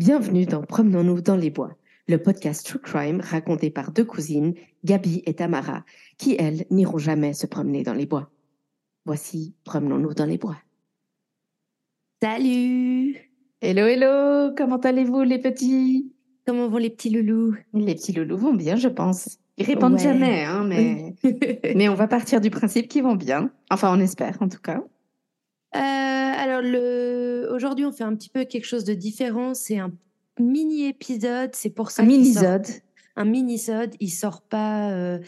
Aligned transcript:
Bienvenue 0.00 0.46
dans 0.46 0.62
Promenons-nous 0.62 1.20
dans 1.20 1.36
les 1.36 1.50
bois, 1.50 1.76
le 2.08 2.16
podcast 2.16 2.64
True 2.64 2.78
Crime 2.78 3.20
raconté 3.20 3.68
par 3.68 3.92
deux 3.92 4.06
cousines, 4.06 4.54
Gabi 4.82 5.22
et 5.26 5.34
Tamara, 5.34 5.84
qui, 6.16 6.36
elles, 6.38 6.64
n'iront 6.70 6.96
jamais 6.96 7.34
se 7.34 7.46
promener 7.46 7.82
dans 7.82 7.92
les 7.92 8.06
bois. 8.06 8.30
Voici 9.04 9.52
Promenons-nous 9.64 10.14
dans 10.14 10.24
les 10.24 10.38
bois. 10.38 10.56
Salut 12.22 13.14
Hello, 13.60 13.84
hello 13.84 14.54
Comment 14.56 14.78
allez-vous 14.78 15.20
les 15.20 15.38
petits? 15.38 16.10
Comment 16.46 16.70
vont 16.70 16.78
les 16.78 16.88
petits 16.88 17.10
loulous? 17.10 17.54
Les 17.74 17.94
petits 17.94 18.14
loulous 18.14 18.38
vont 18.38 18.54
bien, 18.54 18.76
je 18.76 18.88
pense. 18.88 19.36
Ils 19.58 19.66
répondent 19.66 19.92
Ouais. 19.92 19.98
jamais, 19.98 20.44
hein, 20.44 20.64
mais... 20.66 21.14
mais 21.76 21.90
on 21.90 21.94
va 21.94 22.08
partir 22.08 22.40
du 22.40 22.48
principe 22.48 22.88
qu'ils 22.88 23.02
vont 23.02 23.16
bien. 23.16 23.50
Enfin, 23.70 23.94
on 23.94 24.00
espère, 24.00 24.38
en 24.40 24.48
tout 24.48 24.62
cas. 24.62 24.82
Euh, 25.76 25.78
alors, 25.78 26.62
le... 26.62 27.48
aujourd'hui, 27.54 27.84
on 27.84 27.92
fait 27.92 28.04
un 28.04 28.14
petit 28.14 28.28
peu 28.28 28.44
quelque 28.44 28.64
chose 28.66 28.84
de 28.84 28.94
différent. 28.94 29.54
C'est 29.54 29.78
un 29.78 29.92
mini-épisode. 30.38 31.50
C'est 31.54 31.70
pour 31.70 31.90
ça 31.90 32.02
Un 32.02 32.06
mini-sode. 32.06 32.66
Un 33.16 33.24
mini-sode. 33.24 33.94
Il 34.00 34.10
sort 34.10 34.42
pas 34.42 34.90
euh, 34.90 35.18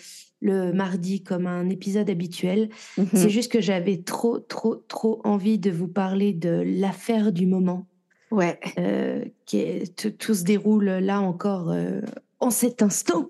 le 0.40 0.72
mardi 0.72 1.22
comme 1.22 1.46
un 1.46 1.68
épisode 1.68 2.10
habituel. 2.10 2.68
Mhm. 2.98 3.06
C'est 3.14 3.30
juste 3.30 3.52
que 3.52 3.60
j'avais 3.60 3.98
trop, 3.98 4.38
trop, 4.38 4.76
trop 4.76 5.20
envie 5.24 5.58
de 5.58 5.70
vous 5.70 5.88
parler 5.88 6.32
de 6.32 6.62
l'affaire 6.66 7.32
du 7.32 7.46
moment. 7.46 7.86
Ouais. 8.30 8.58
euh, 8.78 9.22
qui 9.44 9.58
est- 9.58 10.16
tout, 10.18 10.34
se 10.34 10.42
déroule 10.42 10.86
là 10.86 11.20
encore 11.20 11.70
euh, 11.70 12.00
en 12.40 12.48
cet 12.50 12.80
instant. 12.82 13.28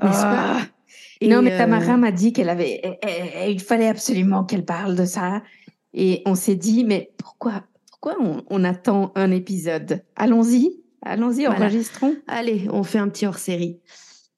N'est-ce 0.00 0.20
Ah. 0.22 0.58
pas 0.60 0.66
Et, 1.20 1.26
non, 1.28 1.42
mais 1.42 1.56
Tamara 1.58 1.96
m'a 1.96 2.12
dit 2.12 2.32
qu'elle 2.32 2.48
avait, 2.48 2.80
il 3.48 3.58
fallait 3.60 3.88
absolument 3.88 4.44
qu'elle 4.44 4.64
parle 4.64 4.94
de 4.94 5.04
ça. 5.04 5.42
Et 5.98 6.22
on 6.26 6.34
s'est 6.34 6.54
dit, 6.56 6.84
mais 6.84 7.10
pourquoi, 7.16 7.64
pourquoi 7.90 8.16
on, 8.20 8.42
on 8.50 8.64
attend 8.64 9.12
un 9.14 9.30
épisode? 9.30 10.04
Allons-y, 10.14 10.82
allons-y, 11.02 11.46
Voilà. 11.46 11.62
enregistrons. 11.66 12.14
Allez, 12.26 12.68
on 12.70 12.82
fait 12.82 12.98
un 12.98 13.08
petit 13.08 13.26
hors-série. 13.26 13.80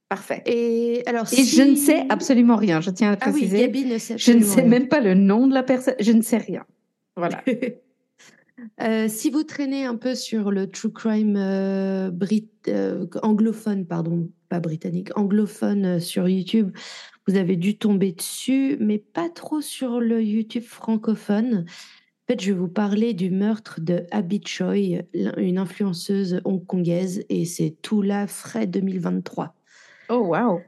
Parfait. 0.09 0.43
Et 0.47 1.03
alors, 1.07 1.27
Et 1.33 1.43
je 1.45 1.63
ne 1.63 1.75
si- 1.75 1.85
sais 1.85 2.07
absolument 2.09 2.57
rien. 2.57 2.81
Je 2.81 2.91
tiens 2.91 3.13
à 3.13 3.17
Ah 3.21 3.27
oui, 3.27 3.33
préciser. 3.41 3.59
Gabi 3.59 3.85
ne 3.85 3.99
sait 3.99 4.17
je 4.17 4.33
ne 4.33 4.43
sais 4.43 4.61
rien. 4.63 4.71
même 4.71 4.89
pas 4.89 5.01
le 5.01 5.13
nom 5.15 5.47
de 5.49 5.53
la 5.53 5.63
personne. 5.63 5.97
Je 6.01 6.13
ne 6.13 6.23
sais 6.23 6.39
rien. 6.39 6.65
Voilà. 7.17 7.43
Euh, 8.81 9.09
si 9.09 9.31
vous 9.31 9.45
traînez 9.45 9.85
un 9.85 9.97
peu 9.97 10.15
sur 10.15 10.51
le 10.51 10.69
true 10.69 10.93
crime 10.93 11.37
euh, 11.37 12.11
brit- 12.11 12.49
euh, 12.69 13.07
anglophone, 13.23 13.87
pardon, 13.87 14.31
pas 14.49 14.61
britannique, 14.61 15.17
anglophone 15.17 16.01
sur 16.01 16.29
YouTube, 16.29 16.71
vous 17.27 17.37
avez 17.37 17.57
dû 17.57 17.77
tomber 17.77 18.13
dessus, 18.13 18.77
mais 18.81 18.99
pas 18.99 19.29
trop 19.29 19.61
sur 19.61 20.01
le 20.01 20.23
YouTube 20.23 20.65
francophone. 20.65 21.67
En 21.69 22.33
fait, 22.33 22.41
je 22.41 22.53
vais 22.53 22.59
vous 22.59 22.69
parler 22.69 23.15
du 23.15 23.31
meurtre 23.31 23.81
de 23.81 24.05
Abby 24.11 24.43
Choi, 24.45 25.03
une 25.15 25.59
influenceuse 25.59 26.41
hongkongaise, 26.45 27.25
et 27.29 27.45
c'est 27.45 27.77
tout 27.83 28.03
là, 28.03 28.27
frais 28.27 28.67
2023. 28.67 29.55
Oh 30.11 30.35
wow. 30.35 30.61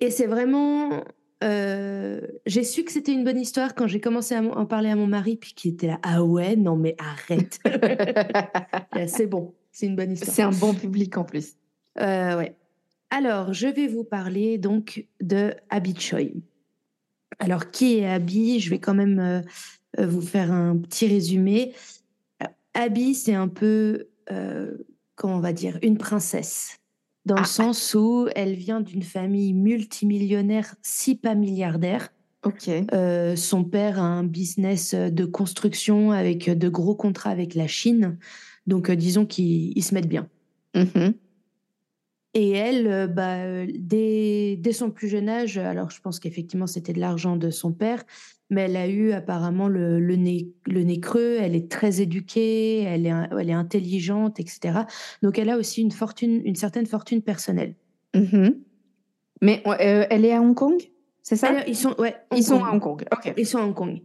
Et 0.00 0.10
c'est 0.10 0.26
vraiment. 0.26 1.04
Euh, 1.42 2.20
j'ai 2.46 2.62
su 2.62 2.84
que 2.84 2.92
c'était 2.92 3.12
une 3.12 3.24
bonne 3.24 3.38
histoire 3.38 3.74
quand 3.74 3.86
j'ai 3.86 4.00
commencé 4.00 4.34
à 4.34 4.42
en 4.42 4.66
parler 4.66 4.90
à 4.90 4.96
mon 4.96 5.06
mari, 5.06 5.36
puis 5.36 5.54
qui 5.54 5.68
était 5.70 5.88
là. 5.88 5.98
Ah 6.02 6.22
ouais, 6.22 6.56
non 6.56 6.76
mais 6.76 6.96
arrête. 6.98 7.58
C'est 9.08 9.26
bon, 9.26 9.54
c'est 9.72 9.86
une 9.86 9.96
bonne 9.96 10.12
histoire. 10.12 10.34
C'est 10.34 10.42
un 10.42 10.50
bon 10.50 10.74
public 10.74 11.16
en 11.16 11.24
plus. 11.24 11.56
Euh, 11.98 12.36
ouais. 12.36 12.56
Alors, 13.10 13.52
je 13.52 13.66
vais 13.66 13.88
vous 13.88 14.04
parler 14.04 14.58
donc 14.58 15.06
de 15.20 15.54
Abby 15.70 15.98
Choi. 15.98 16.30
Alors, 17.38 17.70
qui 17.70 17.98
est 17.98 18.06
Abby? 18.06 18.60
Je 18.60 18.70
vais 18.70 18.78
quand 18.78 18.94
même 18.94 19.18
euh, 19.98 20.06
vous 20.06 20.22
faire 20.22 20.52
un 20.52 20.76
petit 20.76 21.06
résumé. 21.06 21.74
Euh, 22.42 22.46
Abby, 22.74 23.14
c'est 23.14 23.34
un 23.34 23.48
peu, 23.48 24.08
comment 25.16 25.36
on 25.36 25.40
va 25.40 25.52
dire, 25.52 25.78
une 25.82 25.98
princesse. 25.98 26.78
Dans 27.24 27.36
Ah. 27.36 27.40
le 27.40 27.46
sens 27.46 27.94
où 27.94 28.26
elle 28.34 28.54
vient 28.54 28.80
d'une 28.80 29.02
famille 29.02 29.52
multimillionnaire, 29.54 30.74
si 30.82 31.14
pas 31.14 31.34
milliardaire. 31.34 32.08
Ok. 32.44 32.68
Euh, 32.92 33.36
son 33.36 33.62
père 33.62 34.00
a 34.00 34.02
un 34.02 34.24
business 34.24 34.94
de 34.94 35.24
construction 35.24 36.10
avec 36.10 36.50
de 36.50 36.68
gros 36.68 36.96
contrats 36.96 37.30
avec 37.30 37.54
la 37.54 37.68
Chine. 37.68 38.18
Donc, 38.66 38.90
euh, 38.90 38.96
disons 38.96 39.26
qu'ils 39.26 39.72
ils 39.76 39.82
se 39.84 39.94
mettent 39.94 40.08
bien. 40.08 40.28
Mhm. 40.74 41.14
Et 42.34 42.50
elle, 42.50 42.86
euh, 42.86 43.06
bah, 43.06 43.66
dès, 43.66 44.56
dès 44.56 44.72
son 44.72 44.90
plus 44.90 45.08
jeune 45.08 45.28
âge, 45.28 45.58
alors 45.58 45.90
je 45.90 46.00
pense 46.00 46.18
qu'effectivement 46.18 46.66
c'était 46.66 46.94
de 46.94 47.00
l'argent 47.00 47.36
de 47.36 47.50
son 47.50 47.72
père, 47.72 48.02
mais 48.52 48.62
elle 48.62 48.76
a 48.76 48.86
eu 48.86 49.12
apparemment 49.12 49.66
le, 49.66 49.98
le 49.98 50.14
nez, 50.16 50.52
le 50.66 50.82
nez 50.82 51.00
creux, 51.00 51.38
elle 51.40 51.56
est 51.56 51.70
très 51.70 52.02
éduquée, 52.02 52.82
elle 52.82 53.06
est, 53.06 53.12
elle 53.38 53.48
est 53.48 53.54
intelligente, 53.54 54.38
etc. 54.38 54.80
Donc 55.22 55.38
elle 55.38 55.48
a 55.48 55.56
aussi 55.56 55.80
une 55.80 55.90
fortune, 55.90 56.42
une 56.44 56.54
certaine 56.54 56.86
fortune 56.86 57.22
personnelle. 57.22 57.74
Mhm. 58.14 58.56
Mais 59.40 59.62
euh, 59.66 60.04
elle 60.10 60.24
est 60.26 60.34
à 60.34 60.40
Hong 60.42 60.54
Kong, 60.54 60.80
c'est 61.22 61.36
ça? 61.36 61.48
Alors, 61.48 61.62
ils 61.66 61.76
sont, 61.76 61.94
ouais, 61.98 62.14
Ils 62.36 62.44
sont 62.44 62.62
à 62.62 62.70
Hong 62.70 62.80
Kong. 62.80 63.04
Ok. 63.10 63.32
Ils 63.36 63.46
sont 63.46 63.58
à 63.58 63.62
Hong 63.62 63.74
Kong. 63.74 64.00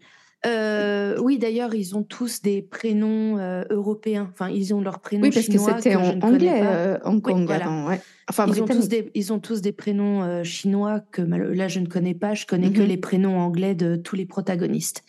Euh, 0.45 1.17
oui, 1.19 1.39
d'ailleurs, 1.39 1.73
ils 1.73 1.95
ont 1.97 2.03
tous 2.03 2.41
des 2.41 2.61
prénoms 2.61 3.37
euh, 3.39 3.63
européens. 3.71 4.29
Enfin, 4.31 4.49
ils 4.49 4.73
ont 4.73 4.81
leurs 4.81 4.99
prénoms 4.99 5.23
Oui, 5.23 5.31
parce 5.31 5.47
que 5.47 5.53
chinois 5.53 5.77
c'était 5.77 5.93
je 5.93 5.97
en 5.97 6.21
anglais, 6.21 6.61
euh, 6.63 6.97
Hong 7.03 7.15
Oui, 7.25 7.33
Kong 7.33 7.45
voilà. 7.47 7.65
avant, 7.65 7.87
ouais. 7.87 7.99
Enfin, 8.29 8.45
Ils 8.47 8.61
ont, 8.61 8.65
tous 8.65 8.87
des, 8.87 9.09
ils 9.15 9.33
ont 9.33 9.39
tous 9.39 9.61
des 9.61 9.71
prénoms 9.71 10.43
chinois 10.43 10.99
que 10.99 11.21
là 11.21 11.67
je 11.67 11.79
ne 11.79 11.87
connais 11.87 12.13
pas. 12.13 12.33
Je 12.35 12.45
connais 12.45 12.71
que 12.71 12.81
Mhm. 12.81 12.87
les 12.87 12.97
prénoms 12.97 13.39
anglais 13.39 13.73
de 13.73 13.95
tous 13.95 14.15
les 14.15 14.25
protagonistes. 14.25 15.03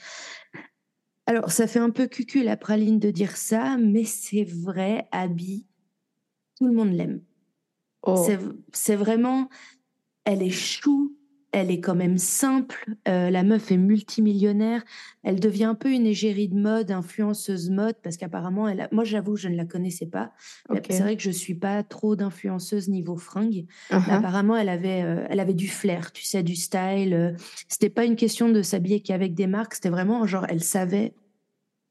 Alors 1.26 1.50
ça 1.52 1.66
fait 1.66 1.78
un 1.80 1.90
peu 1.90 2.06
cucu 2.06 2.42
la 2.42 2.56
praline 2.56 2.98
de 2.98 3.10
dire 3.10 3.36
ça, 3.36 3.76
mais 3.78 4.04
c'est 4.04 4.44
vrai, 4.44 5.08
Abby, 5.12 5.66
tout 6.56 6.66
le 6.66 6.72
monde 6.72 6.92
l'aime. 6.92 7.20
Oh. 8.02 8.16
C'est- 8.24 8.38
C'est 8.72 8.96
vraiment, 8.96 9.50
elle 10.24 10.42
est 10.42 10.48
chou, 10.50 11.17
elle 11.52 11.70
est 11.70 11.80
quand 11.80 11.94
même 11.94 12.18
simple. 12.18 12.94
euh, 13.08 13.30
la 13.30 13.42
meuf 13.42 13.70
est 13.72 13.76
multimillionnaire. 13.76 14.84
Elle 15.22 15.40
devient 15.40 15.64
un 15.64 15.74
peu 15.74 15.90
une 15.90 16.06
égérie 16.06 16.48
de 16.48 16.54
mode, 16.54 16.90
influenceuse 16.90 17.70
mode, 17.70 17.96
parce 18.02 18.16
qu'apparemment, 18.16 18.68
elle 18.68 18.82
a- 18.82 18.88
moi 18.92 19.04
j'avoue, 19.04 19.36
je 19.36 19.48
ne 19.48 19.56
la 19.56 19.64
connaissais 19.64 20.06
pas. 20.06 20.32
Ok. 20.68 20.86
C'est 20.90 21.00
vrai 21.00 21.16
que 21.16 21.22
je 21.22 21.30
suis 21.30 21.54
pas 21.54 21.82
trop 21.82 22.16
d'influenceuse 22.16 22.88
niveau 22.88 23.16
fringues. 23.16 23.66
Uh-huh. 23.90 24.10
Apparemment, 24.12 24.56
elle 24.56 24.68
avait, 24.68 25.02
euh, 25.02 25.24
elle 25.30 25.40
avait 25.40 25.54
du 25.54 25.68
flair, 25.68 26.12
tu 26.12 26.24
sais, 26.24 26.42
du 26.42 26.54
style. 26.56 27.14
euh, 27.14 27.32
c'était 27.68 27.90
pas 27.90 28.04
une 28.04 28.16
question 28.16 28.48
de 28.50 28.60
s'habiller 28.62 29.00
qu'avec 29.00 29.34
des 29.34 29.46
marques, 29.46 29.74
c'était 29.74 29.90
vraiment 29.90 30.26
genre, 30.26 30.44
elle 30.48 30.62
savait. 30.62 31.14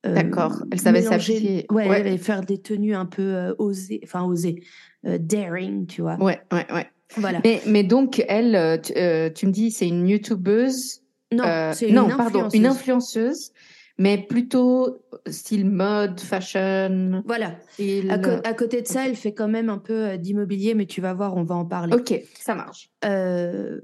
euh, 0.06 0.13
D'accord, 0.13 0.63
elle 0.72 0.79
savait 0.79 1.01
s'habiller. 1.01 1.66
Ouais, 1.72 1.89
Ouais. 1.89 2.13
et 2.13 2.18
faire 2.19 2.41
des 2.41 2.59
tenues 2.62 2.94
un 2.95 3.07
peu 3.07 3.24
euh, 3.35 3.56
osées, 3.57 4.00
enfin 4.03 4.24
osées, 4.24 4.63
euh, 5.06 5.18
daring, 5.19 5.88
tu 5.88 6.01
vois. 6.03 6.16
Ouais, 6.22 6.39
ouais, 6.51 6.66
ouais. 6.72 6.88
Voilà. 7.16 7.40
Mais, 7.44 7.62
mais 7.66 7.84
donc, 7.84 8.23
elle, 8.28 8.56
euh, 8.56 8.78
tu, 8.78 8.94
euh, 8.97 9.29
tu 9.29 9.47
me 9.47 9.51
dis, 9.51 9.72
c'est 9.72 9.88
une 9.88 10.07
youtubeuse. 10.07 11.01
non, 11.31 11.44
euh, 11.45 11.72
c'est 11.73 11.88
une 11.90 11.95
non, 11.95 12.09
pardon, 12.16 12.50
une 12.50 12.66
influenceuse, 12.66 13.51
mais 13.97 14.18
plutôt 14.18 15.01
style 15.28 15.66
mode, 15.69 16.19
fashion. 16.19 17.23
Voilà. 17.25 17.56
style- 17.73 18.12
À, 18.12 18.53
côté 18.53 18.81
de 18.81 18.88
ça, 18.88 19.07
elle 19.07 19.16
fait 19.16 19.34
quand 19.34 19.47
même 19.47 19.69
un 19.69 19.78
peu 19.79 20.18
d'immobilier, 20.18 20.73
mais 20.73 20.85
tu 20.85 21.01
vas 21.01 21.13
voir, 21.13 21.35
on 21.35 21.44
va 21.44 21.56
en 21.56 21.66
parler. 21.66 21.95
Ok, 21.95 22.13
ça 22.40 22.56
marche. 22.56 22.90
Euh, 23.06 23.79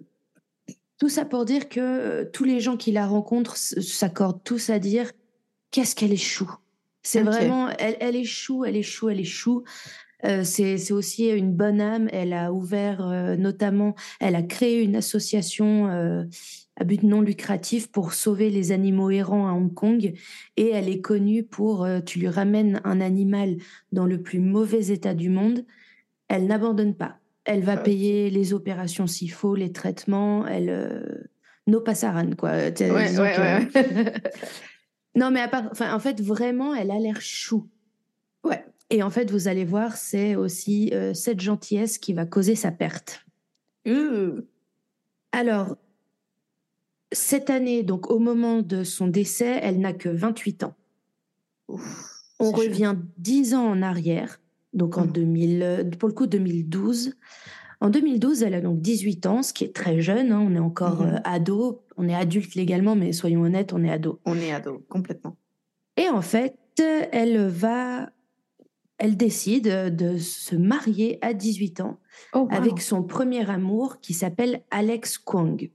tout 0.99 1.09
ça 1.09 1.25
pour 1.25 1.45
dire 1.45 1.69
que 1.69 2.23
tous 2.25 2.43
les 2.43 2.59
gens 2.59 2.77
qui 2.77 2.91
la 2.91 3.07
rencontrent 3.07 3.57
s'accordent 3.57 4.43
tous 4.43 4.69
à 4.69 4.79
dire 4.79 5.11
qu'est-ce 5.71 5.95
qu'elle 5.95 6.13
est 6.13 6.17
chou. 6.17 6.49
C'est 7.05 7.21
vraiment, 7.21 7.67
elle, 7.79 7.97
elle 7.99 8.15
est 8.15 8.23
chou, 8.23 8.63
elle 8.63 8.77
est 8.77 8.83
chou, 8.83 9.09
elle 9.09 9.19
est 9.19 9.25
chou. 9.25 9.63
Euh, 10.25 10.43
c'est 10.43 10.91
aussi 10.91 11.29
une 11.29 11.53
bonne 11.53 11.81
âme. 11.81 12.09
Elle 12.11 12.33
a 12.33 12.53
ouvert 12.53 13.07
euh, 13.07 13.35
notamment, 13.35 13.95
elle 14.19 14.35
a 14.35 14.41
créé 14.43 14.81
une 14.81 14.95
association 14.95 15.87
euh, 15.89 16.23
à 16.79 16.83
but 16.85 17.03
non 17.03 17.21
lucratif 17.21 17.91
pour 17.91 18.13
sauver 18.13 18.49
les 18.49 18.71
animaux 18.71 19.09
errants 19.09 19.47
à 19.47 19.51
Hong 19.51 19.73
Kong. 19.73 20.13
Et 20.57 20.69
elle 20.69 20.89
est 20.89 21.01
connue 21.01 21.43
pour, 21.43 21.87
tu 22.05 22.19
lui 22.19 22.27
ramènes 22.29 22.81
un 22.83 23.01
animal 23.01 23.57
dans 23.91 24.05
le 24.05 24.21
plus 24.21 24.39
mauvais 24.39 24.87
état 24.87 25.13
du 25.13 25.29
monde, 25.29 25.65
elle 26.29 26.47
n'abandonne 26.47 26.95
pas. 26.95 27.19
Elle 27.45 27.61
va 27.61 27.75
Ok. 27.75 27.83
payer 27.83 28.29
les 28.29 28.53
opérations 28.53 29.05
s'il 29.05 29.31
faut, 29.31 29.53
les 29.55 29.71
traitements. 29.71 30.47
Elle, 30.47 31.29
no 31.67 31.79
passaran 31.81 32.31
quoi. 32.37 32.51
Ouais, 32.51 32.71
disons 32.71 32.93
ouais, 32.95 33.09
que- 33.35 33.77
ouais. 34.01 34.13
non, 35.15 35.29
mais 35.31 35.41
à 35.41 35.47
part, 35.47 35.67
enfin, 35.71 35.93
en 35.93 35.99
fait, 35.99 36.21
vraiment, 36.21 36.73
elle 36.73 36.91
a 36.91 36.97
l'air 36.97 37.21
chou. 37.21 37.67
Ouais. 38.43 38.65
Et 38.89 39.01
en 39.03 39.09
fait, 39.09 39.31
vous 39.31 39.47
allez 39.47 39.65
voir, 39.65 39.95
c'est 39.97 40.35
aussi 40.35 40.91
euh, 40.93 41.13
cette 41.13 41.39
gentillesse 41.39 41.97
qui 41.97 42.13
va 42.13 42.25
causer 42.25 42.55
sa 42.55 42.71
perte. 42.71 43.25
Ouh. 43.87 44.41
Alors, 45.31 45.77
cette 47.11 47.49
année, 47.49 47.83
donc 47.83 48.09
au 48.11 48.19
moment 48.19 48.61
de 48.61 48.83
son 48.83 49.07
décès, 49.07 49.59
elle 49.61 49.79
n'a 49.79 49.93
que 49.93 50.09
28 50.09 50.63
ans. 50.63 50.75
Ouf, 51.67 52.21
On 52.39 52.51
revient 52.51 52.95
10 53.17 53.53
ans 53.55 53.65
en 53.65 53.81
arrière, 53.81 54.41
donc 54.73 54.97
en 54.97 55.05
Mhm. 55.05 55.11
2000, 55.11 55.63
euh, 55.63 55.83
pour 55.97 56.09
le 56.09 56.13
coup 56.13 56.27
2012. 56.27 57.13
En 57.81 57.89
2012, 57.89 58.43
elle 58.43 58.53
a 58.53 58.61
donc 58.61 58.79
18 58.81 59.25
ans, 59.25 59.43
ce 59.43 59.53
qui 59.53 59.63
est 59.63 59.75
très 59.75 60.01
jeune. 60.01 60.31
hein, 60.31 60.39
on 60.39 60.55
est 60.55 60.59
encore 60.59 61.01
Mhm. 61.01 61.15
euh, 61.15 61.19
ado. 61.23 61.81
On 61.97 62.07
est 62.07 62.15
adulte 62.15 62.55
légalement, 62.55 62.95
mais 62.95 63.11
soyons 63.13 63.41
honnêtes, 63.41 63.73
on 63.73 63.83
est 63.83 63.91
ado. 63.91 64.19
On 64.25 64.35
est 64.37 64.51
ado, 64.53 64.83
complètement. 64.89 65.35
Et 65.97 66.09
en 66.09 66.21
fait, 66.21 66.57
elle 67.11 67.47
va 67.47 68.09
elle 69.03 69.17
décide 69.17 69.93
de 69.93 70.17
se 70.17 70.55
marier 70.55 71.19
à 71.21 71.33
18 71.33 71.81
ans 71.81 71.99
Oh, 72.33 72.39
wow. 72.39 72.47
avec 72.51 72.79
son 72.79 73.03
premier 73.03 73.49
amour 73.49 73.99
qui 73.99 74.13
s'appelle 74.13 74.61
Alex 74.71 75.17
Kwong. 75.17 75.69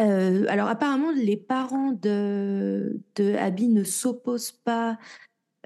Euh, 0.00 0.44
alors 0.48 0.68
apparemment, 0.68 1.10
les 1.12 1.38
parents 1.38 1.92
de, 1.92 3.00
de 3.14 3.34
Abby 3.36 3.68
ne 3.68 3.84
s'opposent 3.84 4.52
pas 4.52 4.98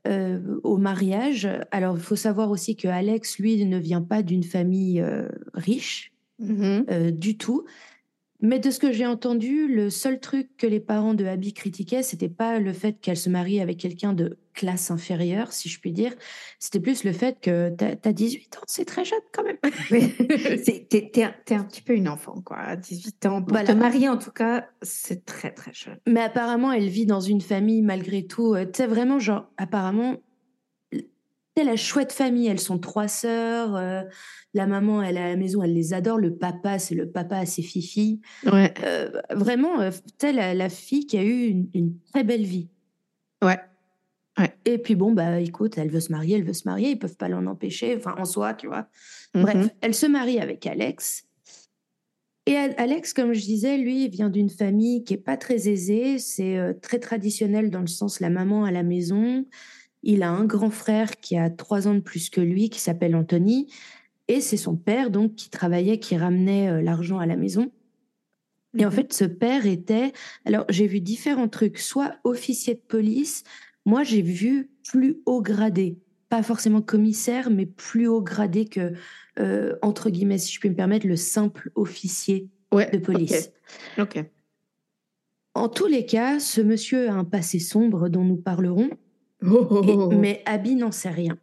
euh, 0.06 0.60
au 0.62 0.76
mariage. 0.76 1.48
Alors 1.72 1.96
il 1.96 2.02
faut 2.02 2.14
savoir 2.14 2.50
aussi 2.52 2.76
que 2.76 2.86
Alex, 2.86 3.38
lui, 3.40 3.64
ne 3.64 3.78
vient 3.78 4.02
pas 4.02 4.22
d'une 4.22 4.44
famille 4.44 5.00
euh, 5.00 5.28
riche 5.54 6.12
Mhm. 6.38 6.86
euh, 6.90 7.10
du 7.10 7.36
tout. 7.36 7.66
Mais 8.42 8.58
de 8.58 8.70
ce 8.70 8.78
que 8.78 8.90
j'ai 8.92 9.06
entendu, 9.06 9.68
le 9.68 9.90
seul 9.90 10.18
truc 10.20 10.48
que 10.56 10.66
les 10.66 10.80
parents 10.80 11.14
de 11.14 11.24
Abby 11.26 11.52
critiquaient, 11.52 12.02
c'était 12.02 12.28
pas 12.28 12.58
le 12.58 12.72
fait 12.72 12.94
qu'elle 13.00 13.16
se 13.16 13.28
marie 13.30 13.60
avec 13.60 13.78
quelqu'un 13.78 14.12
de 14.12 14.38
classe 14.54 14.90
inférieure, 14.90 15.52
si 15.52 15.68
je 15.68 15.78
puis 15.80 15.92
dire. 15.92 16.12
C'était 16.58 16.80
plus 16.80 17.04
le 17.04 17.12
fait 17.12 17.38
que 17.40 17.70
t'as 17.76 17.94
as 18.04 18.12
18 18.12 18.56
ans, 18.56 18.60
c'est 18.66 18.84
très 18.84 19.04
jeune 19.04 19.20
quand 19.32 19.42
même. 19.44 19.56
T'es 20.64 21.10
t'es 21.12 21.22
un, 21.22 21.34
un 21.50 21.64
petit 21.64 21.82
peu 21.82 21.94
une 21.94 22.08
enfant, 22.08 22.40
quoi. 22.44 22.58
À 22.58 22.76
18 22.76 23.26
ans. 23.26 23.42
Pour 23.42 23.52
Voilà. 23.52 23.72
te 23.72 23.78
marier, 23.78 24.08
en 24.08 24.16
tout 24.18 24.30
cas, 24.32 24.66
c'est 24.82 25.24
très, 25.24 25.52
très 25.52 25.72
jeune. 25.72 25.98
Mais 26.06 26.20
apparemment, 26.20 26.72
elle 26.72 26.88
vit 26.88 27.06
dans 27.06 27.20
une 27.20 27.40
famille 27.40 27.82
malgré 27.82 28.26
tout. 28.26 28.54
euh, 28.54 28.64
Tu 28.64 28.78
sais, 28.78 28.86
vraiment, 28.86 29.18
genre, 29.18 29.50
apparemment, 29.56 30.16
la 31.56 31.76
chouette 31.76 32.12
famille. 32.12 32.46
Elles 32.46 32.60
sont 32.60 32.78
trois 32.78 33.08
sœurs. 33.08 33.76
euh, 33.76 34.02
la 34.54 34.66
maman, 34.66 35.02
elle 35.02 35.16
est 35.16 35.20
à 35.20 35.28
la 35.28 35.36
maison, 35.36 35.62
elle 35.62 35.74
les 35.74 35.92
adore. 35.92 36.18
Le 36.18 36.34
papa, 36.34 36.78
c'est 36.78 36.94
le 36.94 37.10
papa 37.10 37.38
à 37.38 37.46
ses 37.46 37.62
filles. 37.62 38.20
Ouais. 38.50 38.72
Euh, 38.82 39.10
vraiment, 39.30 39.80
euh, 39.80 39.90
sais, 40.20 40.32
la, 40.32 40.54
la 40.54 40.68
fille 40.68 41.06
qui 41.06 41.18
a 41.18 41.22
eu 41.22 41.46
une, 41.46 41.68
une 41.74 41.94
très 42.12 42.24
belle 42.24 42.44
vie. 42.44 42.68
Ouais. 43.42 43.58
Et 44.64 44.78
puis 44.78 44.94
bon, 44.94 45.12
bah 45.12 45.38
écoute, 45.38 45.76
elle 45.76 45.90
veut 45.90 46.00
se 46.00 46.10
marier, 46.10 46.36
elle 46.36 46.44
veut 46.44 46.54
se 46.54 46.66
marier, 46.66 46.90
ils 46.90 46.98
peuvent 46.98 47.16
pas 47.16 47.28
l'en 47.28 47.46
empêcher, 47.46 47.94
enfin 47.94 48.14
en 48.16 48.24
soi, 48.24 48.54
tu 48.54 48.68
vois. 48.68 48.88
Mhm. 49.34 49.42
Bref, 49.42 49.68
elle 49.82 49.94
se 49.94 50.06
marie 50.06 50.40
avec 50.40 50.66
Alex. 50.66 51.24
Et 52.46 52.56
Alex, 52.56 53.12
comme 53.12 53.34
je 53.34 53.42
disais, 53.42 53.76
lui, 53.76 54.04
il 54.06 54.10
vient 54.10 54.30
d'une 54.30 54.48
famille 54.48 55.04
qui 55.04 55.14
est 55.14 55.18
pas 55.18 55.36
très 55.36 55.68
aisée. 55.68 56.18
C'est 56.18 56.58
très 56.80 56.98
traditionnel 56.98 57.70
dans 57.70 57.80
le 57.80 57.86
sens 57.86 58.18
la 58.18 58.30
maman 58.30 58.64
à 58.64 58.70
la 58.70 58.82
maison. 58.82 59.44
Il 60.02 60.22
a 60.22 60.30
un 60.30 60.44
grand 60.44 60.70
frère 60.70 61.16
qui 61.20 61.36
a 61.36 61.50
trois 61.50 61.86
ans 61.88 61.94
de 61.94 62.00
plus 62.00 62.30
que 62.30 62.40
lui, 62.40 62.70
qui 62.70 62.80
s'appelle 62.80 63.14
Anthony. 63.14 63.70
Et 64.28 64.40
c'est 64.40 64.56
son 64.56 64.76
père, 64.76 65.10
donc, 65.10 65.34
qui 65.34 65.50
travaillait, 65.50 65.98
qui 65.98 66.16
ramenait 66.16 66.68
euh, 66.70 66.82
l'argent 66.82 67.18
à 67.18 67.26
la 67.26 67.36
maison. 67.36 67.70
Et 68.78 68.84
en 68.86 68.88
Mhm. 68.90 68.94
fait, 68.94 69.12
ce 69.12 69.24
père 69.24 69.66
était. 69.66 70.12
Alors, 70.44 70.64
j'ai 70.68 70.86
vu 70.86 71.00
différents 71.00 71.48
trucs, 71.48 71.78
soit 71.78 72.16
officier 72.24 72.74
de 72.74 72.80
police. 72.80 73.42
Moi, 73.84 74.04
j'ai 74.04 74.22
vu 74.22 74.70
plus 74.88 75.18
haut 75.26 75.42
gradé. 75.42 75.98
Pas 76.28 76.42
forcément 76.44 76.80
commissaire, 76.80 77.50
mais 77.50 77.66
plus 77.66 78.06
haut 78.06 78.22
gradé 78.22 78.66
que, 78.66 78.92
euh, 79.40 79.76
entre 79.82 80.10
guillemets, 80.10 80.38
si 80.38 80.52
je 80.52 80.60
puis 80.60 80.70
me 80.70 80.76
permettre, 80.76 81.06
le 81.08 81.16
simple 81.16 81.72
officier 81.74 82.48
Ouais. 82.72 82.88
de 82.92 82.98
police. 82.98 83.50
Ok. 83.98 84.24
En 85.56 85.68
tous 85.68 85.86
les 85.86 86.06
cas, 86.06 86.38
ce 86.38 86.60
monsieur 86.60 87.08
a 87.10 87.14
un 87.14 87.24
passé 87.24 87.58
sombre 87.58 88.08
dont 88.08 88.22
nous 88.22 88.36
parlerons, 88.36 88.90
Oh, 89.42 89.66
oh, 89.70 89.82
oh, 89.86 90.08
oh. 90.12 90.14
mais 90.14 90.42
Abby 90.46 90.74
n'en 90.74 90.92
sait 90.92 91.10
rien. 91.10 91.38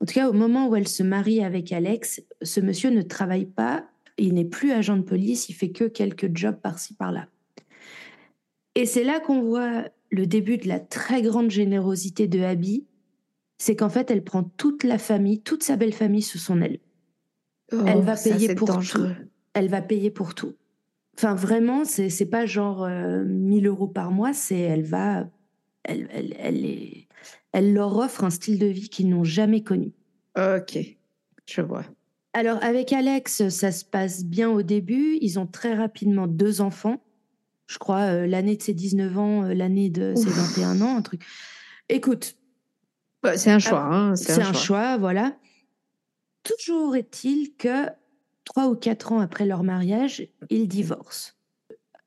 En 0.00 0.06
tout 0.06 0.14
cas, 0.14 0.30
au 0.30 0.32
moment 0.32 0.68
où 0.68 0.76
elle 0.76 0.88
se 0.88 1.02
marie 1.02 1.42
avec 1.44 1.72
Alex, 1.72 2.22
ce 2.40 2.60
monsieur 2.60 2.90
ne 2.90 3.02
travaille 3.02 3.44
pas, 3.44 3.84
il 4.16 4.34
n'est 4.34 4.44
plus 4.46 4.72
agent 4.72 4.96
de 4.96 5.02
police, 5.02 5.48
il 5.48 5.54
fait 5.54 5.70
que 5.70 5.84
quelques 5.84 6.34
jobs 6.36 6.56
par-ci 6.56 6.94
par-là. 6.94 7.26
Et 8.74 8.86
c'est 8.86 9.04
là 9.04 9.20
qu'on 9.20 9.42
voit 9.42 9.84
le 10.10 10.26
début 10.26 10.56
de 10.56 10.68
la 10.68 10.80
très 10.80 11.22
grande 11.22 11.50
générosité 11.50 12.28
de 12.28 12.40
Abby, 12.40 12.86
c'est 13.58 13.76
qu'en 13.76 13.90
fait, 13.90 14.10
elle 14.10 14.24
prend 14.24 14.42
toute 14.42 14.84
la 14.84 14.96
famille, 14.96 15.40
toute 15.40 15.62
sa 15.62 15.76
belle 15.76 15.92
famille 15.92 16.22
sous 16.22 16.38
son 16.38 16.62
aile. 16.62 16.78
elle 17.70 17.98
Oh, 17.98 18.00
va 18.00 18.16
payer 18.16 18.54
pour 18.54 18.68
dangereux. 18.68 19.14
Elle 19.52 19.68
va 19.68 19.82
payer 19.82 20.10
pour 20.10 20.34
tout. 20.34 20.54
Enfin, 21.18 21.34
vraiment, 21.34 21.84
c'est 21.84 22.30
pas 22.30 22.46
genre 22.46 22.84
euh, 22.84 23.22
1000 23.24 23.66
euros 23.66 23.88
par 23.88 24.10
mois, 24.10 24.32
c'est 24.32 24.58
elle 24.58 24.84
va, 24.84 25.28
elle, 25.84 26.08
elle, 26.12 26.36
elle, 26.38 26.64
est- 26.64 27.08
elle 27.52 27.72
leur 27.74 27.96
offre 27.96 28.24
un 28.24 28.30
style 28.30 28.58
de 28.58 28.66
vie 28.66 28.88
qu'ils 28.88 29.08
n'ont 29.08 29.24
jamais 29.24 29.62
connu. 29.62 29.92
Ok. 30.38 30.78
Je 31.46 31.60
vois. 31.62 31.84
Alors, 32.32 32.62
avec 32.62 32.92
Alex, 32.92 33.48
ça 33.48 33.72
se 33.72 33.84
passe 33.84 34.24
bien 34.24 34.48
au 34.50 34.62
début. 34.62 35.18
Ils 35.20 35.38
ont 35.40 35.46
très 35.48 35.74
rapidement 35.74 36.28
deux 36.28 36.60
enfants. 36.60 37.02
Je 37.66 37.78
crois 37.78 38.02
euh, 38.02 38.26
l'année 38.26 38.56
de 38.56 38.62
ses 38.62 38.74
19 38.74 39.18
ans, 39.18 39.44
euh, 39.44 39.54
l'année 39.54 39.90
de 39.90 40.14
ses 40.16 40.26
Ouf. 40.28 40.56
21 40.56 40.80
ans, 40.80 40.96
un 40.96 41.02
truc. 41.02 41.22
Écoute, 41.88 42.36
c'est 43.36 43.50
un 43.50 43.58
choix. 43.58 43.82
hein, 43.82 44.14
c'est 44.16 44.40
un 44.40 44.52
choix, 44.52 44.96
voilà. 44.96 45.36
Toujours 46.42 46.96
est-il 46.96 47.54
que 47.56 47.86
trois 48.44 48.68
ou 48.68 48.74
quatre 48.76 49.12
ans 49.12 49.20
après 49.20 49.44
leur 49.46 49.62
mariage, 49.62 50.26
ils 50.50 50.68
divorcent. 50.68 51.32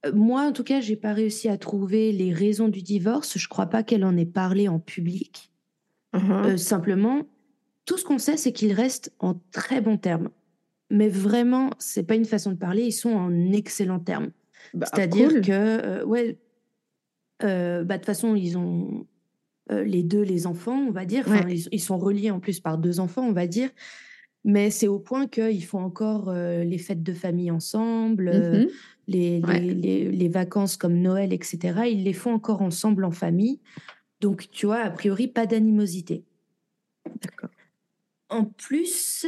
Euh, 0.06 0.12
Moi, 0.14 0.42
en 0.42 0.52
tout 0.52 0.64
cas, 0.64 0.82
j'ai 0.82 0.96
pas 0.96 1.14
réussi 1.14 1.50
à 1.50 1.58
trouver 1.58 2.12
les 2.12 2.34
raisons 2.34 2.68
du 2.70 2.82
divorce. 2.82 3.38
Je 3.38 3.48
crois 3.48 3.68
pas 3.68 3.84
qu'elle 3.84 4.04
en 4.06 4.16
ait 4.18 4.26
parlé 4.26 4.68
en 4.68 4.80
public. 4.80 5.52
Mhm. 6.14 6.32
Euh, 6.32 6.58
simplement, 6.58 7.24
tout 7.86 7.98
ce 7.98 8.06
qu'on 8.06 8.18
sait, 8.20 8.38
c'est 8.38 8.54
qu'ils 8.54 8.74
restent 8.74 9.14
en 9.20 9.36
très 9.52 9.82
bons 9.82 9.98
termes. 9.98 10.30
Mais 10.90 11.10
vraiment, 11.10 11.72
c'est 11.80 12.04
pas 12.04 12.16
une 12.16 12.26
façon 12.26 12.52
de 12.52 12.58
parler. 12.58 12.84
Ils 12.84 12.92
sont 12.92 13.12
en 13.14 13.52
excellents 13.52 14.00
termes. 14.00 14.32
Bah, 14.74 14.86
C'est-à-dire 14.94 15.30
cool. 15.30 15.42
que, 15.42 15.52
euh, 15.52 16.06
ouais, 16.06 16.38
euh, 17.44 17.84
bah, 17.84 17.96
de 17.96 18.00
toute 18.02 18.06
façon, 18.06 18.36
ils 18.36 18.58
ont 18.58 19.08
les 19.70 20.04
deux 20.04 20.22
les 20.22 20.46
enfants, 20.46 20.78
on 20.78 20.92
va 20.92 21.06
dire. 21.06 21.24
Enfin, 21.26 21.46
Ouais. 21.46 21.56
ils, 21.56 21.68
ils 21.72 21.80
sont 21.80 21.98
reliés 21.98 22.32
en 22.32 22.40
plus 22.42 22.60
par 22.60 22.78
deux 22.78 23.00
enfants, 23.00 23.24
on 23.26 23.32
va 23.32 23.48
dire. 23.48 23.70
Mais 24.44 24.70
c'est 24.70 24.90
au 24.90 25.00
point 25.00 25.26
qu'ils 25.28 25.64
font 25.64 25.80
encore 25.80 26.32
les 26.34 26.78
fêtes 26.78 27.02
de 27.02 27.14
famille 27.14 27.50
ensemble, 27.50 28.30
Mhm. 28.30 28.68
Les, 29.08 29.40
les, 29.40 29.48
Ouais. 29.48 29.60
les- 29.60 30.12
les 30.12 30.28
vacances 30.30 30.78
comme 30.78 30.96
Noël, 31.00 31.34
etc. 31.34 31.82
Ils 31.92 32.04
les 32.04 32.14
font 32.14 32.34
encore 32.34 32.62
ensemble 32.62 33.04
en 33.06 33.12
famille. 33.12 33.60
Donc, 34.22 34.50
tu 34.52 34.66
vois, 34.68 34.80
a 34.80 34.90
priori, 34.90 35.28
pas 35.28 35.46
d'animosité. 35.46 36.24
D'accord. 37.22 37.50
En 38.30 38.46
plus, 38.46 39.28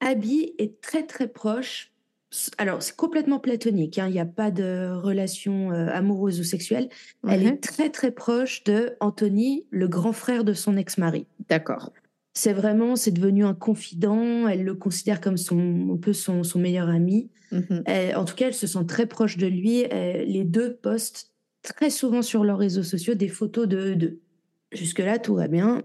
Abby 0.00 0.54
est 0.58 0.80
très 0.80 1.04
très 1.06 1.28
proche. 1.28 1.90
Alors, 2.58 2.80
c'est 2.80 2.94
complètement 2.94 3.40
platonique, 3.40 3.98
hein, 3.98 4.06
il 4.06 4.12
n'y 4.12 4.20
a 4.20 4.24
pas 4.26 4.52
de 4.52 4.92
relation 4.94 5.72
euh, 5.72 5.88
amoureuse 5.88 6.38
ou 6.38 6.44
sexuelle. 6.44 6.88
Elle 7.26 7.44
est 7.44 7.56
très 7.56 7.90
très 7.90 8.12
proche 8.12 8.62
de 8.62 8.92
Anthony, 9.00 9.66
le 9.70 9.88
grand 9.88 10.12
frère 10.12 10.44
de 10.44 10.52
son 10.52 10.76
ex-mari. 10.76 11.26
D'accord. 11.48 11.92
C'est 12.40 12.54
vraiment, 12.54 12.96
c'est 12.96 13.10
devenu 13.10 13.44
un 13.44 13.52
confident. 13.52 14.48
Elle 14.48 14.64
le 14.64 14.74
considère 14.74 15.20
comme 15.20 15.36
son, 15.36 15.90
un 15.92 15.96
peu 15.98 16.14
son, 16.14 16.42
son 16.42 16.58
meilleur 16.58 16.88
ami. 16.88 17.28
Mhm. 17.52 17.82
Elle- 17.84 18.16
en 18.16 18.24
tout 18.24 18.34
cas, 18.34 18.46
elle 18.46 18.54
se 18.54 18.66
sent 18.66 18.86
très 18.88 19.04
proche 19.04 19.36
de 19.36 19.46
lui. 19.46 19.80
Elle- 19.80 20.26
les 20.26 20.44
deux 20.44 20.72
postent 20.76 21.32
très 21.62 21.90
souvent 21.90 22.22
sur 22.22 22.42
leurs 22.42 22.56
réseaux 22.56 22.82
sociaux 22.82 23.12
des 23.12 23.28
photos 23.28 23.68
de 23.68 23.76
eux 23.76 23.94
deux. 23.94 24.20
Jusque-là, 24.72 25.18
tout 25.18 25.34
va 25.34 25.48
bien. 25.48 25.82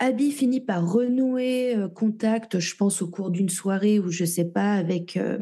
Abby 0.00 0.32
finit 0.32 0.60
par 0.60 0.90
renouer 0.92 1.76
euh, 1.76 1.86
contact, 1.86 2.58
je 2.58 2.74
pense, 2.74 3.00
au 3.00 3.06
cours 3.06 3.30
d'une 3.30 3.48
soirée 3.48 4.00
ou 4.00 4.10
je 4.10 4.24
sais 4.24 4.44
pas, 4.44 4.72
avec, 4.72 5.16
euh, 5.16 5.38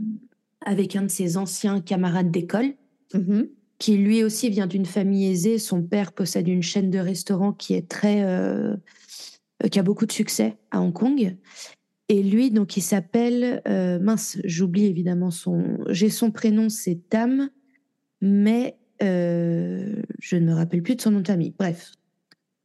avec 0.67 0.95
un 0.95 1.05
de 1.05 1.11
ses 1.11 1.39
anciens 1.39 1.81
camarades 1.81 2.31
d'école, 2.31 2.75
Mhm. 3.15 3.49
qui 3.79 3.97
lui 3.97 4.23
aussi 4.23 4.51
vient 4.51 4.67
d'une 4.67 4.85
famille 4.85 5.31
aisée. 5.31 5.57
Son 5.59 5.83
père 5.83 6.13
possède 6.13 6.49
une 6.49 6.63
chaîne 6.63 6.91
de 6.91 6.99
restaurants 6.99 7.53
qui 7.55 7.73
est 7.73 7.89
très. 7.89 8.23
euh, 8.25 8.77
qui 9.71 9.79
a 9.79 9.83
beaucoup 9.83 10.07
de 10.07 10.13
succès 10.13 10.59
à 10.71 10.81
Hong 10.81 10.93
Kong. 10.93 11.37
Et 12.09 12.23
lui, 12.23 12.51
donc, 12.51 12.77
il 12.77 12.83
s'appelle. 12.83 13.63
euh, 13.67 13.99
mince, 13.99 14.39
j'oublie 14.45 14.87
évidemment 14.87 15.31
son. 15.31 15.79
J'ai 15.89 16.11
son 16.11 16.31
prénom, 16.31 16.69
c'est 16.69 17.01
Tam, 17.09 17.49
mais 18.21 18.77
euh, 19.03 20.03
je 20.21 20.37
ne 20.37 20.47
me 20.47 20.55
rappelle 20.55 20.83
plus 20.83 20.97
de 20.97 21.01
son 21.01 21.13
nom 21.13 21.21
de 21.21 21.27
famille. 21.27 21.55
Bref. 21.59 21.93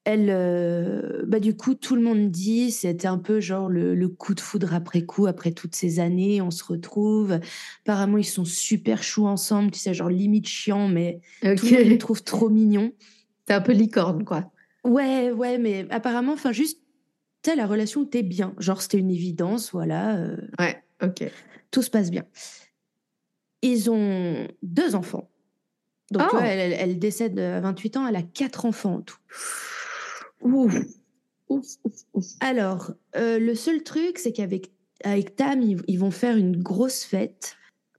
Elle, 0.05 0.29
euh, 0.29 1.24
bah 1.27 1.39
du 1.39 1.55
coup, 1.55 1.75
tout 1.75 1.96
le 1.96 2.01
monde 2.01 2.31
dit, 2.31 2.72
c'était 2.72 3.08
un 3.08 3.17
peu 3.19 3.39
genre 3.39 3.69
le, 3.69 3.93
le 3.93 4.08
coup 4.08 4.34
de 4.34 4.39
foudre 4.39 4.74
après 4.74 5.03
coup, 5.03 5.27
après 5.27 5.51
toutes 5.51 5.75
ces 5.75 6.00
années, 6.00 6.41
on 6.41 6.51
se 6.51 6.63
retrouve. 6.63 7.39
Apparemment, 7.84 8.17
ils 8.17 8.24
sont 8.25 8.46
super 8.46 9.03
choux 9.03 9.27
ensemble, 9.27 9.69
tu 9.72 9.79
sais, 9.79 9.93
genre 9.93 10.10
limite 10.10 10.48
chiant, 10.48 10.88
mais 10.88 11.22
Ok. 11.43 11.55
tout 11.58 11.65
le 11.67 11.72
monde 11.77 11.88
les 11.88 11.98
trouve 11.98 12.24
trop 12.24 12.50
mignons. 12.50 12.91
C'est 13.48 13.53
un 13.53 13.62
peu 13.62 13.74
licorne, 13.74 14.24
quoi. 14.25 14.51
Ouais, 14.83 15.31
ouais, 15.31 15.57
mais 15.57 15.86
apparemment, 15.89 16.33
enfin, 16.33 16.51
juste, 16.51 16.79
tu 17.43 17.50
sais, 17.51 17.55
la 17.55 17.67
relation 17.67 18.03
était 18.05 18.24
bien. 18.24 18.53
Genre, 18.59 18.81
c'était 18.81 18.98
une 19.00 19.12
évidence, 19.12 19.71
voilà, 19.71 20.15
euh, 20.17 20.38
Ouais. 20.59 20.81
Ok. 21.03 21.24
tout 21.71 21.81
se 21.81 21.89
passe 21.89 22.12
bien. 22.12 22.24
Ils 23.62 23.89
ont 23.91 24.48
deux 24.63 24.95
enfants. 24.95 25.29
Donc, 26.12 26.24
tu 26.24 26.27
Oh. 26.36 26.38
vois, 26.39 26.48
elle, 26.48 26.98
décède 26.98 27.38
à 27.39 27.59
28 27.62 27.98
ans, 27.98 28.07
elle 28.07 28.15
a 28.15 28.24
quatre 28.24 28.65
enfants 28.65 28.95
en 28.95 29.01
tout. 29.01 29.17
Ouf. 30.41 30.75
Ouf, 31.50 31.65
ouf, 31.83 31.93
ouf. 32.13 32.25
Alors, 32.39 32.93
euh, 33.15 33.38
le 33.39 33.55
seul 33.55 33.83
truc, 33.83 34.17
c'est 34.19 34.31
qu'avec 34.31 34.71
avec 35.03 35.36
Tam, 35.38 35.62
ils, 35.62 35.81
ils 35.88 35.98
vont 36.00 36.12
faire 36.12 36.36
une 36.36 36.62
grosse 36.62 37.03
fête 37.05 37.55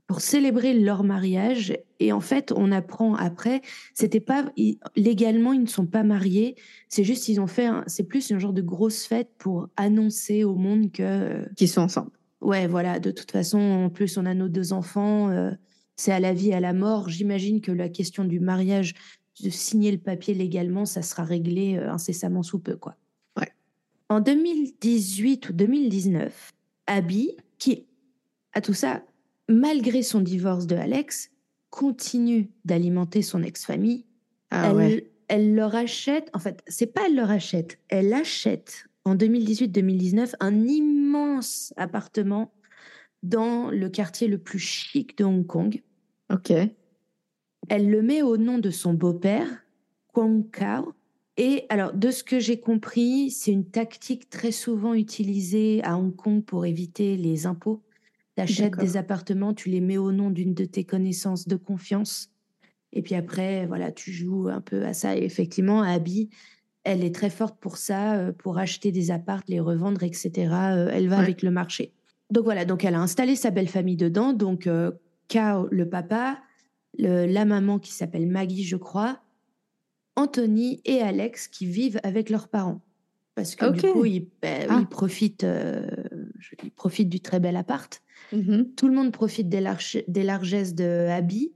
pour 0.07 0.21
célébrer 0.21 0.75
leur 0.75 1.03
mariage 1.03 1.77
Et 2.01 2.13
en 2.13 2.21
fait, 2.21 2.51
on 2.57 2.73
apprend 2.73 3.15
après, 3.15 3.61
c'était 3.95 4.21
pas 4.21 4.51
légalement, 4.97 5.53
ils 5.53 5.61
ne 5.61 5.67
sont 5.67 5.87
pas 5.87 6.03
mariés. 6.03 6.57
C'est 6.89 7.05
juste, 7.05 7.29
ils 7.29 7.41
ont 7.41 7.47
fait, 7.47 7.69
c'est 7.87 8.05
plus 8.05 8.33
un 8.33 8.39
genre 8.39 8.55
de 8.55 8.63
grosse 8.63 9.05
fête 9.05 9.29
pour 9.39 9.69
annoncer 9.77 10.43
au 10.43 10.55
monde 10.55 10.91
que 10.91 11.47
qu'ils 11.55 11.69
sont 11.69 11.83
ensemble. 11.83 12.11
Ouais, 12.41 12.67
voilà. 12.67 12.99
De 13.01 13.11
toute 13.11 13.31
façon, 13.31 13.59
en 13.59 13.91
plus, 13.91 14.17
on 14.17 14.25
a 14.25 14.33
nos 14.33 14.49
deux 14.49 14.73
enfants. 14.73 15.29
Euh, 15.29 15.51
c'est 15.97 16.11
à 16.11 16.21
la 16.21 16.33
vie, 16.33 16.55
à 16.55 16.61
la 16.61 16.73
mort. 16.73 17.11
J'imagine 17.11 17.61
que 17.61 17.71
la 17.71 17.91
question 17.91 18.25
du 18.25 18.41
mariage, 18.41 18.95
de 19.43 19.51
signer 19.51 19.93
le 19.93 19.99
papier 19.99 20.33
légalement, 20.33 20.87
ça 20.87 21.03
sera 21.03 21.23
réglé 21.23 21.77
euh, 21.77 21.93
incessamment 21.93 22.43
sous 22.43 22.59
peu, 22.59 22.77
quoi. 22.77 22.97
Ouais. 23.39 23.53
En 24.09 24.21
2018 24.21 25.51
ou 25.51 25.53
2019, 25.53 26.51
Abby, 26.87 27.37
qui 27.59 27.87
a 28.55 28.63
tout 28.63 28.73
ça, 28.73 29.03
malgré 29.51 30.03
son 30.03 30.21
divorce 30.23 30.67
de 30.67 30.77
Alex, 30.77 31.31
continue 31.71 32.51
d'alimenter 32.65 33.23
son 33.23 33.43
ex-famille. 33.43 34.05
Ah 34.51 34.73
elle, 34.79 35.05
elle 35.29 35.55
leur 35.55 35.75
achète, 35.75 36.29
en 36.35 36.39
fait, 36.39 36.63
c'est 36.67 36.93
pas 36.93 37.03
elle 37.07 37.15
leur 37.15 37.31
achète, 37.31 37.79
elle 37.89 38.13
achète 38.13 38.87
en 39.05 39.15
2018-2019 39.15 40.35
un 40.41 40.67
immense 40.67 41.73
appartement 41.77 42.53
dans 43.23 43.71
le 43.71 43.89
quartier 43.89 44.29
le 44.29 44.39
plus 44.39 44.59
chic 44.59 45.17
de 45.19 45.25
Hong 45.25 45.47
Kong. 45.47 45.83
Ok. 46.33 46.53
Elle 47.69 47.91
le 47.91 48.03
met 48.03 48.23
au 48.23 48.37
nom 48.37 48.59
de 48.59 48.71
son 48.71 48.95
beau-père, 48.95 49.47
Kwang 50.09 50.51
Kao. 50.51 50.95
Et 51.37 51.65
alors, 51.69 51.93
de 51.93 52.11
ce 52.11 52.25
que 52.25 52.39
j'ai 52.39 52.61
compris, 52.61 53.31
c'est 53.31 53.53
une 53.53 53.65
tactique 53.65 54.29
très 54.29 54.53
souvent 54.53 54.95
utilisée 54.95 55.81
à 55.85 55.97
Hong 55.97 56.15
Kong 56.15 56.43
pour 56.45 56.67
éviter 56.67 57.17
les 57.17 57.47
impôts. 57.47 57.83
Tu 58.37 58.43
achètes 58.43 58.77
des 58.77 58.97
appartements, 58.97 59.55
tu 59.55 59.69
les 59.69 59.81
mets 59.81 59.99
au 59.99 60.13
nom 60.13 60.31
d'une 60.31 60.55
de 60.55 60.65
tes 60.65 60.85
connaissances 60.85 61.49
de 61.49 61.57
confiance. 61.57 62.31
Et 62.93 63.03
puis 63.03 63.15
après, 63.15 63.67
voilà, 63.67 63.93
tu 63.93 64.13
joues 64.13 64.49
un 64.49 64.61
peu 64.61 64.85
à 64.85 64.95
ça. 64.95 65.17
Et 65.17 65.25
effectivement, 65.25 65.83
Abby, 65.83 66.31
elle 66.85 67.05
est 67.05 67.15
très 67.15 67.31
forte 67.31 67.59
pour 67.61 67.77
ça, 67.77 68.17
euh, 68.17 68.33
pour 68.33 68.59
acheter 68.59 68.93
des 68.93 69.11
appartes, 69.11 69.49
les 69.49 69.61
revendre, 69.61 70.03
etc. 70.03 70.31
Euh, 70.53 70.91
elle 70.93 71.09
va 71.09 71.19
avec 71.19 71.43
le 71.43 71.51
marché. 71.51 71.93
Donc 72.31 72.45
voilà, 72.45 72.65
donc 72.65 72.85
elle 72.85 72.95
a 72.95 73.01
installé 73.01 73.37
sa 73.37 73.51
belle 73.51 73.69
famille 73.69 73.97
dedans. 73.97 74.33
Donc 74.33 74.67
euh, 74.67 74.93
Kao, 75.29 75.69
le 75.71 75.89
papa, 75.89 76.39
la 76.99 77.45
maman 77.45 77.79
qui 77.79 77.93
s'appelle 77.93 78.27
Maggie, 78.27 78.65
je 78.65 78.77
crois, 78.77 79.21
Anthony 80.17 80.81
et 80.85 81.01
Alex 81.01 81.49
qui 81.49 81.67
vivent 81.67 82.01
avec 82.03 82.31
leurs 82.31 82.49
parents. 82.49 82.81
Parce 83.35 83.55
que 83.55 83.71
du 83.71 83.81
coup, 83.81 84.05
ils, 84.05 84.27
ben, 84.43 84.67
ah. 84.69 84.83
profitent, 84.91 85.47
ils 86.63 86.71
profitent 86.73 87.09
du 87.09 87.21
très 87.21 87.41
bel 87.41 87.57
appart. 87.57 88.03
Mm-hmm. 88.33 88.75
Tout 88.75 88.89
le 88.89 88.95
monde 88.95 89.13
profite 89.13 89.49
des, 89.49 89.65
des 90.09 90.23
largesses 90.23 90.75
de 90.75 91.09
Abby. 91.09 91.53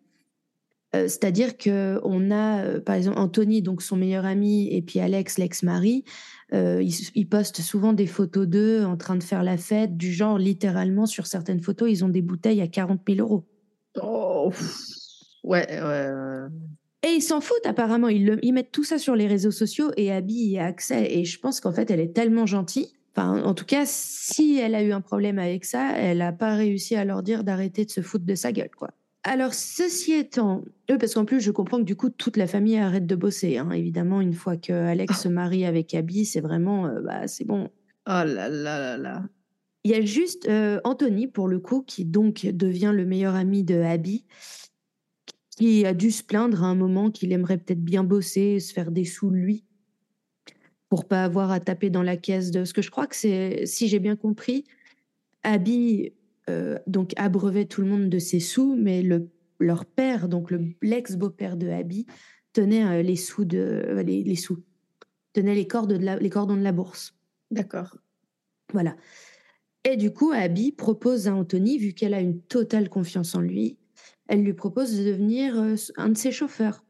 Euh, 0.94 1.08
c'est-à-dire 1.08 1.56
que 1.56 2.00
on 2.04 2.30
a, 2.30 2.62
euh, 2.62 2.80
par 2.80 2.94
exemple, 2.94 3.18
Anthony, 3.18 3.62
donc 3.62 3.82
son 3.82 3.96
meilleur 3.96 4.24
ami, 4.24 4.72
et 4.72 4.80
puis 4.80 5.00
Alex, 5.00 5.38
l'ex-mari, 5.38 6.04
euh, 6.52 6.82
ils, 7.14 7.28
postent 7.28 7.62
souvent 7.62 7.92
des 7.92 8.06
photos 8.06 8.46
d'eux 8.46 8.84
en 8.84 8.96
train 8.96 9.16
de 9.16 9.22
faire 9.22 9.42
la 9.42 9.56
fête, 9.56 9.96
du 9.96 10.12
genre 10.12 10.38
littéralement 10.38 11.06
sur 11.06 11.26
certaines 11.26 11.60
photos, 11.60 11.90
ils 11.90 12.04
ont 12.04 12.08
des 12.08 12.22
bouteilles 12.22 12.60
à 12.60 12.68
40 12.68 13.00
000 13.08 13.20
euros. 13.20 13.44
Oh, 14.00 14.52
ouais, 15.42 15.66
ouais, 15.68 16.10
Et 17.02 17.14
ils 17.14 17.22
s'en 17.22 17.40
foutent 17.40 17.66
apparemment, 17.66 18.08
ils, 18.08 18.38
ils, 18.42 18.52
mettent 18.52 18.72
tout 18.72 18.84
ça 18.84 18.98
sur 18.98 19.16
les 19.16 19.26
réseaux 19.26 19.50
sociaux 19.50 19.90
et 19.96 20.12
Abby 20.12 20.34
y 20.34 20.58
a 20.58 20.66
accès. 20.66 21.12
Et 21.12 21.24
je 21.24 21.40
pense 21.40 21.60
qu'en 21.60 21.72
fait, 21.72 21.90
elle 21.90 22.00
est 22.00 22.14
tellement 22.14 22.46
gentille. 22.46 22.92
Enfin, 23.16 23.44
en 23.44 23.54
tout 23.54 23.64
cas, 23.64 23.84
si 23.86 24.58
elle 24.58 24.74
a 24.74 24.82
eu 24.82 24.92
un 24.92 25.00
problème 25.00 25.38
avec 25.38 25.64
ça, 25.64 25.96
elle 25.96 26.18
n'a 26.18 26.32
pas 26.32 26.56
réussi 26.56 26.96
à 26.96 27.04
leur 27.04 27.22
dire 27.22 27.44
d'arrêter 27.44 27.84
de 27.84 27.90
se 27.90 28.00
foutre 28.00 28.24
de 28.24 28.34
sa 28.34 28.50
gueule, 28.50 28.70
quoi. 28.76 28.90
Alors, 29.22 29.54
ceci 29.54 30.12
étant, 30.12 30.64
parce 30.86 31.14
qu'en 31.14 31.24
plus, 31.24 31.40
je 31.40 31.50
comprends 31.50 31.78
que 31.78 31.84
du 31.84 31.96
coup, 31.96 32.10
toute 32.10 32.36
la 32.36 32.46
famille 32.46 32.76
arrête 32.76 33.06
de 33.06 33.16
bosser. 33.16 33.56
Hein. 33.56 33.70
Évidemment, 33.70 34.20
une 34.20 34.34
fois 34.34 34.56
que 34.56 34.72
Alex 34.72 35.22
se 35.22 35.28
marie 35.28 35.64
avec 35.64 35.94
Abby, 35.94 36.26
c'est 36.26 36.42
vraiment, 36.42 36.86
euh, 36.86 37.00
bah, 37.00 37.26
c'est 37.26 37.44
bon. 37.44 37.70
Oh 38.06 38.22
là 38.24 38.48
là 38.48 38.78
là 38.78 38.98
là. 38.98 39.22
Il 39.84 39.92
y 39.92 39.94
a 39.94 40.04
juste 40.04 40.46
euh, 40.48 40.80
Anthony, 40.84 41.26
pour 41.26 41.48
le 41.48 41.58
coup, 41.58 41.82
qui 41.82 42.04
donc 42.04 42.44
devient 42.44 42.92
le 42.94 43.06
meilleur 43.06 43.34
ami 43.34 43.64
de 43.64 43.80
Abby, 43.80 44.26
qui 45.56 45.86
a 45.86 45.94
dû 45.94 46.10
se 46.10 46.22
plaindre 46.22 46.62
à 46.62 46.66
un 46.66 46.74
moment 46.74 47.10
qu'il 47.10 47.32
aimerait 47.32 47.58
peut-être 47.58 47.82
bien 47.82 48.04
bosser, 48.04 48.60
se 48.60 48.72
faire 48.72 48.90
des 48.90 49.04
sous 49.04 49.30
lui, 49.30 49.64
pour 50.94 51.08
pas 51.08 51.24
avoir 51.24 51.50
à 51.50 51.58
taper 51.58 51.90
dans 51.90 52.04
la 52.04 52.16
caisse 52.16 52.52
de. 52.52 52.64
Ce 52.64 52.72
que 52.72 52.80
je 52.80 52.88
crois 52.88 53.08
que 53.08 53.16
c'est, 53.16 53.66
si 53.66 53.88
j'ai 53.88 53.98
bien 53.98 54.14
compris, 54.14 54.62
Abby 55.42 56.12
euh, 56.48 56.78
donc 56.86 57.14
abreuvait 57.16 57.64
tout 57.64 57.80
le 57.80 57.88
monde 57.88 58.08
de 58.08 58.20
ses 58.20 58.38
sous, 58.38 58.76
mais 58.76 59.02
le, 59.02 59.28
leur 59.58 59.86
père, 59.86 60.28
donc 60.28 60.54
l'ex-beau-père 60.82 61.56
de 61.56 61.68
Abby, 61.68 62.06
tenait 62.52 62.84
euh, 62.84 63.02
les 63.02 63.16
sous 63.16 63.44
de 63.44 63.58
euh, 63.58 64.04
les, 64.04 64.36
sous, 64.36 64.62
tenait 65.32 65.56
les, 65.56 65.66
cordes 65.66 65.94
de 65.94 66.16
les 66.20 66.30
cordons 66.30 66.56
de 66.56 66.62
la 66.62 66.70
bourse. 66.70 67.16
D'accord. 67.50 67.98
Voilà. 68.72 68.94
Et 69.82 69.96
du 69.96 70.12
coup, 70.12 70.30
Abby 70.30 70.70
propose 70.70 71.26
à 71.26 71.34
Anthony, 71.34 71.76
vu 71.76 71.94
qu'elle 71.94 72.14
a 72.14 72.20
une 72.20 72.40
totale 72.40 72.88
confiance 72.88 73.34
en 73.34 73.40
lui, 73.40 73.78
elle 74.28 74.44
lui 74.44 74.54
propose 74.54 74.96
de 74.96 75.02
devenir 75.02 75.60
un 75.96 76.08
de 76.10 76.16
ses 76.16 76.30
chauffeurs. 76.30 76.84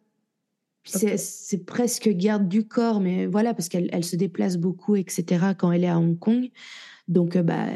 C'est 0.84 1.64
presque 1.64 2.08
garde 2.08 2.48
du 2.48 2.66
corps, 2.66 3.00
mais 3.00 3.26
voilà, 3.26 3.54
parce 3.54 3.68
qu'elle 3.68 3.88
elle 3.92 4.04
se 4.04 4.16
déplace 4.16 4.56
beaucoup, 4.56 4.96
etc., 4.96 5.46
quand 5.56 5.72
elle 5.72 5.84
est 5.84 5.88
à 5.88 5.98
Hong 5.98 6.18
Kong. 6.18 6.50
Donc, 7.08 7.36
bah, 7.38 7.66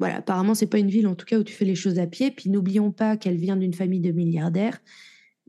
voilà, 0.00 0.16
apparemment, 0.16 0.54
c'est 0.54 0.66
pas 0.66 0.78
une 0.78 0.88
ville 0.88 1.06
en 1.06 1.14
tout 1.14 1.26
cas 1.26 1.38
où 1.38 1.44
tu 1.44 1.52
fais 1.52 1.66
les 1.66 1.74
choses 1.74 1.98
à 1.98 2.06
pied. 2.06 2.30
Puis 2.30 2.48
n'oublions 2.48 2.90
pas 2.90 3.16
qu'elle 3.18 3.36
vient 3.36 3.56
d'une 3.56 3.74
famille 3.74 4.00
de 4.00 4.12
milliardaires. 4.12 4.80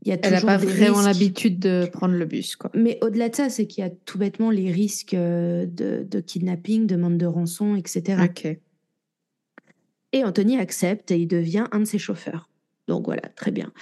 Il 0.04 0.08
y 0.08 0.12
a 0.12 0.18
Elle 0.22 0.32
n'a 0.32 0.40
pas 0.40 0.58
vraiment 0.58 1.00
l'habitude 1.00 1.58
de 1.58 1.88
prendre 1.90 2.14
le 2.14 2.26
bus. 2.26 2.56
Quoi. 2.56 2.70
Mais 2.74 2.98
au-delà 3.02 3.30
de 3.30 3.34
ça, 3.34 3.48
c'est 3.48 3.66
qu'il 3.66 3.82
y 3.82 3.86
a 3.86 3.90
tout 3.90 4.18
bêtement 4.18 4.50
les 4.50 4.70
risques 4.70 5.14
euh, 5.14 5.64
de, 5.66 6.20
kidnapping, 6.20 6.86
de 6.86 6.96
demande 6.96 7.16
de 7.16 7.26
rançon, 7.26 7.76
etc. 7.76 8.22
Et 10.12 10.24
Anthony 10.24 10.58
accepte 10.58 11.10
et 11.10 11.18
il 11.18 11.28
devient 11.28 11.64
un 11.72 11.80
de 11.80 11.84
ses 11.84 11.98
chauffeurs. 11.98 12.50
Donc 12.88 13.06
voilà, 13.06 13.22
très 13.36 13.52
bien. 13.52 13.72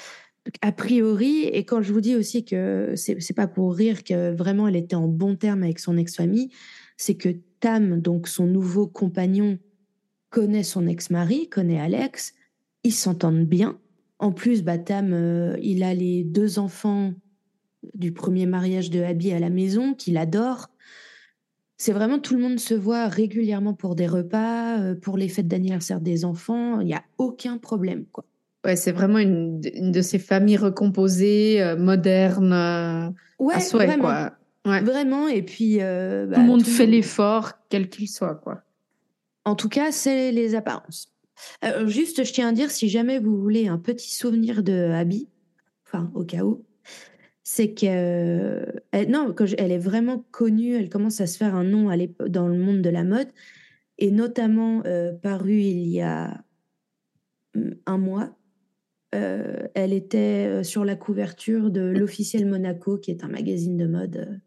A 0.62 0.72
priori, 0.72 1.44
et 1.44 1.64
quand 1.64 1.82
je 1.82 1.92
vous 1.92 2.00
dis 2.00 2.16
aussi 2.16 2.44
que 2.44 2.94
c'est 2.96 3.34
pas 3.34 3.46
pour 3.46 3.74
rire 3.74 4.04
que 4.04 4.34
vraiment 4.34 4.68
elle 4.68 4.76
était 4.76 4.96
en 4.96 5.06
bon 5.06 5.36
terme 5.36 5.62
avec 5.62 5.78
son 5.78 5.96
ex-famille, 5.96 6.50
c'est 6.96 7.14
que 7.14 7.28
Tam, 7.60 8.00
donc 8.00 8.26
son 8.26 8.46
nouveau 8.46 8.86
compagnon, 8.86 9.58
connaît 10.30 10.62
son 10.62 10.86
ex-mari, 10.86 11.48
connaît 11.48 11.80
Alex, 11.80 12.34
ils 12.84 12.94
s'entendent 12.94 13.44
bien. 13.44 13.78
En 14.18 14.32
plus, 14.32 14.62
Batam, 14.62 15.12
euh, 15.12 15.56
il 15.62 15.82
a 15.82 15.92
les 15.94 16.24
deux 16.24 16.58
enfants 16.58 17.12
du 17.94 18.12
premier 18.12 18.46
mariage 18.46 18.90
de 18.90 19.02
Abby 19.02 19.32
à 19.32 19.38
la 19.38 19.50
maison, 19.50 19.94
qu'il 19.94 20.16
adore. 20.16 20.68
C'est 21.76 21.92
vraiment 21.92 22.18
tout 22.18 22.34
le 22.34 22.40
monde 22.40 22.60
se 22.60 22.74
voit 22.74 23.08
régulièrement 23.08 23.74
pour 23.74 23.94
des 23.94 24.06
repas, 24.06 24.78
euh, 24.80 24.94
pour 24.94 25.16
les 25.16 25.28
fêtes 25.28 25.48
d'anniversaire 25.48 26.00
des 26.00 26.24
enfants. 26.24 26.80
Il 26.80 26.86
n'y 26.86 26.94
a 26.94 27.04
aucun 27.18 27.58
problème, 27.58 28.04
quoi. 28.12 28.24
Ouais, 28.64 28.76
c'est 28.76 28.92
vraiment 28.92 29.18
une, 29.18 29.60
de 29.60 30.02
ces 30.02 30.18
familles 30.18 30.58
recomposées, 30.58 31.62
euh, 31.62 31.76
modernes, 31.76 33.14
ouais, 33.38 33.54
à 33.54 33.60
souhait, 33.60 33.86
vraiment. 33.86 34.02
quoi. 34.02 34.32
Vraiment, 34.64 35.28
et 35.28 35.42
puis... 35.42 35.78
Bah, 35.78 36.34
tout 36.34 36.40
le 36.40 36.46
monde 36.46 36.62
fait 36.64 36.86
l'effort, 36.86 37.52
quel 37.70 37.88
qu'il 37.88 38.08
soit, 38.08 38.34
quoi. 38.34 38.62
En 39.44 39.54
tout 39.54 39.68
cas, 39.68 39.90
c'est 39.92 40.32
les 40.32 40.54
apparences. 40.54 41.10
Euh, 41.64 41.86
juste, 41.86 42.24
je 42.24 42.32
tiens 42.32 42.48
à 42.48 42.52
dire, 42.52 42.70
si 42.70 42.88
jamais 42.88 43.18
vous 43.18 43.40
voulez 43.40 43.68
un 43.68 43.78
petit 43.78 44.14
souvenir 44.14 44.62
de 44.62 44.90
Abby, 44.92 45.28
enfin, 45.86 46.10
au 46.14 46.24
cas 46.24 46.44
où, 46.44 46.64
c'est 47.42 47.74
que 47.74 48.64
non, 49.08 49.34
elle 49.58 49.72
est 49.72 49.78
vraiment 49.78 50.24
connue, 50.30 50.74
elle 50.74 50.88
commence 50.88 51.20
à 51.20 51.26
se 51.26 51.36
faire 51.36 51.54
un 51.54 51.64
nom 51.64 51.90
dans 52.28 52.48
le 52.48 52.58
monde 52.58 52.82
de 52.82 52.90
la 52.90 53.04
mode, 53.04 53.28
et 53.98 54.10
notamment 54.10 54.82
euh, 54.86 55.12
paru 55.12 55.54
il 55.54 55.88
y 55.88 56.00
a 56.00 56.42
mm, 57.54 57.70
un 57.86 57.98
mois. 57.98 58.36
Euh, 59.14 59.66
elle 59.74 59.92
était 59.92 60.62
sur 60.62 60.84
la 60.84 60.94
couverture 60.94 61.70
de 61.70 61.80
l'officiel 61.80 62.46
Monaco, 62.46 62.96
qui 62.98 63.10
est 63.10 63.24
un 63.24 63.28
magazine 63.28 63.76
de 63.76 63.86
mode. 63.86 64.40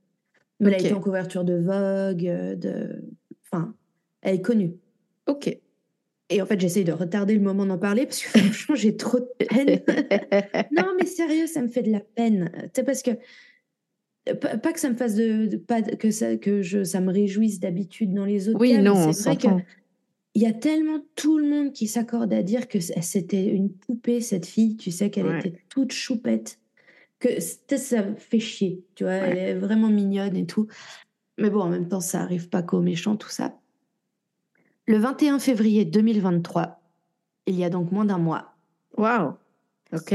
Elle 0.60 0.74
a 0.74 0.80
été 0.80 0.94
en 0.94 1.02
couverture 1.02 1.44
de 1.44 1.56
Vogue, 1.56 2.58
de, 2.58 3.04
enfin, 3.46 3.76
elle 4.22 4.36
est 4.36 4.42
connue. 4.42 4.76
Ok. 5.28 5.58
Et 6.30 6.42
en 6.42 6.46
fait, 6.46 6.60
j'essaye 6.60 6.86
de 6.86 6.94
retarder 6.94 7.36
le 7.36 7.42
moment 7.42 7.66
d'en 7.66 7.78
parler 7.78 8.06
parce 8.06 8.24
que 8.24 8.40
franchement, 8.40 8.76
j'ai 8.76 8.96
trop 8.96 9.20
de 9.20 9.46
peine. 9.46 9.82
non, 10.72 10.94
mais 10.98 11.06
sérieux, 11.06 11.48
ça 11.48 11.62
me 11.62 11.68
fait 11.68 11.84
de 11.84 11.92
la 11.92 12.00
peine. 12.00 12.52
C'est 12.74 12.84
parce 12.84 13.02
que 13.02 13.12
pas 14.26 14.72
que 14.72 14.80
ça 14.80 14.90
me 14.90 14.96
fasse 14.96 15.16
de, 15.16 15.58
pas 15.58 15.82
que 15.82 16.10
ça 16.10 16.38
que 16.38 16.62
je 16.62 16.86
ça 16.86 17.02
me 17.02 17.12
réjouisse 17.12 17.60
d'habitude 17.60 18.14
dans 18.14 18.24
les 18.24 18.48
autres 18.48 18.60
oui, 18.60 18.78
non, 18.78 19.12
c'est 19.12 19.24
vrai 19.24 19.38
que 19.38 19.48
il 20.36 20.42
y 20.42 20.48
a 20.48 20.54
tellement 20.54 21.00
tout 21.16 21.38
le 21.38 21.48
monde 21.48 21.74
qui 21.74 21.88
s'accorde 21.88 22.34
à 22.34 22.42
dire 22.42 22.68
que 22.68 22.80
c'était 22.80 23.46
une 23.46 23.72
poupée 23.72 24.22
cette 24.22 24.46
fille, 24.46 24.78
tu 24.78 24.92
sais 24.92 25.10
qu'elle 25.10 25.38
était 25.38 25.62
toute 25.70 25.92
choupette, 25.92 26.60
que 27.20 27.40
ça 27.40 28.04
fait 28.16 28.40
chier, 28.40 28.84
tu 28.96 29.04
vois, 29.04 29.14
elle 29.14 29.38
est 29.38 29.54
vraiment 29.54 29.90
mignonne 29.90 30.36
et 30.36 30.46
tout. 30.46 30.68
Mais 31.38 31.50
bon, 31.50 31.62
en 31.62 31.70
même 31.70 31.88
temps, 31.88 32.02
ça 32.02 32.22
arrive 32.22 32.50
pas 32.50 32.64
qu'aux 32.64 32.82
méchants 32.82 33.16
tout 33.16 33.30
ça. 33.30 33.56
Le 34.88 34.98
21 34.98 35.40
février 35.40 35.86
2023, 35.86 36.82
il 37.46 37.56
y 37.56 37.64
a 37.64 37.70
donc 37.70 37.92
moins 37.92 38.06
d'un 38.06 38.18
mois. 38.18 38.56
Waouh. 38.98 39.34
Ok. 39.94 40.14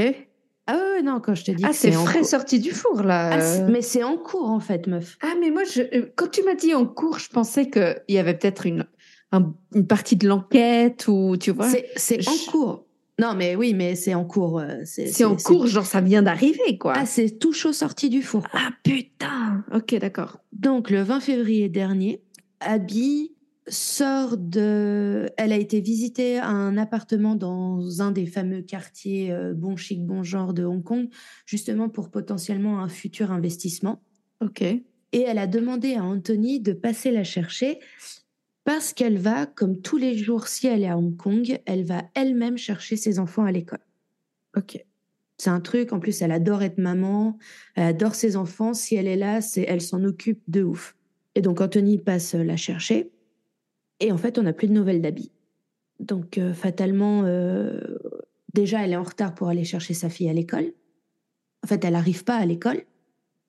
Ah 0.66 0.76
ouais, 0.76 1.02
non, 1.02 1.20
quand 1.20 1.34
je 1.34 1.44
te 1.44 1.50
dis 1.50 1.64
Ah, 1.66 1.72
c'est 1.72 1.92
frais 1.92 2.24
sorti 2.24 2.60
du 2.60 2.72
four, 2.72 3.02
là. 3.02 3.38
Ah, 3.40 3.68
mais 3.70 3.80
c'est 3.80 4.02
en 4.02 4.18
cours, 4.18 4.50
en 4.50 4.60
fait, 4.60 4.86
meuf. 4.86 5.16
Ah, 5.22 5.34
mais 5.40 5.50
moi, 5.50 5.62
je, 5.64 5.80
euh, 5.80 6.12
quand 6.14 6.30
tu 6.30 6.42
m'as 6.42 6.54
dit 6.54 6.74
en 6.74 6.84
cours, 6.84 7.18
je 7.18 7.30
pensais 7.30 7.70
qu'il 7.70 8.02
y 8.08 8.18
avait 8.18 8.34
peut-être 8.36 8.66
une, 8.66 8.86
un- 9.32 9.54
une 9.74 9.86
partie 9.86 10.16
de 10.16 10.26
l'enquête 10.28 11.06
ou, 11.08 11.36
tu 11.38 11.50
vois, 11.50 11.68
C'est 11.68 12.20
Je- 12.22 12.28
en 12.30 12.50
cours. 12.50 12.84
Non, 13.20 13.34
mais 13.34 13.56
oui, 13.56 13.74
mais 13.74 13.96
c'est 13.96 14.14
en 14.14 14.24
cours. 14.24 14.60
euh, 14.60 14.76
c'est 14.84 15.24
en 15.24 15.34
cours, 15.36 15.66
genre 15.66 15.84
ça 15.86 16.00
vient 16.00 16.22
d'arriver, 16.22 16.78
quoi. 16.78 16.92
Ah, 16.96 17.04
c'est 17.06 17.38
tout 17.38 17.52
chaud 17.52 17.72
sorti 17.72 18.10
du 18.10 18.22
four. 18.22 18.46
Ah, 18.52 18.70
putain 18.84 19.64
Ok, 19.74 19.94
d'accord. 19.96 20.38
Donc, 20.52 20.88
le 20.90 21.02
20 21.02 21.18
février 21.20 21.68
dernier, 21.68 22.22
Abby 22.60 23.32
sort 23.66 24.36
de. 24.38 25.28
Elle 25.36 25.52
a 25.52 25.56
été 25.56 25.80
visiter 25.80 26.38
un 26.38 26.76
appartement 26.78 27.34
dans 27.34 28.00
un 28.02 28.12
des 28.12 28.24
fameux 28.26 28.62
quartiers 28.62 29.32
euh, 29.32 29.52
bon 29.52 29.76
chic, 29.76 30.06
bon 30.06 30.22
genre 30.22 30.54
de 30.54 30.64
Hong 30.64 30.82
Kong, 30.84 31.08
justement 31.44 31.88
pour 31.88 32.10
potentiellement 32.10 32.78
un 32.80 32.88
futur 32.88 33.32
investissement. 33.32 34.00
Ok. 34.40 34.62
Et 34.62 35.20
elle 35.22 35.38
a 35.38 35.46
demandé 35.48 35.94
à 35.96 36.04
Anthony 36.04 36.60
de 36.60 36.72
passer 36.72 37.10
la 37.10 37.24
chercher 37.24 37.78
parce 38.68 38.92
qu'elle 38.92 39.16
va, 39.16 39.46
comme 39.46 39.80
tous 39.80 39.96
les 39.96 40.14
jours, 40.14 40.46
si 40.46 40.66
elle 40.66 40.82
est 40.82 40.90
à 40.90 40.98
Hong 40.98 41.16
Kong, 41.16 41.58
elle 41.64 41.86
va 41.86 42.02
elle-même 42.14 42.58
chercher 42.58 42.96
ses 42.96 43.18
enfants 43.18 43.46
à 43.46 43.50
l'école. 43.50 43.80
Ok. 44.54 44.84
C'est 45.38 45.48
un 45.48 45.60
truc, 45.60 45.94
en 45.94 46.00
plus, 46.00 46.20
elle 46.20 46.32
adore 46.32 46.62
être 46.62 46.76
maman, 46.76 47.38
elle 47.76 47.84
adore 47.84 48.14
ses 48.14 48.36
enfants. 48.36 48.74
Si 48.74 48.94
elle 48.94 49.06
est 49.06 49.16
là, 49.16 49.40
c'est 49.40 49.62
elle 49.62 49.80
s'en 49.80 50.04
occupe 50.04 50.42
de 50.48 50.64
ouf. 50.64 50.96
Et 51.34 51.40
donc, 51.40 51.62
Anthony 51.62 51.96
passe 51.96 52.34
euh, 52.34 52.44
la 52.44 52.58
chercher. 52.58 53.10
Et 54.00 54.12
en 54.12 54.18
fait, 54.18 54.36
on 54.36 54.42
n'a 54.42 54.52
plus 54.52 54.68
de 54.68 54.74
nouvelles 54.74 55.00
d'Abby. 55.00 55.32
Donc, 55.98 56.36
euh, 56.36 56.52
fatalement, 56.52 57.22
euh, 57.24 57.80
déjà, 58.52 58.84
elle 58.84 58.92
est 58.92 58.96
en 58.96 59.02
retard 59.02 59.34
pour 59.34 59.48
aller 59.48 59.64
chercher 59.64 59.94
sa 59.94 60.10
fille 60.10 60.28
à 60.28 60.34
l'école. 60.34 60.74
En 61.64 61.68
fait, 61.68 61.82
elle 61.86 61.94
n'arrive 61.94 62.22
pas 62.22 62.36
à 62.36 62.44
l'école. 62.44 62.82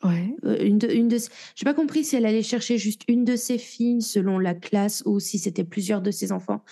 Ouais. 0.04 0.36
Euh, 0.46 0.64
une 0.64 0.78
de, 0.78 0.90
une 0.90 1.08
de, 1.10 1.18
j'ai 1.56 1.66
pas 1.66 1.74
compris 1.74 2.04
si 2.04 2.16
elle 2.16 2.26
allait 2.26 2.44
chercher 2.44 2.78
juste 2.78 3.02
une 3.08 3.26
de 3.26 3.36
ses 3.36 3.58
filles 3.58 4.02
selon 4.02 4.40
la 4.40 4.54
classe 4.54 5.04
ou 5.06 5.20
si 5.20 5.40
c'était 5.40 5.64
plusieurs 5.66 6.02
de 6.02 6.12
ses 6.12 6.32
enfants. 6.32 6.64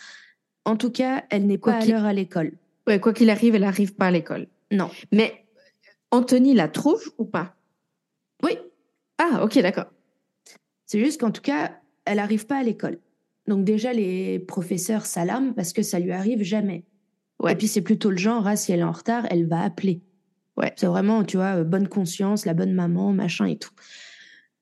En 0.66 0.76
tout 0.78 0.92
cas, 0.92 1.26
elle 1.30 1.46
n'est 1.46 1.58
pas 1.58 1.76
à 1.76 1.86
l'heure 1.86 2.06
à 2.06 2.14
l'école. 2.14 2.54
Ouais, 2.88 3.00
quoi 3.00 3.14
qu'il 3.14 3.30
arrive, 3.30 3.56
elle 3.56 3.62
n'arrive 3.62 3.96
pas 3.96 4.08
à 4.08 4.12
l'école. 4.12 4.48
Non. 4.72 4.90
Mais 5.12 5.46
Anthony 6.12 6.54
la 6.54 6.68
trouve 6.70 7.14
ou 7.18 7.26
pas? 7.26 7.56
Oui, 8.44 8.58
Ah, 9.18 9.44
ok, 9.44 9.60
d'accord. 9.60 9.88
C'est 10.86 11.00
juste 11.00 11.20
qu'en 11.20 11.32
tout 11.32 11.42
cas, 11.42 11.80
elle 12.06 12.18
n'arrive 12.18 12.46
pas 12.46 12.58
à 12.58 12.64
l'école. 12.64 13.00
Donc 13.48 13.66
déjà, 13.66 13.92
les 13.94 14.40
professeurs 14.40 15.06
s'alarment 15.06 15.54
parce 15.54 15.74
que 15.74 15.82
ça 15.82 16.00
lui 16.00 16.12
arrive 16.12 16.44
jamais. 16.44 16.86
Ouais. 17.40 17.54
Et 17.54 17.56
puis 17.56 17.68
c'est 17.68 17.82
plutôt 17.82 18.10
le 18.10 18.18
genre, 18.18 18.48
ah, 18.48 18.56
si 18.56 18.72
elle 18.72 18.80
est 18.80 18.84
en 18.84 18.92
retard, 18.92 19.26
elle 19.30 19.48
va 19.48 19.62
appeler. 19.62 20.02
Ouais. 20.58 20.74
C'est 20.76 20.88
vraiment, 20.88 21.24
tu 21.24 21.38
vois, 21.38 21.58
euh, 21.58 21.64
bonne 21.64 21.88
conscience, 21.88 22.46
la 22.46 22.54
bonne 22.54 22.74
maman, 22.74 23.14
machin 23.14 23.46
et 23.46 23.58
tout. 23.58 23.72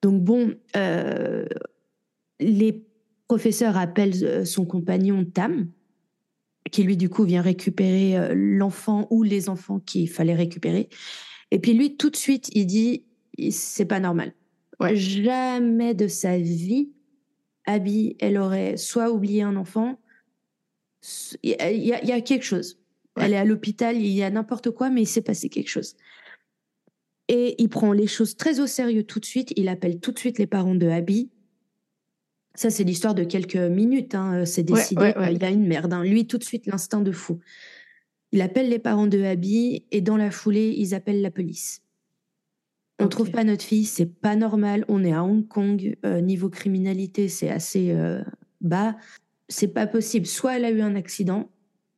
Donc 0.02 0.24
bon, 0.24 0.54
euh, 0.76 1.46
les 2.40 2.86
professeurs 3.28 3.78
appellent 3.78 4.24
euh, 4.24 4.46
son 4.46 4.66
compagnon 4.66 5.26
Tam, 5.26 5.70
qui 6.72 6.84
lui 6.84 6.98
du 6.98 7.10
coup 7.10 7.24
vient 7.24 7.42
récupérer 7.42 8.34
l'enfant 8.36 9.08
ou 9.10 9.24
les 9.24 9.50
enfants 9.50 9.80
qu'il 9.80 10.10
fallait 10.10 10.36
récupérer. 10.36 10.90
Et 11.52 11.60
puis 11.60 11.74
lui, 11.74 11.96
tout 11.96 12.10
de 12.10 12.16
suite, 12.16 12.50
il 12.54 12.66
dit, 12.66 13.06
c'est 13.52 13.86
pas 13.86 14.00
normal. 14.00 14.34
Ouais. 14.80 14.96
Jamais 14.96 15.94
de 15.94 16.08
sa 16.08 16.38
vie, 16.38 16.92
Abby, 17.66 18.18
elle 18.20 18.38
aurait 18.38 18.78
soit 18.78 19.12
oublié 19.12 19.44
un 19.44 19.56
enfant, 19.56 20.00
y, 21.44 21.52
y 21.52 21.56
il 22.02 22.10
y 22.10 22.12
a 22.12 22.22
quelque 22.22 22.44
chose. 22.44 22.80
Elle 23.18 23.34
est 23.34 23.38
à 23.38 23.46
l'hôpital, 23.46 23.96
il 23.96 24.08
y 24.08 24.24
a 24.24 24.30
n'importe 24.30 24.72
quoi, 24.72 24.90
mais 24.90 25.04
il 25.04 25.08
s'est 25.08 25.22
passé 25.22 25.50
quelque 25.50 25.70
chose. 25.70 25.96
Et 27.28 27.56
il 27.62 27.70
prend 27.70 27.92
les 27.92 28.08
choses 28.08 28.36
très 28.36 28.60
au 28.60 28.68
sérieux 28.68 29.04
tout 29.04 29.20
de 29.20 29.26
suite. 29.26 29.52
Il 29.56 29.68
appelle 29.70 30.00
tout 30.00 30.12
de 30.12 30.20
suite 30.20 30.38
les 30.38 30.48
parents 30.48 30.76
de 30.76 30.88
Abby. 30.88 31.32
Ça, 32.56 32.70
c'est 32.70 32.84
l'histoire 32.84 33.16
de 33.16 33.24
quelques 33.24 33.56
minutes. 33.56 34.16
hein, 34.16 34.42
euh, 34.42 34.46
C'est 34.46 34.64
décidé. 34.64 35.02
ouais, 35.02 35.18
ouais. 35.18 35.34
Il 35.34 35.44
a 35.44 35.50
une 35.50 35.66
merde. 35.68 35.94
hein. 35.94 36.04
Lui, 36.04 36.28
tout 36.28 36.38
de 36.38 36.44
suite, 36.44 36.68
l'instinct 36.68 37.02
de 37.02 37.12
fou. 37.12 37.40
Il 38.32 38.42
appelle 38.42 38.70
les 38.70 38.80
parents 38.80 39.08
de 39.08 39.22
Abby 39.24 39.86
et 39.92 40.02
dans 40.02 40.18
la 40.18 40.30
foulée, 40.30 40.74
ils 40.78 40.94
appellent 40.94 41.22
la 41.22 41.32
police. 41.32 41.82
On 43.00 43.06
Ok. 43.06 43.12
trouve 43.12 43.32
pas 43.32 43.44
notre 43.44 43.64
fille, 43.64 43.86
c'est 43.86 44.06
pas 44.06 44.36
normal. 44.36 44.86
On 44.88 45.04
est 45.04 45.14
à 45.14 45.24
Hong 45.24 45.48
Kong, 45.48 45.98
euh, 46.06 46.22
niveau 46.22 46.50
criminalité, 46.50 47.28
c'est 47.28 47.50
assez 47.50 47.92
euh, 47.92 48.22
bas. 48.62 48.96
C'est 49.50 49.68
pas 49.70 49.86
possible. 49.88 50.26
Soit 50.26 50.58
elle 50.58 50.66
a 50.66 50.72
eu 50.72 50.82
un 50.82 50.96
accident, 50.96 51.50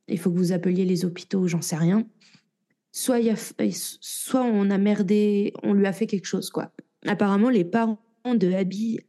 il 0.08 0.18
faut 0.18 0.30
que 0.30 0.38
vous 0.38 0.52
appeliez 0.52 0.84
les 0.84 1.04
hôpitaux, 1.04 1.46
j'en 1.46 1.60
sais 1.62 1.76
rien. 1.76 2.06
Soit, 2.92 3.20
y 3.20 3.30
a, 3.30 3.34
f- 3.34 3.98
soit 4.00 4.42
on 4.42 4.70
a 4.70 4.78
merdé, 4.78 5.52
on 5.62 5.72
lui 5.74 5.86
a 5.86 5.92
fait 5.92 6.06
quelque 6.06 6.26
chose, 6.26 6.50
quoi. 6.50 6.72
Apparemment, 7.06 7.50
les 7.50 7.64
parents 7.64 7.98
de 8.24 8.52
Abby 8.52 9.00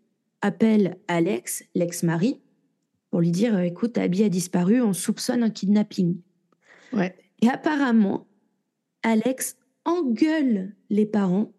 appellent 0.42 0.98
Alex, 1.08 1.64
l'ex-mari, 1.76 2.42
pour 3.10 3.22
lui 3.22 3.32
dire 3.32 3.56
euh, 3.56 3.62
écoute, 3.62 3.98
Abby 3.98 4.24
a 4.24 4.30
disparu, 4.30 4.82
on 4.82 4.94
soupçonne 4.94 5.44
un 5.44 5.50
kidnapping. 5.50 6.18
Ouais. 6.94 7.16
Et 7.42 7.50
apparemment, 7.50 8.28
Alex 9.04 9.58
engueule 9.86 10.76
les 10.90 11.06
parents 11.06 11.54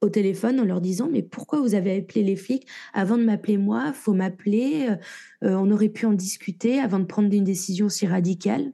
au 0.00 0.08
téléphone 0.08 0.60
en 0.60 0.64
leur 0.64 0.80
disant 0.80 1.08
mais 1.10 1.22
pourquoi 1.22 1.60
vous 1.60 1.74
avez 1.74 1.96
appelé 1.96 2.22
les 2.22 2.36
flics 2.36 2.66
avant 2.92 3.18
de 3.18 3.24
m'appeler 3.24 3.58
moi? 3.58 3.92
Faut 3.92 4.14
m'appeler 4.14 4.88
euh, 4.88 5.48
euh, 5.48 5.56
on 5.56 5.70
aurait 5.70 5.88
pu 5.88 6.06
en 6.06 6.12
discuter 6.12 6.78
avant 6.78 6.98
de 6.98 7.04
prendre 7.04 7.32
une 7.32 7.44
décision 7.44 7.88
si 7.88 8.06
radicale 8.06 8.72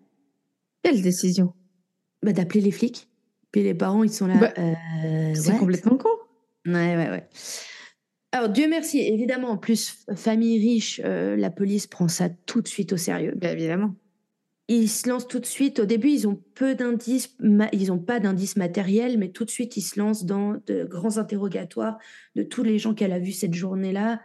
Quelle 0.83 1.03
décision? 1.03 1.55
Bah, 2.23 2.33
d'appeler 2.33 2.61
les 2.61 2.71
flics 2.71 3.09
puis 3.53 3.63
les 3.63 3.75
parents 3.75 4.03
ils 4.03 4.13
sont 4.13 4.27
là 4.27 4.39
Bah, 4.39 4.53
euh, 4.59 5.33
C'est 5.35 5.57
complètement 5.57 5.97
con. 5.97 6.09
Ouais, 6.67 6.97
ouais, 6.97 7.11
ouais. 7.11 7.29
Alors, 8.35 8.49
Dieu 8.49 8.67
merci, 8.69 8.99
évidemment, 8.99 9.51
en 9.51 9.57
plus, 9.57 10.05
famille 10.17 10.59
riche, 10.59 11.01
euh, 11.05 11.37
la 11.37 11.51
police 11.51 11.87
prend 11.87 12.09
ça 12.09 12.29
tout 12.29 12.63
de 12.63 12.67
suite 12.67 12.93
au 12.93 12.97
sérieux. 12.97 13.33
Bien 13.37 13.53
évidemment. 13.53 13.95
Ils 14.69 14.89
se 14.89 15.09
lancent 15.09 15.29
tout 15.29 15.41
de 15.41 15.47
suite. 15.47 15.79
Au 15.81 15.85
début, 15.85 16.09
ils 16.11 16.27
ont 16.27 16.41
peu 16.55 16.75
d'indices, 16.75 17.37
ils 17.73 17.89
n'ont 17.89 17.99
pas 17.99 18.19
d'indices 18.19 18.57
matériels, 18.57 19.19
mais 19.19 19.29
tout 19.29 19.45
de 19.45 19.51
suite, 19.51 19.77
ils 19.77 19.83
se 19.83 19.99
lancent 20.01 20.25
dans 20.25 20.55
de 20.67 20.85
grands 20.85 21.19
interrogatoires 21.19 21.99
de 22.35 22.43
tous 22.43 22.63
les 22.63 22.79
gens 22.79 22.95
qu'elle 22.95 23.13
a 23.13 23.19
vus 23.19 23.33
cette 23.33 23.53
journée-là, 23.53 24.23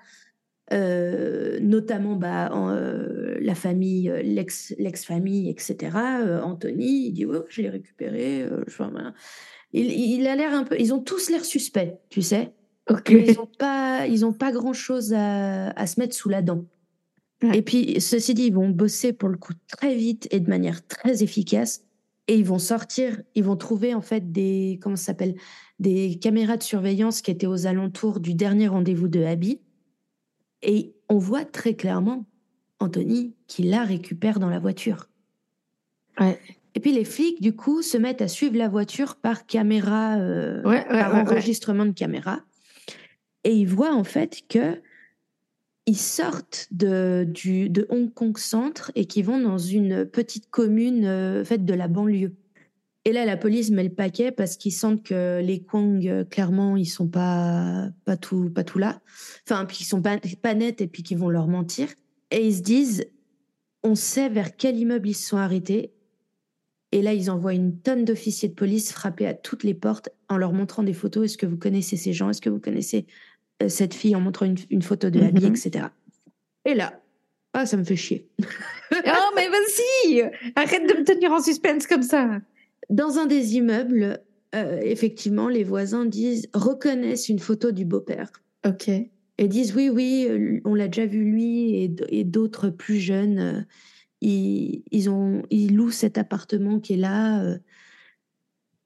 euh, 0.71 1.59
notamment 1.59 2.15
bah, 2.15 2.51
en, 2.53 2.69
euh, 2.69 3.37
la 3.41 3.55
famille, 3.55 4.09
euh, 4.09 4.21
l'ex- 4.21 4.73
l'ex-famille, 4.77 5.49
etc. 5.49 5.75
Euh, 6.21 6.41
Anthony, 6.41 7.07
il 7.07 7.11
dit 7.11 7.25
ouais, 7.25 7.39
je 7.49 7.61
l'ai 7.61 7.69
récupéré. 7.69 8.45
enfin, 8.67 8.89
voilà. 8.91 9.13
il, 9.73 9.91
il 9.91 10.25
a 10.27 10.35
l'air 10.37 10.53
un 10.53 10.63
peu. 10.63 10.77
Ils 10.79 10.93
ont 10.93 11.01
tous 11.01 11.29
l'air 11.29 11.43
suspects, 11.43 11.97
tu 12.09 12.21
sais. 12.21 12.53
Mais 13.09 13.25
ils 13.33 13.35
n'ont 13.35 13.45
pas, 13.59 14.07
ils 14.07 14.25
ont 14.25 14.33
pas 14.33 14.51
grand-chose 14.51 15.13
à, 15.13 15.71
à 15.71 15.85
se 15.85 15.99
mettre 15.99 16.15
sous 16.15 16.29
la 16.29 16.41
dent. 16.41 16.65
Ouais. 17.41 17.57
Et 17.57 17.61
puis, 17.61 18.01
ceci 18.01 18.33
dit, 18.33 18.47
ils 18.47 18.53
vont 18.53 18.69
bosser 18.69 19.13
pour 19.13 19.29
le 19.29 19.37
coup 19.37 19.53
très 19.67 19.95
vite 19.95 20.27
et 20.31 20.39
de 20.39 20.49
manière 20.49 20.85
très 20.85 21.23
efficace. 21.23 21.83
Et 22.27 22.35
ils 22.37 22.45
vont 22.45 22.59
sortir, 22.59 23.21
ils 23.33 23.43
vont 23.43 23.55
trouver 23.55 23.95
en 23.95 24.01
fait 24.01 24.31
des, 24.31 24.79
comment 24.81 24.95
ça 24.95 25.05
s'appelle, 25.05 25.35
des 25.79 26.19
caméras 26.19 26.57
de 26.57 26.63
surveillance 26.63 27.21
qui 27.21 27.31
étaient 27.31 27.47
aux 27.47 27.65
alentours 27.65 28.19
du 28.19 28.35
dernier 28.35 28.67
rendez-vous 28.67 29.07
de 29.07 29.23
Abby. 29.23 29.61
Et 30.61 30.93
on 31.07 31.17
voit 31.17 31.45
très 31.45 31.73
clairement 31.73 32.25
Anthony 32.79 33.33
qui 33.47 33.63
la 33.63 33.83
récupère 33.83 34.39
dans 34.39 34.49
la 34.49 34.59
voiture. 34.59 35.09
Ouais. 36.19 36.39
Et 36.75 36.79
puis 36.79 36.91
les 36.91 37.05
flics, 37.05 37.41
du 37.41 37.55
coup, 37.55 37.81
se 37.81 37.97
mettent 37.97 38.21
à 38.21 38.27
suivre 38.27 38.57
la 38.57 38.67
voiture 38.67 39.15
par 39.15 39.47
caméra, 39.47 40.17
euh, 40.17 40.61
Ouais, 40.63 40.85
ouais, 40.87 40.99
par 40.99 41.15
enregistrement 41.15 41.85
de 41.85 41.91
caméra. 41.91 42.41
Et 43.43 43.53
ils 43.53 43.67
voient 43.67 43.93
en 43.93 44.03
fait 44.03 44.43
que 44.47 44.81
ils 45.89 45.97
sortent 45.97 46.67
de, 46.69 47.25
Hong 47.89 48.13
Kong 48.13 48.37
Centre 48.37 48.91
et 48.93 49.05
qu'ils 49.05 49.25
vont 49.25 49.39
dans 49.39 49.57
une 49.57 50.05
petite 50.05 50.51
commune 50.51 51.03
euh, 51.03 51.43
faite 51.43 51.65
de 51.65 51.73
la 51.73 51.87
banlieue. 51.87 52.35
Et 53.05 53.11
là, 53.11 53.25
la 53.25 53.37
police 53.37 53.71
met 53.71 53.81
le 53.81 53.89
paquet 53.89 54.31
parce 54.31 54.55
qu'ils 54.55 54.71
sentent 54.71 55.01
que 55.01 55.41
les 55.41 55.63
Kwang, 55.63 56.07
euh, 56.07 56.23
clairement, 56.23 56.77
ils 56.77 56.85
sont 56.85 57.07
pas, 57.07 57.89
pas, 58.05 58.17
tout, 58.17 58.51
pas 58.51 58.63
tout 58.63 58.77
là. 58.77 59.01
Enfin, 59.47 59.65
puis 59.65 59.77
qu'ils 59.77 59.87
sont 59.87 60.03
pas, 60.03 60.19
pas 60.43 60.53
nets 60.53 60.79
et 60.79 60.85
puis 60.85 61.01
qu'ils 61.01 61.17
vont 61.17 61.29
leur 61.29 61.47
mentir. 61.47 61.87
Et 62.29 62.45
ils 62.45 62.57
se 62.57 62.61
disent, 62.61 63.09
on 63.81 63.95
sait 63.95 64.29
vers 64.29 64.55
quel 64.55 64.77
immeuble 64.77 65.09
ils 65.09 65.15
se 65.15 65.29
sont 65.29 65.37
arrêtés. 65.37 65.91
Et 66.91 67.01
là, 67.01 67.13
ils 67.13 67.31
envoient 67.31 67.55
une 67.55 67.79
tonne 67.79 68.05
d'officiers 68.05 68.49
de 68.49 68.53
police 68.53 68.91
frapper 68.91 69.25
à 69.25 69.33
toutes 69.33 69.63
les 69.63 69.73
portes 69.73 70.09
en 70.27 70.37
leur 70.37 70.53
montrant 70.53 70.83
des 70.83 70.93
photos. 70.93 71.25
Est-ce 71.25 71.37
que 71.39 71.47
vous 71.47 71.57
connaissez 71.57 71.97
ces 71.97 72.13
gens? 72.13 72.29
Est-ce 72.29 72.41
que 72.41 72.49
vous 72.51 72.59
connaissez 72.59 73.07
cette 73.67 73.93
fille 73.93 74.15
en 74.15 74.21
montrant 74.21 74.45
une, 74.45 74.55
une 74.69 74.81
photo 74.81 75.09
de 75.09 75.19
Abby, 75.21 75.45
Mhm. 75.45 75.55
etc. 75.55 75.85
Et 76.65 76.73
là, 76.75 77.01
ah, 77.53 77.65
ça 77.65 77.77
me 77.77 77.83
fait 77.83 77.95
chier. 77.95 78.27
Oh, 78.41 78.45
mais 79.35 79.47
vas-y 79.49 80.21
Arrête 80.55 80.87
de 80.87 80.99
me 80.99 81.03
tenir 81.03 81.31
en 81.31 81.41
suspense 81.41 81.87
comme 81.87 82.03
ça. 82.03 82.39
Dans 82.89 83.17
un 83.17 83.25
des 83.25 83.55
immeubles, 83.55 84.19
euh, 84.55 84.79
effectivement, 84.83 85.47
les 85.49 85.63
voisins 85.63 86.05
disent 86.05 86.47
reconnaissent 86.53 87.29
une 87.29 87.39
photo 87.39 87.71
du 87.71 87.85
beau-père 87.85 88.31
Ok. 88.65 88.87
et 88.89 89.47
disent 89.47 89.75
oui, 89.75 89.89
oui, 89.89 90.27
euh, 90.29 90.59
on 90.65 90.73
l'a 90.75 90.87
déjà 90.87 91.05
vu 91.05 91.23
lui 91.23 91.83
et, 92.09 92.23
d'autres 92.23 92.69
plus 92.69 92.99
jeunes. 92.99 93.39
euh, 93.39 93.61
ils, 94.21 94.83
ils 94.91 95.09
ont, 95.09 95.43
ils 95.49 95.75
louent 95.75 95.91
cet 95.91 96.17
appartement 96.17 96.79
qui 96.79 96.93
est 96.93 96.97
là. 96.97 97.55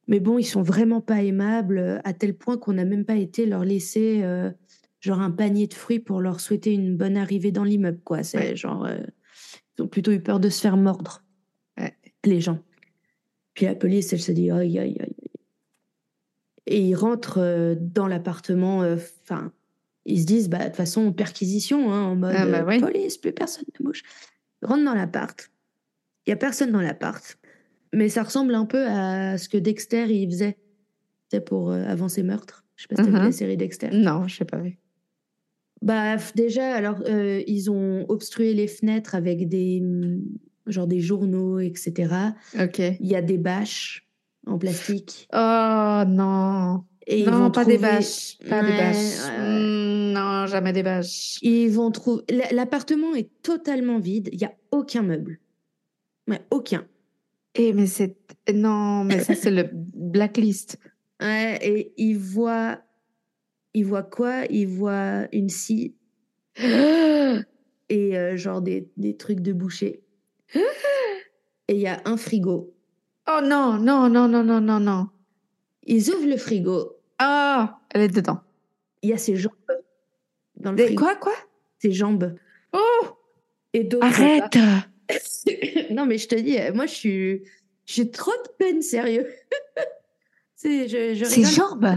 Mais 0.08 0.20
bon, 0.20 0.38
ils 0.38 0.46
sont 0.46 0.62
vraiment 0.62 1.02
pas 1.02 1.24
aimables, 1.24 1.78
euh, 1.78 2.00
à 2.04 2.14
tel 2.14 2.36
point 2.36 2.58
qu'on 2.58 2.74
n'a 2.74 2.86
même 2.86 3.06
pas 3.06 3.16
été 3.16 3.46
leur 3.46 3.64
laisser 3.64 4.22
euh, 4.24 4.52
genre 5.00 5.22
un 5.22 5.32
panier 5.32 5.68
de 5.68 5.74
fruits 5.74 6.00
pour 6.00 6.20
leur 6.20 6.40
souhaiter 6.40 6.74
une 6.74 6.98
bonne 6.98 7.18
arrivée 7.18 7.52
dans 7.52 7.64
l'immeuble, 7.64 8.02
quoi. 8.04 8.24
C'est 8.24 8.56
genre, 8.56 8.86
euh, 8.86 8.98
ils 9.78 9.84
ont 9.84 9.88
plutôt 9.88 10.12
eu 10.12 10.20
peur 10.20 10.40
de 10.40 10.50
se 10.50 10.62
faire 10.62 10.78
mordre, 10.78 11.24
les 12.26 12.42
gens. 12.42 12.60
Puis 13.54 13.66
la 13.66 13.76
police, 13.76 14.14
elle 14.14 14.22
se 14.22 14.32
dit, 14.32 14.50
aïe, 14.52 14.80
aïe, 14.80 14.98
aïe. 15.00 15.16
Et 16.66 16.82
ils 16.82 16.96
rentrent 16.96 17.76
dans 17.78 18.08
l'appartement, 18.08 18.80
enfin, 18.80 19.52
ils 20.06 20.22
se 20.22 20.26
disent, 20.26 20.50
bah, 20.50 20.60
de 20.60 20.64
toute 20.66 20.76
façon, 20.76 21.12
perquisition, 21.12 21.92
hein, 21.92 22.04
en 22.04 22.16
mode 22.16 22.36
Ah, 22.36 22.46
bah 22.64 22.80
police, 22.80 23.18
plus 23.18 23.34
personne 23.34 23.66
ne 23.80 23.86
bouge. 23.86 24.04
Ils 24.62 24.68
rentrent 24.68 24.86
dans 24.86 24.94
l'appart. 24.94 25.52
Il 26.26 26.30
y 26.30 26.34
a 26.34 26.38
personne 26.38 26.72
dans 26.72 26.82
l'appart. 26.82 27.38
Mais 27.94 28.10
ça 28.10 28.24
ressemble 28.24 28.56
un 28.56 28.66
peu 28.66 28.86
à 28.88 29.38
ce 29.38 29.48
que 29.50 29.58
Dexter, 29.58 30.06
il 30.10 30.30
faisait. 30.30 30.58
C'était 31.30 31.44
pour 31.44 31.72
euh, 31.72 31.84
avant 31.86 32.10
ses 32.10 32.24
meurtres. 32.24 32.66
Je 32.76 32.84
sais 32.84 32.88
pas 32.88 32.96
si 32.96 33.04
t'as 33.04 33.08
vu 33.12 33.18
Mhm. 33.18 33.26
la 33.26 33.32
série 33.32 33.58
Dexter. 33.58 33.90
Non, 33.94 34.28
je 34.28 34.36
sais 34.38 34.46
pas 34.46 34.58
vu. 34.58 34.80
Bah, 35.82 36.16
déjà, 36.36 36.74
alors, 36.76 37.02
euh, 37.08 37.44
ils 37.46 37.70
ont 37.70 38.06
obstrué 38.10 38.54
les 38.54 38.68
fenêtres 38.68 39.16
avec 39.16 39.48
des, 39.50 39.80
hum, 39.84 40.22
genre 40.66 40.88
des 40.88 41.02
journaux, 41.02 41.60
etc. 41.60 42.14
Ok. 42.60 42.80
Il 42.80 43.08
y 43.08 43.16
a 43.16 43.22
des 43.22 43.38
bâches 43.38 44.08
en 44.48 44.58
plastique. 44.58 45.28
Oh 45.34 46.04
non. 46.08 46.84
Et 47.06 47.20
ils 47.20 47.30
non, 47.30 47.38
vont 47.40 47.52
pas 47.52 47.66
des 47.66 47.78
bâches. 47.78 48.38
Pas 48.50 48.64
des 48.64 48.72
bâches. 48.78 49.30
Mm, 49.38 50.14
non, 50.14 50.46
jamais 50.48 50.72
des 50.72 50.84
bâches. 50.84 51.38
Ils 51.42 51.70
vont 51.70 51.92
trouver. 51.92 52.24
L'appartement 52.52 53.14
est 53.14 53.30
totalement 53.42 54.00
vide. 54.00 54.30
Il 54.32 54.40
y 54.42 54.46
a 54.46 54.54
aucun 54.72 55.02
meuble. 55.02 55.40
Ouais, 56.30 56.40
aucun. 56.50 56.86
Eh, 57.56 57.74
mais 57.74 57.86
c'est. 57.88 58.18
Non, 58.54 59.04
mais 59.04 59.20
ça, 59.24 59.36
c'est 59.36 59.52
le 59.52 59.70
blacklist. 59.74 60.78
Ouais, 61.22 61.58
et 61.62 61.94
ils 61.96 62.18
voient. 62.18 62.80
Ils 63.74 63.86
voient 63.86 64.04
quoi? 64.04 64.44
Ils 64.50 64.68
voient 64.68 65.28
une 65.32 65.48
scie 65.48 65.96
et 66.58 68.18
euh, 68.18 68.36
genre 68.36 68.62
des, 68.62 68.90
des 68.98 69.16
trucs 69.16 69.40
de 69.40 69.54
boucher. 69.54 70.04
Et 71.70 71.76
il 71.76 71.80
y 71.80 71.88
a 71.88 72.02
un 72.04 72.18
frigo. 72.18 72.74
Oh 73.30 73.40
non, 73.42 73.78
non, 73.78 74.10
non, 74.10 74.28
non, 74.28 74.44
non, 74.44 74.60
non, 74.60 74.80
non. 74.82 75.08
Ils 75.86 76.10
ouvrent 76.10 76.28
le 76.28 76.36
frigo. 76.36 76.98
Ah, 77.20 77.80
elle 77.92 78.02
est 78.02 78.08
dedans. 78.14 78.42
Il 79.02 79.10
y 79.10 79.14
a 79.14 79.18
ses 79.18 79.38
jambes 79.38 79.54
dans 80.58 80.72
le 80.72 80.78
Des- 80.78 80.88
frigo. 80.88 81.04
Quoi, 81.04 81.16
quoi? 81.16 81.34
Ses 81.80 81.94
jambes. 81.94 82.36
Oh 82.74 83.06
Et 83.72 83.86
d'autres. 83.86 84.06
Arrête 84.06 84.58
non, 85.92 86.06
mais 86.06 86.18
je 86.18 86.28
te 86.28 86.36
dis, 86.36 86.58
euh, 86.60 86.74
moi, 86.74 86.86
je 86.86 86.94
suis. 86.94 87.44
J'ai 87.86 88.10
trop 88.12 88.32
de 88.32 88.50
peine, 88.58 88.82
sérieux. 88.82 89.28
C'est, 90.56 90.88
je, 90.88 91.14
je 91.14 91.26
rigole. 91.26 91.52
jambes 91.52 91.96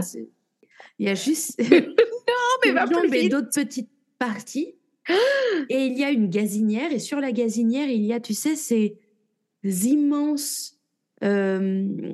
Il 0.99 1.05
y 1.05 1.09
a 1.09 1.15
juste. 1.15 1.61
Non, 2.29 2.33
mais 2.65 2.71
va 2.73 2.85
jambes 2.85 3.13
et 3.13 3.29
d'autres 3.29 3.49
petites 3.53 3.89
parties. 4.19 4.75
Et 5.69 5.85
il 5.85 5.97
y 5.97 6.03
a 6.03 6.09
une 6.11 6.29
gazinière, 6.29 6.91
et 6.91 6.99
sur 6.99 7.21
la 7.21 7.31
gazinière, 7.31 7.89
il 7.89 8.03
y 8.03 8.11
a, 8.11 8.19
tu 8.19 8.33
sais, 8.33 8.55
ces 8.57 8.97
immenses 9.63 10.77
euh, 11.23 12.13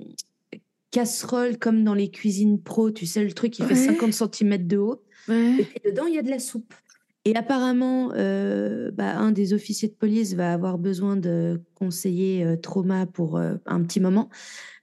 casseroles 0.92 1.58
comme 1.58 1.84
dans 1.84 1.96
les 1.96 2.12
cuisines 2.12 2.62
pro, 2.62 2.92
tu 2.92 3.08
sais, 3.08 3.24
le 3.24 3.32
truc 3.34 3.54
qui 3.54 3.64
fait 3.64 3.74
Ouais. 3.74 3.98
50 3.98 4.14
cm 4.36 4.68
de 4.68 4.78
haut. 4.78 5.04
Et 5.28 5.32
Ouais. 5.32 5.68
dedans, 5.86 6.06
il 6.06 6.14
y 6.14 6.20
a 6.20 6.22
de 6.22 6.30
la 6.30 6.40
soupe. 6.40 6.74
Et 7.26 7.36
apparemment, 7.36 8.12
euh, 8.16 8.92
bah, 8.92 9.18
un 9.18 9.32
des 9.32 9.54
officiers 9.54 9.88
de 9.88 9.94
police 9.94 10.34
va 10.34 10.52
avoir 10.52 10.78
besoin 10.78 11.16
de 11.16 11.62
conseiller 11.74 12.44
euh, 12.44 12.58
trauma 12.58 13.06
pour 13.06 13.38
euh, 13.38 13.56
un 13.66 13.82
petit 13.82 14.02
moment. 14.02 14.30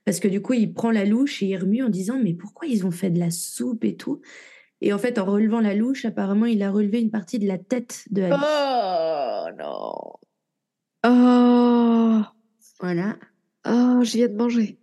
Parce 0.07 0.20
que 0.20 0.29
du 0.29 0.40
coup, 0.40 0.55
il 0.55 0.72
prend 0.72 0.90
la 0.90 1.05
louche 1.05 1.42
et 1.42 1.46
il 1.46 1.57
remue 1.59 1.83
en 1.83 1.90
disant 1.90 2.18
Mais 2.22 2.33
pourquoi 2.33 2.66
ils 2.66 2.87
ont 2.87 2.90
fait 2.90 3.11
de 3.11 3.18
la 3.18 3.31
soupe 3.31 3.85
et 3.85 3.96
tout? 3.96 4.22
Et 4.81 4.94
en 4.94 4.98
fait, 4.98 5.18
en 5.18 5.26
relevant 5.26 5.61
la 5.61 5.74
louche, 5.74 6.07
apparemment, 6.07 6.46
il 6.46 6.62
a 6.62 6.70
relevé 6.70 7.03
une 7.03 7.11
partie 7.11 7.38
de 7.38 7.46
la 7.46 7.59
tête 7.59 8.05
de 8.11 8.22
Abby. 8.22 8.42
Oh 8.42 9.46
non. 9.59 9.92
Oh. 11.05 12.22
Voilà. 12.81 13.16
Oh, 13.66 14.00
je 14.03 14.12
viens 14.12 14.29
de 14.29 14.37
manger. 14.37 14.79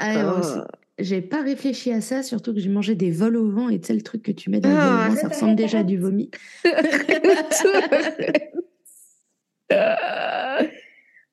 Ah, 0.00 0.22
moi 0.24 0.40
aussi. 0.40 0.58
Oh. 0.58 0.83
J'ai 0.98 1.22
pas 1.22 1.42
réfléchi 1.42 1.90
à 1.90 2.00
ça, 2.00 2.22
surtout 2.22 2.54
que 2.54 2.60
j'ai 2.60 2.68
mangé 2.68 2.94
des 2.94 3.10
vols 3.10 3.36
au 3.36 3.50
vent 3.50 3.68
et 3.68 3.80
tu 3.80 3.88
sais, 3.88 3.94
le 3.94 4.02
truc 4.02 4.22
que 4.22 4.30
tu 4.30 4.48
mets 4.50 4.60
dans 4.60 4.68
le 4.68 4.76
Ah, 4.76 5.08
vent, 5.08 5.16
ça 5.16 5.28
ressemble 5.28 5.56
déjà 5.56 5.80
à 5.80 5.82
du 5.82 5.98
vomi. 5.98 6.30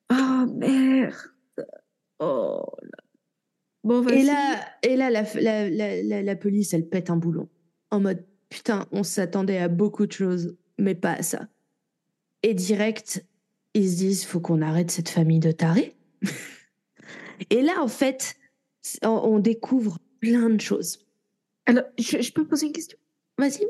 oh 0.09 0.45
merde. 0.55 1.13
Oh 2.19 2.65
là. 2.81 3.03
Bon, 3.83 4.01
vas-y. 4.01 4.21
Et 4.21 4.23
là, 4.23 4.59
et 4.83 4.95
là 4.95 5.09
la, 5.11 5.23
la, 5.35 5.69
la, 5.69 6.01
la, 6.01 6.23
la 6.23 6.35
police, 6.35 6.73
elle 6.73 6.87
pète 6.87 7.11
un 7.11 7.17
boulon. 7.17 7.47
En 7.91 7.99
mode, 7.99 8.25
putain, 8.49 8.87
on 8.91 9.03
s'attendait 9.03 9.59
à 9.59 9.67
beaucoup 9.67 10.07
de 10.07 10.11
choses, 10.11 10.55
mais 10.79 10.95
pas 10.95 11.13
à 11.13 11.23
ça. 11.23 11.47
Et 12.41 12.55
direct, 12.55 13.25
ils 13.75 13.89
se 13.89 13.97
disent, 13.97 14.25
faut 14.25 14.39
qu'on 14.39 14.61
arrête 14.61 14.89
cette 14.91 15.09
famille 15.09 15.39
de 15.39 15.51
tarés. 15.51 15.95
et 17.49 17.61
là, 17.61 17.73
en 17.81 17.87
fait, 17.87 18.35
on, 19.03 19.39
découvre 19.39 19.99
plein 20.19 20.49
de 20.49 20.61
choses. 20.61 21.05
Alors, 21.65 21.83
je, 21.97 22.21
je 22.21 22.31
peux 22.31 22.45
poser 22.45 22.67
une 22.67 22.73
question? 22.73 22.97
Vas-y. 23.37 23.65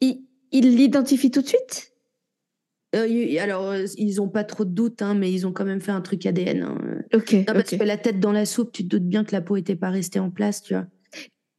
Il 0.00 0.76
l'identifie 0.76 1.30
tout 1.30 1.42
de 1.42 1.48
suite? 1.48 1.94
Euh, 2.94 3.38
alors, 3.40 3.70
euh, 3.70 3.86
ils 3.96 4.20
ont 4.20 4.28
pas 4.28 4.44
trop 4.44 4.64
de 4.64 4.70
doutes, 4.70 5.02
hein, 5.02 5.14
mais 5.14 5.32
ils 5.32 5.46
ont 5.46 5.52
quand 5.52 5.64
même 5.64 5.80
fait 5.80 5.90
un 5.90 6.00
truc 6.00 6.24
ADN. 6.26 6.62
hein. 6.62 6.78
Ok. 7.12 7.32
Non, 7.32 7.44
parce 7.46 7.72
ok. 7.72 7.80
que 7.80 7.84
la 7.84 7.96
tête 7.96 8.20
dans 8.20 8.30
la 8.30 8.46
soupe, 8.46 8.70
tu 8.70 8.84
te 8.84 8.88
doutes 8.88 9.08
bien 9.08 9.24
que 9.24 9.32
la 9.32 9.40
peau 9.40 9.56
était 9.56 9.74
pas 9.74 9.90
restée 9.90 10.20
en 10.20 10.30
place, 10.30 10.62
tu 10.62 10.74
vois. 10.74 10.86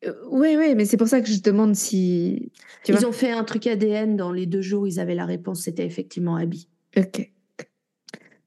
Euh, 0.05 0.13
oui, 0.29 0.55
oui, 0.57 0.75
mais 0.75 0.85
c'est 0.85 0.97
pour 0.97 1.07
ça 1.09 1.19
que 1.19 1.27
je 1.27 1.41
demande 1.41 1.75
si. 1.75 2.51
Tu 2.85 2.91
ils 2.93 2.97
vois 2.97 3.09
ont 3.09 3.11
fait 3.11 3.31
un 3.31 3.43
truc 3.43 3.67
ADN 3.67 4.15
dans 4.15 4.31
les 4.31 4.45
deux 4.45 4.61
jours, 4.61 4.87
ils 4.87 4.99
avaient 4.99 5.15
la 5.15 5.25
réponse, 5.25 5.63
c'était 5.63 5.85
effectivement 5.85 6.37
Abby. 6.37 6.69
Ok. 6.95 7.29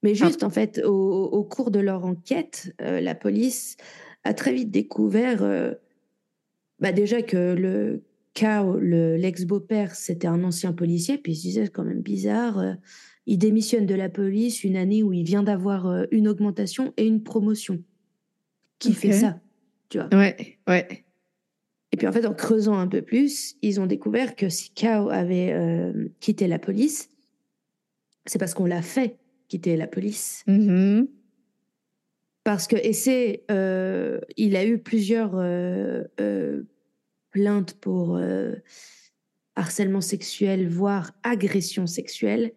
Mais 0.03 0.15
juste, 0.15 0.45
en 0.45 0.51
fait, 0.51 0.81
au, 0.85 1.25
au 1.25 1.45
cours 1.45 1.71
de 1.71 1.81
leur 1.81 2.05
enquête, 2.05 2.73
euh, 2.81 3.01
la 3.01 3.17
police 3.17 3.77
a 4.29 4.35
très 4.35 4.53
vite 4.53 4.71
découvert, 4.71 5.43
euh, 5.43 5.73
bah 6.81 6.93
déjà 6.93 7.23
que 7.23 7.55
le 7.55 8.03
Kao, 8.35 8.79
le- 8.79 9.17
l'ex-beau-père, 9.17 9.95
c'était 9.95 10.29
un 10.29 10.45
ancien 10.45 10.73
policier, 10.73 11.19
puis 11.19 11.33
ils 11.33 11.37
se 11.37 11.43
disaient, 11.43 11.65
c'est 11.67 11.73
quand 11.73 11.85
même 11.85 12.03
bizarre. 12.03 12.59
euh, 12.59 12.75
il 13.27 13.39
démissionne 13.39 13.85
de 13.87 13.95
la 13.95 14.09
police 14.09 14.65
une 14.65 14.77
année 14.77 15.03
où 15.03 15.13
il 15.13 15.25
vient 15.25 15.43
d'avoir 15.43 15.87
euh, 15.87 16.05
une 16.13 16.29
augmentation 16.29 16.93
et 16.97 17.07
une 17.07 17.23
promotion. 17.23 17.83
Qui 18.79 18.93
fait 18.95 19.13
ça 19.13 19.41
Tu 19.89 19.99
vois 19.99 20.09
Ouais, 20.13 20.59
ouais. 20.69 21.05
Et 21.93 21.97
puis 21.97 22.07
en 22.07 22.13
fait, 22.13 22.27
en 22.27 22.35
creusant 22.35 22.79
un 22.79 22.87
peu 22.87 23.03
plus, 23.03 23.57
ils 23.63 23.81
ont 23.81 23.87
découvert 23.87 24.37
que 24.37 24.49
si 24.49 24.71
Kao 24.71 25.09
avait 25.11 25.93
quitté 26.21 26.47
la 26.47 26.59
police, 26.59 27.09
c'est 28.27 28.39
parce 28.39 28.55
qu'on 28.55 28.67
l'a 28.67 28.83
fait 28.83 29.17
quitter 29.49 29.77
la 29.77 29.87
police. 29.87 30.45
Mhm. 30.47 31.09
Parce 32.49 32.67
que, 32.67 32.77
et 32.77 32.95
c'est, 32.95 33.45
euh, 33.51 34.21
il 34.39 34.57
a 34.57 34.65
eu 34.65 34.79
plusieurs 34.79 35.33
euh, 35.35 36.05
euh, 36.19 36.63
plaintes 37.31 37.75
pour 37.75 38.17
euh, 38.17 38.55
harcèlement 39.55 40.01
sexuel, 40.01 40.67
voire 40.67 41.13
agression 41.23 41.87
sexuelle. 41.87 42.55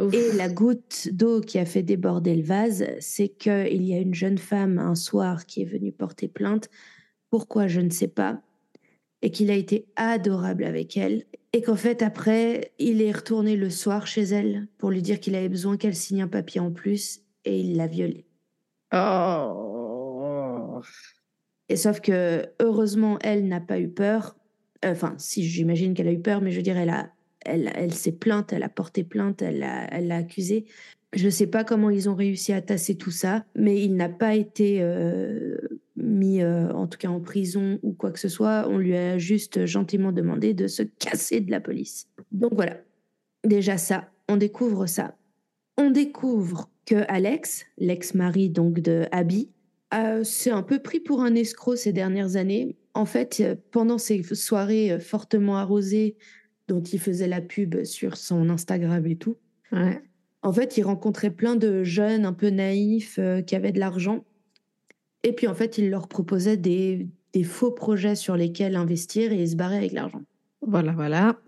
Ouf. 0.00 0.14
Et 0.14 0.32
la 0.32 0.48
goutte 0.48 1.10
d'eau 1.12 1.42
qui 1.42 1.58
a 1.58 1.66
fait 1.66 1.82
déborder 1.82 2.34
le 2.34 2.42
vase, 2.42 2.86
c'est 3.00 3.28
qu'il 3.28 3.82
y 3.82 3.92
a 3.92 3.98
une 3.98 4.14
jeune 4.14 4.38
femme 4.38 4.78
un 4.78 4.94
soir 4.94 5.44
qui 5.44 5.60
est 5.60 5.66
venue 5.66 5.92
porter 5.92 6.28
plainte. 6.28 6.70
Pourquoi, 7.28 7.66
je 7.66 7.82
ne 7.82 7.90
sais 7.90 8.08
pas. 8.08 8.40
Et 9.20 9.30
qu'il 9.30 9.50
a 9.50 9.56
été 9.56 9.88
adorable 9.96 10.64
avec 10.64 10.96
elle. 10.96 11.26
Et 11.52 11.60
qu'en 11.60 11.76
fait, 11.76 12.00
après, 12.00 12.72
il 12.78 13.02
est 13.02 13.12
retourné 13.12 13.56
le 13.56 13.68
soir 13.68 14.06
chez 14.06 14.22
elle 14.22 14.68
pour 14.78 14.90
lui 14.90 15.02
dire 15.02 15.20
qu'il 15.20 15.34
avait 15.34 15.50
besoin 15.50 15.76
qu'elle 15.76 15.94
signe 15.94 16.22
un 16.22 16.28
papier 16.28 16.62
en 16.62 16.70
plus 16.70 17.20
et 17.44 17.60
il 17.60 17.76
l'a 17.76 17.88
violée. 17.88 18.24
Oh. 18.92 20.80
Et 21.68 21.76
sauf 21.76 22.00
que, 22.00 22.46
heureusement, 22.60 23.18
elle 23.22 23.48
n'a 23.48 23.60
pas 23.60 23.78
eu 23.78 23.88
peur. 23.88 24.36
Enfin, 24.84 25.14
si, 25.18 25.44
j'imagine 25.44 25.94
qu'elle 25.94 26.08
a 26.08 26.12
eu 26.12 26.20
peur, 26.20 26.40
mais 26.40 26.50
je 26.50 26.56
veux 26.56 26.62
dire, 26.62 26.76
elle, 26.76 26.90
a, 26.90 27.10
s'est 27.90 28.12
plainte, 28.12 28.52
elle 28.52 28.62
a 28.62 28.68
porté 28.68 29.04
plainte, 29.04 29.40
elle 29.42 29.60
l'a 29.60 29.86
elle 29.90 30.08
l'a 30.08 30.16
accusé. 30.16 30.66
Je 31.14 31.26
ne 31.26 31.30
sais 31.30 31.46
pas 31.46 31.62
comment 31.62 31.90
ils 31.90 32.08
ont 32.08 32.14
réussi 32.14 32.52
à 32.52 32.62
tasser 32.62 32.96
tout 32.96 33.10
ça, 33.10 33.44
mais 33.54 33.82
il 33.82 33.96
n'a 33.96 34.08
pas 34.08 34.34
été 34.34 34.78
euh, 34.80 35.58
mis, 35.96 36.42
euh, 36.42 36.72
en 36.72 36.86
tout 36.86 36.98
cas, 36.98 37.08
en 37.08 37.20
prison 37.20 37.78
ou 37.82 37.92
quoi 37.92 38.10
que 38.10 38.18
ce 38.18 38.28
soit. 38.28 38.66
On 38.68 38.78
lui 38.78 38.96
a 38.96 39.18
juste 39.18 39.66
gentiment 39.66 40.10
demandé 40.10 40.54
de 40.54 40.66
se 40.66 40.82
casser 40.82 41.40
de 41.40 41.50
la 41.50 41.60
police. 41.60 42.08
Donc 42.32 42.54
voilà, 42.54 42.78
déjà 43.44 43.76
ça, 43.76 44.10
on 44.28 44.36
découvre 44.36 44.86
ça. 44.86 45.16
On 45.76 45.90
découvre 45.90 46.68
que 46.92 47.04
Alex, 47.08 47.64
l'ex-mari 47.78 48.50
donc 48.50 48.80
de 48.80 49.06
Abby, 49.12 49.48
euh, 49.94 50.24
s'est 50.24 50.50
un 50.50 50.62
peu 50.62 50.78
pris 50.78 51.00
pour 51.00 51.22
un 51.22 51.34
escroc 51.34 51.76
ces 51.76 51.92
dernières 51.94 52.36
années. 52.36 52.76
En 52.92 53.06
fait, 53.06 53.38
euh, 53.40 53.54
pendant 53.70 53.96
ces 53.96 54.22
soirées 54.34 54.92
euh, 54.92 54.98
fortement 54.98 55.56
arrosées 55.56 56.16
dont 56.68 56.82
il 56.82 56.98
faisait 57.00 57.28
la 57.28 57.40
pub 57.40 57.84
sur 57.84 58.18
son 58.18 58.50
Instagram 58.50 59.06
et 59.06 59.16
tout, 59.16 59.36
Ouais. 59.72 60.02
en 60.42 60.52
fait, 60.52 60.76
il 60.76 60.82
rencontrait 60.82 61.30
plein 61.30 61.56
de 61.56 61.82
jeunes 61.82 62.26
un 62.26 62.34
peu 62.34 62.50
naïfs 62.50 63.18
euh, 63.18 63.40
qui 63.40 63.56
avaient 63.56 63.72
de 63.72 63.80
l'argent. 63.80 64.22
Et 65.22 65.32
puis 65.32 65.46
en 65.46 65.54
fait, 65.54 65.78
il 65.78 65.88
leur 65.88 66.08
proposait 66.08 66.58
des, 66.58 67.08
des 67.32 67.42
faux 67.44 67.70
projets 67.70 68.16
sur 68.16 68.36
lesquels 68.36 68.76
investir 68.76 69.32
et 69.32 69.40
ils 69.40 69.48
se 69.48 69.56
barraient 69.56 69.78
avec 69.78 69.92
l'argent. 69.92 70.20
Voilà, 70.60 70.92
voilà. 70.92 71.38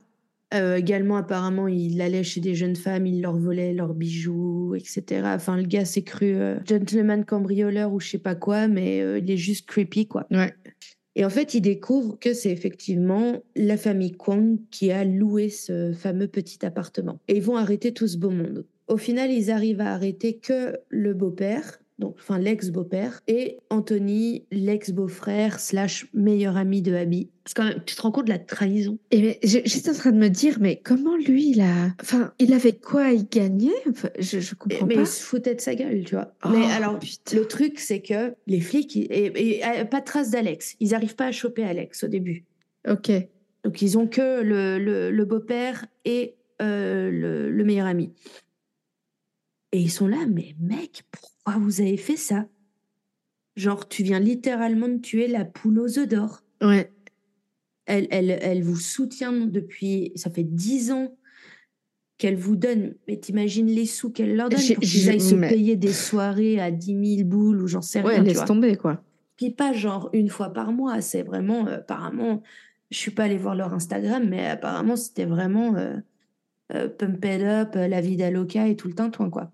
Euh, 0.55 0.77
également, 0.77 1.17
apparemment, 1.17 1.69
il 1.69 2.01
allait 2.01 2.23
chez 2.23 2.41
des 2.41 2.55
jeunes 2.55 2.77
femmes, 2.77 3.07
il 3.07 3.21
leur 3.21 3.37
volait 3.37 3.73
leurs 3.73 3.95
bijoux, 3.95 4.75
etc. 4.75 5.23
Enfin, 5.25 5.57
le 5.57 5.65
gars 5.65 5.85
s'est 5.85 6.03
cru 6.03 6.35
euh, 6.35 6.59
gentleman 6.65 7.25
cambrioleur 7.25 7.93
ou 7.93 8.01
je 8.01 8.11
sais 8.11 8.19
pas 8.19 8.35
quoi, 8.35 8.69
mais 8.69 9.01
euh, 9.01 9.19
il 9.19 9.31
est 9.31 9.37
juste 9.37 9.67
creepy, 9.67 10.07
quoi. 10.07 10.27
Ouais. 10.31 10.55
Et 11.17 11.25
en 11.25 11.31
fait, 11.31 11.55
il 11.55 11.61
découvre 11.61 12.19
que 12.19 12.33
c'est 12.35 12.51
effectivement 12.51 13.43
la 13.55 13.77
famille 13.77 14.13
Kwang 14.13 14.59
qui 14.71 14.91
a 14.91 15.05
loué 15.05 15.49
ce 15.49 15.93
fameux 15.93 16.27
petit 16.27 16.65
appartement. 16.67 17.21
Et 17.29 17.37
ils 17.37 17.43
vont 17.43 17.57
arrêter 17.57 17.93
tout 17.93 18.09
ce 18.09 18.17
beau 18.17 18.31
monde. 18.31 18.67
Au 18.89 18.97
final, 18.97 19.31
ils 19.31 19.51
arrivent 19.51 19.81
à 19.81 19.93
arrêter 19.93 20.39
que 20.39 20.77
le 20.89 21.15
beau-père, 21.15 21.79
donc 21.99 22.17
enfin 22.19 22.39
l'ex-beau-père, 22.39 23.21
et 23.29 23.59
Anthony, 23.71 24.47
l'ex-beau-frère 24.51 25.61
slash 25.61 26.07
meilleur 26.13 26.57
ami 26.57 26.83
de 26.83 26.93
Abby. 26.95 27.31
Parce 27.45 27.55
que 27.55 27.61
quand 27.63 27.69
même, 27.69 27.85
tu 27.85 27.95
te 27.95 28.03
rends 28.03 28.11
compte 28.11 28.25
de 28.25 28.31
la 28.31 28.39
trahison. 28.39 28.99
Et 29.11 29.21
mais 29.23 29.39
j'étais 29.43 29.91
en 29.91 29.95
train 29.95 30.13
de 30.13 30.17
me 30.19 30.29
dire, 30.29 30.57
mais 30.61 30.81
comment 30.83 31.17
lui, 31.17 31.51
il 31.51 31.61
a. 31.61 31.95
Enfin, 32.01 32.33
il 32.39 32.53
avait 32.55 32.73
quoi 32.73 33.05
à 33.05 33.13
y 33.13 33.25
gagner? 33.25 33.73
Enfin, 33.89 34.09
je, 34.19 34.41
je 34.41 34.53
Et- 34.55 34.57
comprends 34.57 34.87
mais 34.87 34.95
pas. 34.97 35.01
il 35.03 35.07
se 35.07 35.23
foutait 35.23 35.55
de 35.55 35.61
sa 35.61 35.75
gueule, 35.75 36.05
tu 36.05 36.15
vois. 36.15 36.35
Oh, 36.45 36.49
mais 36.49 36.65
alors, 36.73 36.99
putain. 36.99 37.37
le 37.37 37.47
truc, 37.47 37.79
c'est 37.79 38.01
que 38.01 38.35
les 38.47 38.61
flics, 38.61 38.97
ils- 38.97 39.07
et, 39.13 39.59
et, 39.59 39.65
euh, 39.65 39.85
pas 39.85 40.01
de 40.01 40.05
trace 40.07 40.31
d'Alex. 40.31 40.75
Ils 40.81 40.91
n'arrivent 40.91 41.17
pas 41.17 41.27
à 41.27 41.33
choper 41.33 41.65
Alex 41.65 42.03
au 42.05 42.09
début. 42.09 42.45
Ok. 42.89 43.11
Donc, 43.63 43.83
ils 43.83 43.97
ont 43.99 44.07
que 44.07 44.41
le, 44.43 44.79
le, 44.79 45.11
le 45.11 45.25
beau-père 45.25 45.87
et 46.05 46.35
euh, 46.63 47.11
le, 47.11 47.51
le 47.51 47.65
meilleur 47.65 47.87
ami. 47.87 48.13
Et 49.73 49.81
ils 49.81 49.91
sont 49.91 50.07
là, 50.07 50.25
mais 50.29 50.55
mec, 50.61 51.03
pourquoi 51.11 51.31
vous 51.59 51.81
avez 51.81 51.97
fait 51.97 52.17
ça 52.17 52.47
Genre, 53.57 53.89
tu 53.89 54.03
viens 54.03 54.19
littéralement 54.19 54.89
de 54.89 54.99
tuer 54.99 55.29
la 55.29 55.45
poule 55.45 55.79
aux 55.79 55.99
œufs 55.99 56.09
d'or. 56.09 56.43
Ouais. 56.61 56.91
Elle, 57.87 58.09
elle, 58.11 58.37
elle 58.43 58.63
vous 58.65 58.77
soutient 58.81 59.33
depuis, 59.33 60.11
ça 60.17 60.29
fait 60.31 60.43
dix 60.43 60.91
ans 60.91 61.15
qu'elle 62.19 62.35
vous 62.37 62.57
donne. 62.57 62.95
Mais 63.07 63.17
t'imagines 63.19 63.67
les 63.69 63.87
sous 63.87 64.11
qu'elle 64.11 64.35
leur 64.35 64.49
donne 64.49 64.59
pour 64.59 64.79
qu'ils 64.83 65.09
aillent 65.11 65.21
se 65.21 65.35
mais- 65.37 65.51
payer 65.51 65.77
des 65.77 65.93
soirées 65.93 66.59
à 66.61 66.71
10 66.73 67.17
000 67.19 67.29
boules 67.29 67.63
ou 67.63 67.67
j'en 67.69 67.83
sais 67.83 68.03
Ouais, 68.03 68.15
rien. 68.15 68.23
tu 68.23 68.29
laisse 68.29 68.37
vois. 68.39 68.47
tomber, 68.47 68.77
quoi. 68.77 69.05
Puis 69.37 69.51
pas 69.51 69.73
genre 69.73 70.11
une 70.13 70.29
fois 70.31 70.53
par 70.53 70.73
mois, 70.73 71.01
c'est 71.01 71.23
vraiment, 71.23 71.67
euh, 71.69 71.77
apparemment, 71.79 72.43
je 72.91 72.99
suis 72.99 73.11
pas 73.13 73.25
allée 73.25 73.37
voir 73.39 73.55
leur 73.55 73.73
Instagram, 73.75 74.27
mais 74.29 74.47
apparemment 74.47 74.97
c'était 74.97 75.25
vraiment 75.27 75.77
euh, 75.77 75.97
euh, 76.73 76.89
pump 76.89 77.25
it 77.25 77.43
up, 77.43 77.75
la 77.75 78.01
vida 78.01 78.31
loca 78.31 78.67
et 78.69 78.77
tout 78.77 78.89
le 78.89 78.95
tintouin, 78.95 79.31
quoi. 79.31 79.53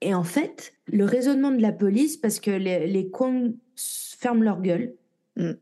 Et 0.00 0.14
en 0.14 0.24
fait, 0.24 0.72
le 0.86 1.04
raisonnement 1.04 1.50
de 1.50 1.60
la 1.60 1.72
police, 1.72 2.16
parce 2.16 2.40
que 2.40 2.50
les, 2.50 2.86
les 2.86 3.10
Kwang 3.10 3.54
s- 3.76 4.16
ferment 4.18 4.42
leur 4.42 4.60
gueule, 4.62 4.94
Mm. 5.36 5.52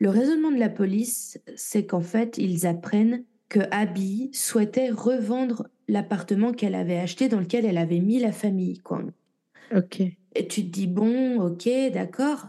le 0.00 0.10
raisonnement 0.10 0.50
de 0.52 0.58
la 0.58 0.68
police, 0.68 1.40
c'est 1.56 1.86
qu'en 1.86 2.02
fait, 2.02 2.36
ils 2.38 2.66
apprennent 2.66 3.24
que 3.48 3.60
Abby 3.70 4.30
souhaitait 4.34 4.90
revendre 4.90 5.68
l'appartement 5.88 6.52
qu'elle 6.52 6.74
avait 6.74 6.98
acheté 6.98 7.28
dans 7.28 7.40
lequel 7.40 7.64
elle 7.64 7.78
avait 7.78 8.00
mis 8.00 8.18
la 8.18 8.32
famille 8.32 8.78
Kwang. 8.80 9.10
Ok. 9.74 10.00
Et 10.00 10.48
tu 10.48 10.62
te 10.64 10.70
dis, 10.70 10.86
bon, 10.86 11.40
ok, 11.40 11.68
d'accord. 11.92 12.46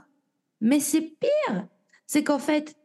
Mais 0.61 0.79
c'est 0.79 1.01
pire. 1.01 1.67
C'est 2.07 2.23
qu'en 2.23 2.39
fait, 2.39 2.75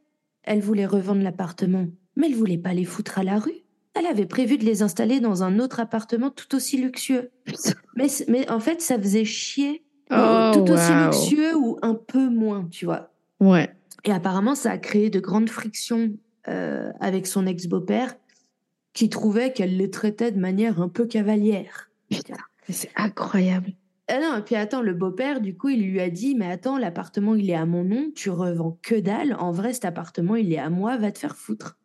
elle 0.43 0.61
voulait 0.61 0.87
revendre 0.87 1.23
l'appartement, 1.23 1.87
mais 2.17 2.29
elle 2.29 2.35
voulait 2.37 2.59
pas 2.59 2.73
les 2.75 2.85
foutre 2.85 3.19
à 3.19 3.25
la 3.25 3.39
rue. 3.39 3.60
Elle 3.95 4.07
avait 4.07 4.27
prévu 4.27 4.57
de 4.57 4.65
les 4.65 4.83
installer 4.83 5.21
dans 5.21 5.43
un 5.43 5.59
autre 5.59 5.81
appartement 5.81 6.31
tout 6.31 6.55
aussi 6.55 6.79
luxueux. 6.79 7.31
Mais, 7.97 8.51
en 8.51 8.61
fait, 8.61 8.81
ça 8.81 8.99
faisait 8.99 9.25
chier. 9.25 9.85
Oh, 10.13 10.51
tout 10.55 10.73
aussi 10.73 10.93
luxueux 10.93 11.57
ou 11.57 11.79
un 11.83 11.95
peu 11.95 12.29
moins, 12.29 12.67
tu 12.71 12.85
vois. 12.85 13.13
Ouais. 13.41 13.73
Et 14.05 14.13
apparemment, 14.13 14.55
ça 14.55 14.73
a 14.73 14.79
créé 14.79 15.11
de 15.11 15.21
grandes 15.21 15.51
frictions 15.51 16.13
euh, 16.49 16.91
avec 17.01 17.27
son 17.27 17.47
ex-beau-père, 17.47 18.17
qui 18.93 19.09
trouvait 19.09 19.53
qu'elle 19.53 19.77
les 19.77 19.91
traitait 19.91 20.33
de 20.33 20.41
manière 20.41 20.81
un 20.81 20.89
peu 20.89 21.07
cavalière. 21.07 21.91
Putain. 22.11 22.37
C'est 22.69 22.91
incroyable. 22.97 23.73
Ah 24.09 24.19
non, 24.21 24.39
et 24.39 24.43
puis 24.43 24.57
attends, 24.57 24.83
le 24.83 24.95
beau-père, 24.95 25.41
du 25.41 25.57
coup, 25.57 25.69
il 25.69 25.89
lui 25.89 26.01
a 26.01 26.11
dit, 26.11 26.35
mais 26.35 26.51
attends, 26.51 26.79
l'appartement, 26.79 27.37
il 27.37 27.49
est 27.49 27.55
à 27.55 27.67
mon 27.67 27.85
nom, 27.85 28.11
tu 28.15 28.31
revends 28.31 28.77
que 28.83 28.97
dalle, 28.97 29.37
en 29.39 29.53
vrai, 29.53 29.73
cet 29.73 29.85
appartement, 29.85 30.35
il 30.35 30.53
est 30.53 30.59
à 30.59 30.71
moi, 30.71 30.97
va 30.97 31.13
te 31.13 31.19
faire 31.19 31.37
foutre. 31.37 31.79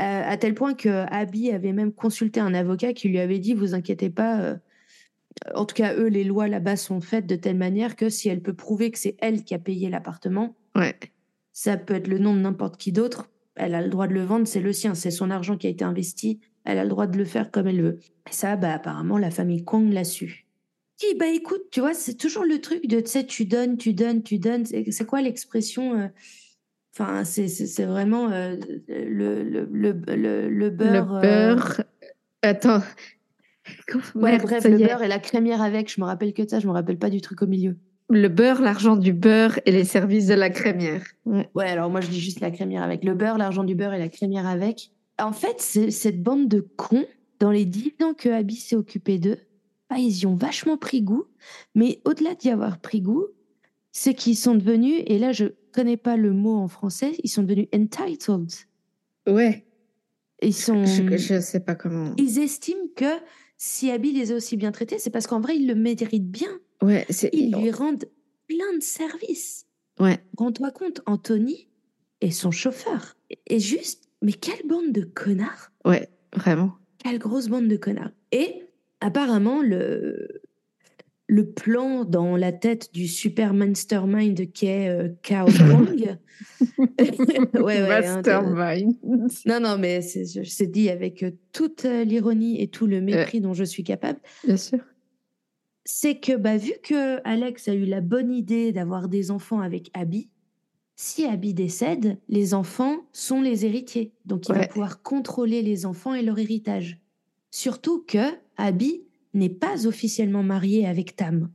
Euh, 0.00 0.22
à 0.24 0.36
tel 0.36 0.54
point 0.54 0.74
que 0.74 1.04
Abby 1.10 1.50
avait 1.50 1.72
même 1.72 1.92
consulté 1.92 2.40
un 2.40 2.54
avocat 2.54 2.92
qui 2.92 3.08
lui 3.08 3.18
avait 3.18 3.38
dit, 3.38 3.52
vous 3.54 3.74
inquiétez 3.74 4.10
pas, 4.10 4.40
euh, 4.40 4.56
en 5.54 5.64
tout 5.66 5.74
cas, 5.74 5.94
eux, 5.94 6.06
les 6.08 6.24
lois 6.24 6.48
là-bas 6.48 6.76
sont 6.76 7.00
faites 7.00 7.26
de 7.26 7.36
telle 7.36 7.56
manière 7.56 7.96
que 7.96 8.08
si 8.08 8.28
elle 8.28 8.40
peut 8.42 8.54
prouver 8.54 8.90
que 8.90 8.98
c'est 8.98 9.16
elle 9.18 9.44
qui 9.44 9.54
a 9.54 9.58
payé 9.58 9.90
l'appartement, 9.90 10.54
Ouais. 10.76 10.94
ça 11.52 11.76
peut 11.76 11.94
être 11.94 12.08
le 12.08 12.18
nom 12.18 12.34
de 12.34 12.40
n'importe 12.40 12.76
qui 12.78 12.92
d'autre, 12.92 13.28
elle 13.54 13.74
a 13.74 13.82
le 13.82 13.90
droit 13.90 14.06
de 14.06 14.14
le 14.14 14.22
vendre, 14.24 14.46
c'est 14.46 14.60
le 14.60 14.72
sien, 14.72 14.94
c'est 14.94 15.10
son 15.10 15.30
argent 15.30 15.56
qui 15.58 15.66
a 15.66 15.70
été 15.70 15.84
investi, 15.84 16.40
elle 16.64 16.78
a 16.78 16.84
le 16.84 16.90
droit 16.90 17.06
de 17.06 17.18
le 17.18 17.24
faire 17.24 17.50
comme 17.50 17.66
elle 17.66 17.82
veut. 17.82 17.98
Et 18.30 18.32
ça, 18.32 18.56
bah, 18.56 18.72
apparemment, 18.72 19.18
la 19.18 19.30
famille 19.30 19.64
Kong 19.64 19.92
l'a 19.92 20.04
su. 20.04 20.46
Dis, 20.98 21.14
bah 21.18 21.26
écoute, 21.28 21.62
tu 21.70 21.80
vois, 21.80 21.94
c'est 21.94 22.14
toujours 22.14 22.44
le 22.44 22.60
truc 22.60 22.86
de, 22.86 23.00
tu 23.00 23.10
sais, 23.10 23.26
tu 23.26 23.44
donnes, 23.44 23.76
tu 23.76 23.92
donnes, 23.92 24.22
tu 24.22 24.38
donnes. 24.38 24.64
C'est 24.64 24.90
c'est 24.92 25.04
quoi 25.04 25.20
l'expression 25.20 25.98
euh, 25.98 26.06
Enfin, 26.94 27.24
c'est- 27.24 27.48
c'est 27.48 27.66
c'est 27.66 27.84
vraiment 27.86 28.30
euh, 28.30 28.56
le, 28.88 29.42
le, 29.42 29.66
le, 29.72 29.92
le, 29.92 30.48
le 30.50 30.70
beurre. 30.70 31.20
le 31.22 31.28
euh, 31.28 31.54
beurre. 31.54 31.82
Attends. 32.42 32.82
Ouais, 34.14 34.32
Merde, 34.32 34.42
bref, 34.42 34.64
le 34.64 34.76
beurre 34.78 35.02
et 35.02 35.08
la 35.08 35.18
crémière 35.18 35.62
avec. 35.62 35.90
Je 35.92 36.00
me 36.00 36.06
rappelle 36.06 36.32
que 36.34 36.42
de 36.42 36.48
ça, 36.50 36.58
je 36.60 36.66
me 36.66 36.72
rappelle 36.72 36.98
pas 36.98 37.10
du 37.10 37.20
truc 37.20 37.42
au 37.42 37.46
milieu. 37.46 37.76
Le 38.10 38.28
beurre, 38.28 38.60
l'argent 38.60 38.96
du 38.96 39.12
beurre 39.12 39.58
et 39.64 39.70
les 39.72 39.84
services 39.84 40.26
de 40.26 40.34
la 40.34 40.50
crémière. 40.50 41.02
Ouais. 41.24 41.48
Ouais, 41.54 41.68
alors 41.68 41.88
moi 41.88 42.00
je 42.00 42.08
dis 42.08 42.20
juste 42.20 42.40
la 42.40 42.50
crémière 42.50 42.82
avec. 42.82 43.04
Le 43.04 43.14
beurre, 43.14 43.38
l'argent 43.38 43.64
du 43.64 43.74
beurre 43.74 43.94
et 43.94 43.98
la 43.98 44.08
crémière 44.08 44.46
avec. 44.46 44.90
En 45.18 45.32
fait, 45.32 45.60
c'est- 45.60 45.90
cette 45.90 46.22
bande 46.22 46.48
de 46.48 46.60
cons, 46.76 47.06
dans 47.38 47.50
les 47.52 47.64
dix 47.64 47.92
ans 48.02 48.12
que 48.14 48.28
Abby 48.28 48.56
s'est 48.56 48.76
occupé 48.76 49.18
d'eux, 49.18 49.38
ah, 49.88 49.96
ils 49.98 50.18
y 50.22 50.26
ont 50.26 50.34
vachement 50.34 50.76
pris 50.76 51.00
goût. 51.02 51.24
Mais 51.74 52.00
au-delà 52.04 52.34
d'y 52.34 52.50
avoir 52.50 52.78
pris 52.80 53.00
goût, 53.00 53.26
c'est 53.92 54.14
qu'ils 54.14 54.36
sont 54.36 54.54
devenus, 54.56 55.02
et 55.06 55.18
là 55.18 55.32
je 55.32 55.46
connais 55.72 55.96
pas 55.96 56.16
le 56.16 56.32
mot 56.32 56.56
en 56.56 56.68
français, 56.68 57.12
ils 57.22 57.28
sont 57.28 57.42
devenus 57.42 57.68
entitled. 57.74 58.50
Ouais. 59.26 59.66
Ils 60.42 60.54
sont. 60.54 60.84
Je, 60.84 61.16
je 61.16 61.40
sais 61.40 61.60
pas 61.60 61.74
comment. 61.74 62.14
Ils 62.18 62.38
estiment 62.38 62.88
que 62.96 63.12
si 63.56 63.90
Abby 63.90 64.12
les 64.12 64.32
a 64.32 64.34
aussi 64.34 64.56
bien 64.56 64.72
traités, 64.72 64.98
c'est 64.98 65.10
parce 65.10 65.26
qu'en 65.26 65.40
vrai 65.40 65.56
ils 65.56 65.66
le 65.66 65.74
méritent 65.74 66.30
bien. 66.30 66.58
Ouais, 66.82 67.06
c'est. 67.10 67.30
Ils 67.32 67.54
lui 67.54 67.70
rendent 67.70 68.06
plein 68.48 68.76
de 68.76 68.82
services. 68.82 69.66
Ouais. 70.00 70.18
Rends-toi 70.36 70.70
compte, 70.72 71.00
Anthony 71.06 71.68
et 72.22 72.30
son 72.30 72.50
chauffeur. 72.50 73.16
Et 73.46 73.58
juste, 73.58 74.08
mais 74.22 74.32
quelle 74.32 74.66
bande 74.66 74.92
de 74.92 75.02
connards 75.02 75.70
Ouais, 75.84 76.08
vraiment. 76.34 76.74
Quelle 76.98 77.18
grosse 77.18 77.48
bande 77.48 77.68
de 77.68 77.76
connards 77.76 78.12
Et 78.30 78.62
apparemment, 79.00 79.60
le, 79.60 80.41
le 81.28 81.50
plan 81.50 82.04
dans 82.04 82.36
la 82.36 82.52
tête 82.52 82.92
du 82.92 83.08
super 83.08 83.54
mastermind 83.54 84.52
qu'est 84.52 84.88
euh, 84.88 85.08
Kao 85.22 85.46
Kwang. 85.56 86.18
ouais, 86.88 87.62
ouais, 87.62 87.90
hein, 87.90 88.16
Mastermind. 88.16 88.96
non, 89.46 89.60
non, 89.60 89.78
mais 89.78 90.00
c'est 90.02 90.66
dit 90.66 90.90
avec 90.90 91.22
euh, 91.22 91.30
toute 91.52 91.84
euh, 91.84 92.04
l'ironie 92.04 92.60
et 92.60 92.68
tout 92.68 92.86
le 92.86 93.00
mépris 93.00 93.40
dont 93.40 93.54
je 93.54 93.64
suis 93.64 93.84
capable. 93.84 94.20
Bien 94.44 94.56
sûr. 94.56 94.80
c'est 95.84 96.16
que 96.16 96.36
bah, 96.36 96.56
vu 96.56 96.72
que 96.82 97.20
Alex 97.26 97.68
a 97.68 97.74
eu 97.74 97.84
la 97.84 98.00
bonne 98.00 98.32
idée 98.32 98.72
d'avoir 98.72 99.08
des 99.08 99.30
enfants 99.30 99.60
avec 99.60 99.90
Abby, 99.94 100.28
si 100.96 101.24
Abby 101.24 101.54
décède, 101.54 102.18
les 102.28 102.54
enfants 102.54 103.06
sont 103.12 103.40
les 103.40 103.64
héritiers. 103.64 104.12
Donc 104.26 104.48
il 104.48 104.54
va 104.54 104.66
pouvoir 104.66 105.02
contrôler 105.02 105.62
les 105.62 105.86
enfants 105.86 106.14
et 106.14 106.22
leur 106.22 106.38
héritage. 106.38 107.00
Surtout 107.50 108.04
que 108.06 108.18
Abby 108.56 109.02
n'est 109.34 109.48
pas 109.48 109.86
officiellement 109.86 110.42
mariée 110.42 110.86
avec 110.86 111.16
Tam, 111.16 111.50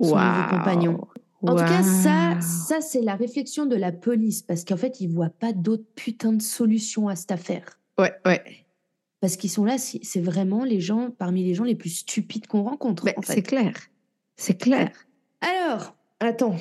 son 0.00 0.16
nouveau 0.16 0.48
compagnon. 0.50 1.00
En 1.42 1.54
tout 1.54 1.64
cas, 1.64 1.82
ça, 1.82 2.40
ça 2.40 2.80
c'est 2.80 3.02
la 3.02 3.14
réflexion 3.14 3.66
de 3.66 3.76
la 3.76 3.92
police, 3.92 4.42
parce 4.42 4.64
qu'en 4.64 4.76
fait, 4.76 5.00
ils 5.00 5.08
voient 5.08 5.30
pas 5.30 5.52
d'autre 5.52 5.84
putain 5.94 6.32
de 6.32 6.42
solution 6.42 7.08
à 7.08 7.16
cette 7.16 7.32
affaire. 7.32 7.78
Ouais, 7.98 8.12
ouais. 8.24 8.42
Parce 9.20 9.36
qu'ils 9.36 9.50
sont 9.50 9.64
là, 9.64 9.76
c'est 9.78 10.20
vraiment 10.20 10.64
les 10.64 10.80
gens, 10.80 11.10
parmi 11.10 11.44
les 11.44 11.54
gens 11.54 11.64
les 11.64 11.74
plus 11.74 11.90
stupides 11.90 12.46
qu'on 12.46 12.62
rencontre. 12.62 13.04
En 13.16 13.22
fait. 13.22 13.34
c'est 13.34 13.42
clair. 13.42 13.74
C'est 14.36 14.58
clair. 14.58 14.90
Alors, 15.40 15.96
attends, 16.20 16.56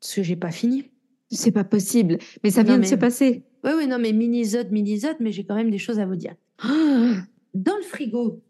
parce 0.00 0.14
que 0.14 0.22
j'ai 0.22 0.36
pas 0.36 0.50
fini. 0.50 0.90
C'est 1.30 1.52
pas 1.52 1.64
possible. 1.64 2.18
Mais 2.42 2.50
ça 2.50 2.62
Non, 2.62 2.70
vient 2.70 2.78
de 2.78 2.86
se 2.86 2.94
passer. 2.94 3.44
Oui, 3.62 3.70
oui, 3.76 3.86
non, 3.86 3.98
mais 3.98 4.12
mini-zode, 4.12 4.72
mini-zode, 4.72 5.16
mais 5.20 5.32
j'ai 5.32 5.44
quand 5.44 5.54
même 5.54 5.70
des 5.70 5.78
choses 5.78 5.98
à 6.00 6.06
vous 6.06 6.16
dire. 6.16 6.34
Ah. 6.58 7.14
Dans 7.54 7.76
le 7.76 7.82
frigo, 7.82 8.42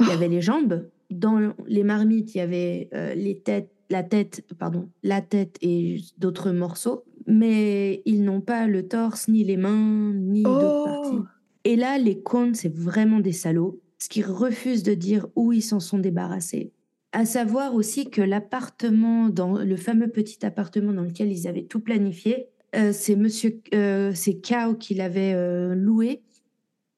il 0.00 0.08
y 0.08 0.10
avait 0.10 0.28
les 0.28 0.40
jambes. 0.40 0.88
Dans 1.10 1.54
les 1.66 1.84
marmites, 1.84 2.34
il 2.34 2.38
y 2.38 2.40
avait 2.40 2.88
euh, 2.94 3.14
les 3.14 3.38
têtes, 3.38 3.70
la 3.90 4.02
tête, 4.02 4.42
pardon, 4.58 4.88
la 5.02 5.20
tête 5.20 5.56
et 5.62 5.98
d'autres 6.18 6.50
morceaux. 6.50 7.04
Mais 7.28 8.02
ils 8.04 8.22
n'ont 8.24 8.40
pas 8.40 8.66
le 8.66 8.86
torse, 8.86 9.28
ni 9.28 9.44
les 9.44 9.56
mains, 9.56 10.12
ni 10.14 10.42
d'autres 10.42 10.58
Oh. 10.60 10.84
parties. 10.84 11.18
Et 11.64 11.76
là, 11.76 11.98
les 11.98 12.20
cons, 12.20 12.52
c'est 12.54 12.72
vraiment 12.72 13.20
des 13.20 13.32
salauds. 13.32 13.80
Parce 13.98 14.08
qu'ils 14.08 14.26
refusent 14.26 14.82
de 14.82 14.94
dire 14.94 15.26
où 15.36 15.52
ils 15.52 15.62
s'en 15.62 15.80
sont 15.80 15.98
débarrassés. 15.98 16.72
À 17.12 17.24
savoir 17.24 17.74
aussi 17.74 18.10
que 18.10 18.20
l'appartement, 18.20 19.28
dans 19.30 19.58
le 19.58 19.76
fameux 19.76 20.08
petit 20.08 20.44
appartement 20.44 20.92
dans 20.92 21.02
lequel 21.02 21.32
ils 21.32 21.48
avaient 21.48 21.64
tout 21.64 21.80
planifié, 21.80 22.46
euh, 22.74 22.90
c'est 22.92 23.16
Monsieur, 23.16 23.60
euh, 23.74 24.12
c'est 24.14 24.34
Kao 24.34 24.74
qui 24.74 24.94
l'avait 24.94 25.32
euh, 25.34 25.74
loué 25.74 26.20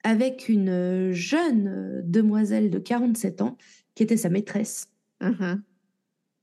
avec 0.05 0.49
une 0.49 1.13
jeune 1.13 2.03
demoiselle 2.05 2.71
de 2.71 2.79
47 2.79 3.43
ans 3.43 3.57
qui 3.95 4.03
était 4.03 4.17
sa 4.17 4.29
maîtresse. 4.29 4.89
Uh-huh. 5.21 5.61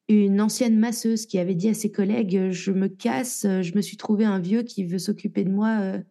Une 0.07 0.41
ancienne 0.41 0.77
masseuse 0.77 1.25
qui 1.25 1.39
avait 1.39 1.55
dit 1.55 1.69
à 1.69 1.73
ses 1.73 1.91
collègues 1.91 2.51
Je 2.51 2.71
me 2.71 2.87
casse, 2.87 3.41
je 3.43 3.75
me 3.75 3.81
suis 3.81 3.97
trouvé 3.97 4.25
un 4.25 4.39
vieux 4.39 4.63
qui 4.63 4.83
veut 4.83 4.99
s'occuper 4.99 5.43
de 5.43 5.51
moi 5.51 6.01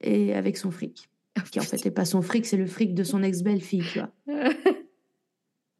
et 0.00 0.34
avec 0.34 0.56
son 0.56 0.70
fric. 0.70 1.10
Qui 1.50 1.60
en 1.60 1.62
fait 1.62 1.84
n'est 1.84 1.90
pas 1.90 2.06
son 2.06 2.22
fric, 2.22 2.46
c'est 2.46 2.56
le 2.56 2.66
fric 2.66 2.94
de 2.94 3.04
son 3.04 3.22
ex-belle-fille, 3.22 3.84
tu 3.92 3.98
vois. 3.98 4.10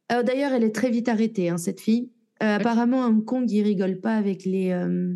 Alors 0.09 0.23
d'ailleurs, 0.25 0.53
elle 0.53 0.63
est 0.63 0.75
très 0.75 0.91
vite 0.91 1.09
arrêtée, 1.09 1.49
hein, 1.49 1.57
cette 1.57 1.81
fille. 1.81 2.11
Euh, 2.43 2.57
apparemment, 2.57 3.03
à 3.03 3.07
Hong 3.07 3.25
Kong, 3.25 3.49
ils 3.49 3.63
rigolent 3.63 3.99
pas 3.99 4.15
avec 4.15 4.45
les. 4.45 4.71
Euh, 4.71 5.15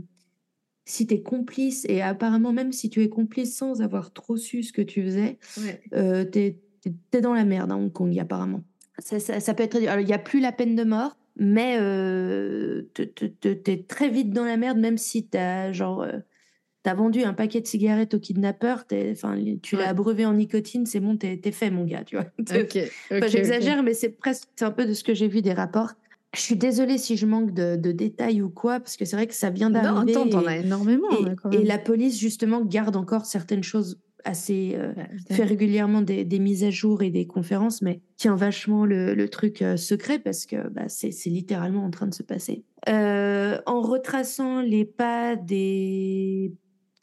si 0.86 1.08
tu 1.08 1.15
es 1.15 1.22
complice, 1.22 1.86
et 1.88 2.02
apparemment, 2.02 2.54
même 2.54 2.72
si 2.72 2.89
tu 2.89 3.04
es 3.04 3.10
complice 3.10 3.56
sans 3.56 3.82
avoir 3.82 4.13
trop 4.13 4.38
su 4.38 4.63
ce 4.63 4.74
que 4.74 4.82
tu 4.82 5.04
faisais, 5.04 5.38
euh, 5.94 6.26
tu 6.26 6.39
es, 6.39 7.22
dans 7.22 7.34
la 7.34 7.46
merde 7.46 7.72
à 7.72 7.76
Hong 7.76 7.91
Kong, 7.91 8.17
apparemment. 8.20 8.63
Ça, 9.00 9.20
ça, 9.20 9.54
peut 9.54 9.63
être. 9.63 9.80
il 9.82 10.06
n'y 10.06 10.13
a 10.13 10.20
plus 10.20 10.39
la 10.39 10.52
peine 10.52 10.76
de 10.76 10.84
mort, 10.84 11.17
mais 11.36 11.78
tu 12.94 13.72
es 13.72 13.84
très 13.88 14.10
vite 14.10 14.32
dans 14.32 14.46
la 14.46 14.58
merde, 14.58 14.80
même 14.80 14.98
si 14.98 15.28
tu 15.28 15.38
as 15.38 15.72
genre 15.72 16.06
T'as 16.84 16.96
vendu 16.96 17.22
un 17.22 17.34
paquet 17.34 17.62
de 17.62 17.67
cigarettes 17.67 18.15
au 18.15 18.20
kidnappeur, 18.20 18.86
enfin, 19.12 19.38
tu 19.62 19.76
l'as 19.76 19.89
abreuvé 19.89 20.26
en 20.26 20.34
nicotine, 20.34 20.88
c'est 20.88 21.00
bon, 21.00 21.15
t'es 21.15 21.39
fait, 21.52 21.70
mon 21.70 21.86
gars, 21.86 22.04
tu 22.04 22.15
vois. 22.15 22.26
J'exagère, 23.28 23.84
mais 23.84 23.94
c'est 23.94 24.10
presque 24.10 24.50
un 24.62 24.72
peu 24.72 24.88
de 24.88 24.94
ce 24.94 25.04
que 25.04 25.13
j'ai 25.13 25.28
vu 25.28 25.44
des 25.44 25.54
rapports. 25.54 25.91
Je 26.34 26.39
suis 26.39 26.56
désolée 26.56 26.98
si 26.98 27.17
je 27.17 27.26
manque 27.26 27.54
de, 27.54 27.76
détails 27.91 28.41
ou 28.41 28.50
quoi, 28.50 28.80
parce 28.80 28.96
que 28.96 29.04
c'est 29.04 29.17
vrai 29.17 29.28
que 29.28 29.34
ça 29.34 29.50
vient 29.50 29.70
d'arriver. 29.70 30.13
Non, 30.13 30.30
t'en 30.30 30.46
as 30.46 30.58
énormément. 30.58 31.10
Et, 31.52 31.56
et, 31.58 31.63
la 31.65 31.78
police, 31.78 32.17
justement, 32.17 32.63
garde 32.63 32.96
encore 32.96 33.26
certaines 33.26 33.63
choses 33.63 34.00
assez. 34.26 34.74
Euh, 34.76 34.94
fait 35.30 35.44
régulièrement 35.44 36.02
des, 36.02 36.26
mises 36.39 36.63
à 36.63 36.70
jour 36.70 37.02
et 37.02 37.10
des 37.10 37.28
conférences, 37.28 37.82
mais 37.82 38.02
tient 38.17 38.36
vachement 38.36 38.86
le, 38.86 39.28
truc 39.28 39.62
euh, 39.62 39.78
secret 39.78 40.20
parce 40.20 40.46
que 40.46 40.67
bah, 40.70 40.88
c'est 40.88 41.12
littéralement 41.28 41.86
en 41.86 41.91
train 41.91 42.08
de 42.08 42.13
se 42.13 42.24
passer. 42.24 42.63
Euh, 42.89 43.60
en 43.65 43.82
retraçant 43.82 44.62
les 44.62 44.86
pas 44.86 45.36
des 45.36 46.54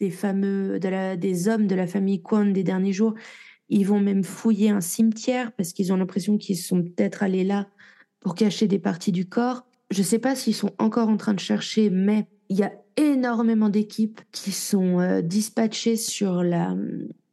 des 0.00 0.10
fameux, 0.10 0.78
de 0.78 0.88
la, 0.88 1.16
des 1.16 1.48
hommes 1.48 1.66
de 1.66 1.74
la 1.74 1.88
famille 1.88 2.22
Kwon 2.22 2.52
des 2.52 2.62
derniers 2.62 2.92
jours. 2.92 3.14
Ils 3.68 3.84
vont 3.84 3.98
même 4.00 4.22
fouiller 4.22 4.70
un 4.70 4.80
cimetière 4.80 5.50
parce 5.52 5.72
qu'ils 5.72 5.92
ont 5.92 5.96
l'impression 5.96 6.38
qu'ils 6.38 6.56
sont 6.56 6.82
peut-être 6.82 7.24
allés 7.24 7.42
là 7.42 7.66
pour 8.20 8.34
cacher 8.34 8.68
des 8.68 8.78
parties 8.78 9.12
du 9.12 9.28
corps. 9.28 9.64
Je 9.90 10.00
ne 10.00 10.04
sais 10.04 10.18
pas 10.18 10.34
s'ils 10.34 10.54
sont 10.54 10.72
encore 10.78 11.08
en 11.08 11.16
train 11.16 11.34
de 11.34 11.40
chercher, 11.40 11.90
mais 11.90 12.26
il 12.48 12.58
y 12.58 12.62
a 12.62 12.72
énormément 12.96 13.68
d'équipes 13.68 14.20
qui 14.32 14.52
sont 14.52 15.00
euh, 15.00 15.22
dispatchées 15.22 15.96
sur 15.96 16.42
la, 16.42 16.76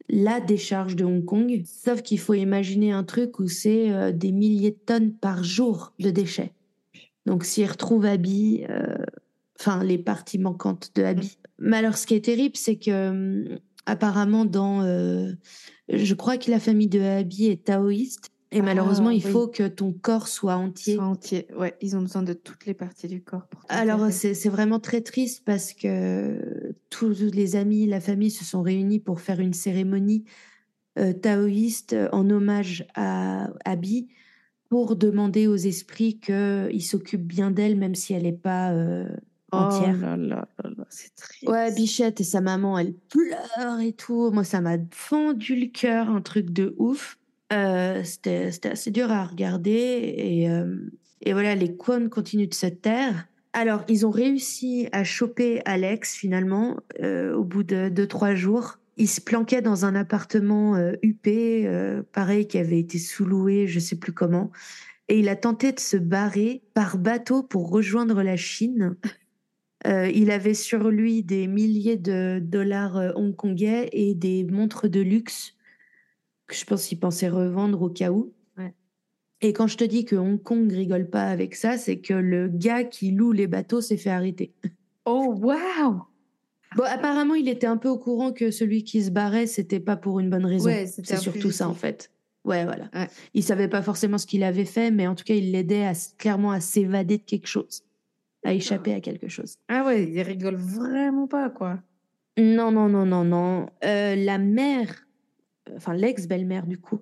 la 0.08 0.40
décharge 0.40 0.96
de 0.96 1.04
Hong 1.04 1.24
Kong. 1.24 1.62
Sauf 1.66 2.02
qu'il 2.02 2.18
faut 2.18 2.34
imaginer 2.34 2.92
un 2.92 3.04
truc 3.04 3.38
où 3.38 3.48
c'est 3.48 3.90
euh, 3.90 4.12
des 4.12 4.32
milliers 4.32 4.70
de 4.70 4.78
tonnes 4.86 5.12
par 5.12 5.44
jour 5.44 5.92
de 5.98 6.10
déchets. 6.10 6.52
Donc 7.26 7.44
s'ils 7.44 7.68
retrouvent 7.68 8.06
Abby, 8.06 8.64
euh, 8.70 8.96
enfin 9.58 9.82
les 9.82 9.98
parties 9.98 10.38
manquantes 10.38 10.92
de 10.94 11.02
Abby, 11.02 11.38
mais 11.58 11.78
alors, 11.78 11.96
ce 11.96 12.06
qui 12.06 12.14
est 12.14 12.24
terrible, 12.24 12.56
c'est 12.56 12.76
que 12.76 13.08
hum, 13.08 13.58
apparemment, 13.86 14.44
dans, 14.44 14.82
je 15.88 16.14
crois 16.14 16.36
que 16.38 16.50
la 16.50 16.60
famille 16.60 16.88
de 16.88 17.00
Abby 17.00 17.46
est 17.46 17.64
taoïste. 17.64 18.30
Et 18.52 18.62
malheureusement, 18.62 19.08
ah, 19.08 19.14
il 19.14 19.22
faut 19.22 19.48
que 19.48 19.66
ton 19.66 19.92
corps 19.92 20.28
soit 20.28 20.56
entier. 20.56 20.94
Soit 20.94 21.04
entier, 21.04 21.48
ouais. 21.58 21.74
Ils 21.80 21.96
ont 21.96 22.00
besoin 22.00 22.22
de 22.22 22.32
toutes 22.32 22.64
les 22.64 22.74
parties 22.74 23.08
du 23.08 23.20
corps. 23.20 23.46
Pour 23.48 23.60
Alors, 23.68 24.10
c'est 24.10 24.48
vraiment 24.48 24.78
très 24.78 25.00
triste 25.00 25.42
parce 25.44 25.72
que 25.72 26.74
tous 26.90 27.10
les 27.32 27.56
amis, 27.56 27.86
la 27.86 28.00
famille 28.00 28.30
se 28.30 28.44
sont 28.44 28.62
réunis 28.62 29.00
pour 29.00 29.20
faire 29.20 29.40
une 29.40 29.52
cérémonie 29.52 30.24
euh, 30.98 31.12
taoïste 31.12 31.96
en 32.12 32.30
hommage 32.30 32.86
à 32.94 33.50
Abby 33.64 34.08
pour 34.68 34.96
demander 34.96 35.46
aux 35.46 35.56
esprits 35.56 36.18
qu'ils 36.18 36.84
s'occupent 36.84 37.26
bien 37.26 37.50
d'elle, 37.50 37.76
même 37.76 37.94
si 37.94 38.14
elle 38.14 38.22
n'est 38.22 38.32
pas 38.32 38.72
euh, 38.72 39.08
entière. 39.52 39.96
Oh 39.98 40.00
là 40.00 40.16
là 40.16 40.48
là 40.64 40.84
c'est 40.88 41.14
triste. 41.14 41.48
Ouais, 41.48 41.72
Bichette 41.74 42.20
et 42.20 42.24
sa 42.24 42.40
maman, 42.40 42.78
elle 42.78 42.94
pleure 42.94 43.80
et 43.80 43.92
tout. 43.92 44.30
Moi, 44.30 44.44
ça 44.44 44.60
m'a 44.60 44.76
fendu 44.90 45.56
le 45.56 45.66
cœur, 45.66 46.08
un 46.10 46.20
truc 46.20 46.50
de 46.50 46.74
ouf. 46.78 47.18
Euh, 47.52 48.02
C'était 48.04 48.50
assez 48.64 48.90
dur 48.90 49.10
à 49.10 49.24
regarder. 49.24 50.14
Et, 50.16 50.50
euh, 50.50 50.76
et 51.22 51.32
voilà, 51.32 51.54
les 51.54 51.76
Kwon 51.76 52.08
continuent 52.08 52.48
de 52.48 52.54
se 52.54 52.66
taire. 52.66 53.26
Alors, 53.52 53.84
ils 53.88 54.06
ont 54.06 54.10
réussi 54.10 54.88
à 54.92 55.04
choper 55.04 55.62
Alex 55.64 56.14
finalement 56.14 56.76
euh, 57.00 57.34
au 57.34 57.44
bout 57.44 57.62
de 57.62 57.88
2-3 57.88 58.34
jours. 58.34 58.78
Il 58.98 59.08
se 59.08 59.20
planquait 59.20 59.62
dans 59.62 59.84
un 59.84 59.94
appartement 59.94 60.78
huppé, 61.02 61.70
pareil, 62.12 62.46
qui 62.46 62.56
avait 62.56 62.78
été 62.78 62.98
sous-loué, 62.98 63.66
je 63.66 63.78
sais 63.78 63.96
plus 63.96 64.12
comment. 64.12 64.50
Et 65.08 65.18
il 65.18 65.28
a 65.28 65.36
tenté 65.36 65.72
de 65.72 65.80
se 65.80 65.98
barrer 65.98 66.62
par 66.72 66.96
bateau 66.96 67.42
pour 67.42 67.68
rejoindre 67.68 68.22
la 68.22 68.38
Chine. 68.38 68.96
Il 69.84 70.30
avait 70.30 70.54
sur 70.54 70.88
lui 70.88 71.22
des 71.22 71.46
milliers 71.46 71.98
de 71.98 72.38
dollars 72.42 73.12
hongkongais 73.16 73.90
et 73.92 74.14
des 74.14 74.44
montres 74.44 74.88
de 74.88 75.00
luxe 75.00 75.55
que 76.46 76.54
je 76.54 76.64
pense 76.64 76.86
qu'il 76.86 76.98
pensait 76.98 77.28
revendre 77.28 77.82
au 77.82 77.88
cas 77.88 78.10
où. 78.10 78.32
Et 79.42 79.52
quand 79.52 79.66
je 79.66 79.76
te 79.76 79.84
dis 79.84 80.06
que 80.06 80.16
Hong 80.16 80.42
Kong 80.42 80.72
rigole 80.72 81.10
pas 81.10 81.24
avec 81.24 81.54
ça, 81.54 81.76
c'est 81.76 81.98
que 81.98 82.14
le 82.14 82.48
gars 82.48 82.84
qui 82.84 83.10
loue 83.10 83.32
les 83.32 83.46
bateaux 83.46 83.82
s'est 83.82 83.98
fait 83.98 84.10
arrêter. 84.10 84.54
Oh 85.04 85.34
waouh 85.36 86.02
Bon, 86.74 86.84
apparemment, 86.84 87.34
il 87.34 87.48
était 87.48 87.66
un 87.66 87.76
peu 87.76 87.88
au 87.88 87.98
courant 87.98 88.32
que 88.32 88.50
celui 88.50 88.82
qui 88.82 89.04
se 89.04 89.10
barrait, 89.10 89.46
c'était 89.46 89.78
pas 89.78 89.96
pour 89.96 90.20
une 90.20 90.30
bonne 90.30 90.46
raison. 90.46 90.70
c'est 90.86 91.16
surtout 91.18 91.50
ça 91.50 91.68
en 91.68 91.74
fait. 91.74 92.10
Ouais, 92.44 92.64
voilà. 92.64 92.88
Il 93.34 93.42
savait 93.42 93.68
pas 93.68 93.82
forcément 93.82 94.18
ce 94.18 94.26
qu'il 94.26 94.42
avait 94.42 94.64
fait, 94.64 94.90
mais 94.90 95.06
en 95.06 95.14
tout 95.14 95.24
cas, 95.24 95.34
il 95.34 95.52
l'aidait 95.52 95.92
clairement 96.16 96.52
à 96.52 96.60
s'évader 96.60 97.18
de 97.18 97.22
quelque 97.22 97.46
chose 97.46 97.82
à 98.46 98.54
échapper 98.54 98.94
à 98.94 99.00
quelque 99.00 99.28
chose. 99.28 99.56
Ah 99.68 99.84
ouais, 99.84 100.04
il 100.04 100.22
rigole 100.22 100.56
vraiment 100.56 101.26
pas, 101.26 101.50
quoi. 101.50 101.80
Non, 102.38 102.70
non, 102.70 102.88
non, 102.88 103.04
non, 103.04 103.24
non. 103.24 103.68
Euh, 103.84 104.14
la 104.14 104.38
mère, 104.38 105.05
enfin 105.74 105.94
l'ex-belle-mère 105.94 106.66
du 106.66 106.78
coup, 106.78 107.00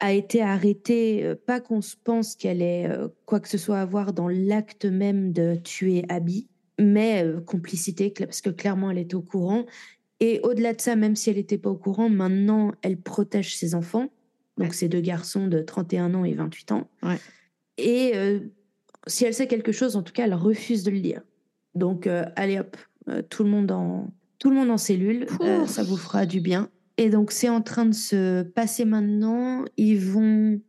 a 0.00 0.12
été 0.12 0.40
arrêtée, 0.42 1.24
euh, 1.24 1.34
pas 1.34 1.60
qu'on 1.60 1.80
se 1.80 1.96
pense 1.96 2.34
qu'elle 2.34 2.62
ait 2.62 2.88
euh, 2.88 3.08
quoi 3.26 3.40
que 3.40 3.48
ce 3.48 3.58
soit 3.58 3.80
à 3.80 3.84
voir 3.84 4.12
dans 4.12 4.28
l'acte 4.28 4.86
même 4.86 5.32
de 5.32 5.56
tuer 5.56 6.04
Abby, 6.08 6.48
mais 6.78 7.26
complicité, 7.46 8.10
parce 8.10 8.40
que 8.40 8.50
clairement 8.50 8.90
elle 8.90 8.98
était 8.98 9.14
au 9.14 9.22
courant. 9.22 9.66
Et 10.20 10.40
au-delà 10.42 10.74
de 10.74 10.80
ça, 10.80 10.96
même 10.96 11.16
si 11.16 11.30
elle 11.30 11.36
n'était 11.36 11.58
pas 11.58 11.70
au 11.70 11.76
courant, 11.76 12.08
maintenant 12.08 12.72
elle 12.82 12.98
protège 12.98 13.56
ses 13.56 13.74
enfants, 13.74 14.08
donc 14.58 14.74
ces 14.74 14.88
deux 14.88 15.00
garçons 15.00 15.46
de 15.46 15.60
31 15.60 16.14
ans 16.14 16.24
et 16.24 16.34
28 16.34 16.72
ans. 16.72 16.90
Ouais. 17.02 17.18
Et 17.78 18.12
si 19.06 19.24
elle 19.24 19.34
sait 19.34 19.46
quelque 19.46 19.72
chose, 19.72 19.96
en 19.96 20.02
tout 20.02 20.12
cas, 20.12 20.24
elle 20.24 20.34
refuse 20.34 20.82
de 20.82 20.90
le 20.90 21.00
dire. 21.00 21.22
Donc, 21.74 22.06
euh, 22.06 22.24
allez 22.36 22.58
hop, 22.58 22.76
euh, 23.08 23.22
tout 23.22 23.44
le 23.44 23.50
monde 23.50 23.70
en 23.70 24.12
tout 24.38 24.48
le 24.48 24.56
monde 24.56 24.70
en 24.70 24.78
cellule, 24.78 25.26
euh, 25.42 25.66
ça 25.66 25.82
vous 25.82 25.98
fera 25.98 26.24
du 26.24 26.40
bien. 26.40 26.70
Et 26.96 27.08
donc, 27.08 27.32
c'est 27.32 27.48
en 27.48 27.62
train 27.62 27.86
de 27.86 27.94
se 27.94 28.42
passer 28.42 28.84
maintenant. 28.84 29.64
Ils 29.76 29.98
vont, 29.98 30.60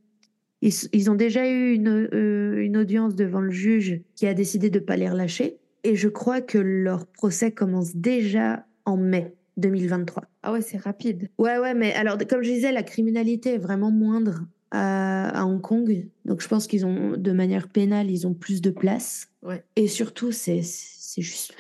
ils, 0.62 1.12
ont 1.12 1.16
déjà 1.16 1.50
eu 1.50 1.74
une, 1.74 2.10
une 2.12 2.78
audience 2.78 3.16
devant 3.16 3.42
le 3.42 3.52
juge 3.52 4.02
qui 4.16 4.28
a 4.28 4.34
décidé 4.34 4.70
de 4.70 4.80
pas 4.80 4.96
les 4.96 5.10
relâcher. 5.10 5.58
Et 5.84 5.96
je 5.96 6.08
crois 6.08 6.42
que 6.42 6.58
leur 6.58 7.06
procès 7.08 7.52
commence 7.52 7.96
déjà 7.96 8.66
en 8.86 8.98
mai 8.98 9.36
2023. 9.58 10.24
Ah 10.44 10.54
ouais, 10.54 10.62
c'est 10.62 10.78
rapide. 10.78 11.30
Ouais, 11.38 11.58
ouais, 11.58 11.74
mais 11.74 11.94
alors, 11.94 12.18
comme 12.30 12.44
je 12.44 12.52
disais, 12.52 12.72
la 12.72 12.84
criminalité 12.84 13.56
est 13.56 13.58
vraiment 13.58 13.92
moindre 13.92 14.46
à, 14.72 15.46
Hong 15.46 15.62
Kong. 15.62 16.08
Donc 16.26 16.42
je 16.42 16.48
pense 16.48 16.68
qu'ils 16.68 16.86
ont, 16.86 17.18
de 17.18 17.32
manière 17.32 17.68
pénale, 17.68 18.10
ils 18.10 18.26
ont 18.28 18.34
plus 18.34 18.62
de 18.62 18.72
place. 18.72 19.30
Ouais. 19.44 19.64
Et 19.76 19.88
surtout, 19.88 20.32
c'est 20.32 20.62
juste, 21.18 21.54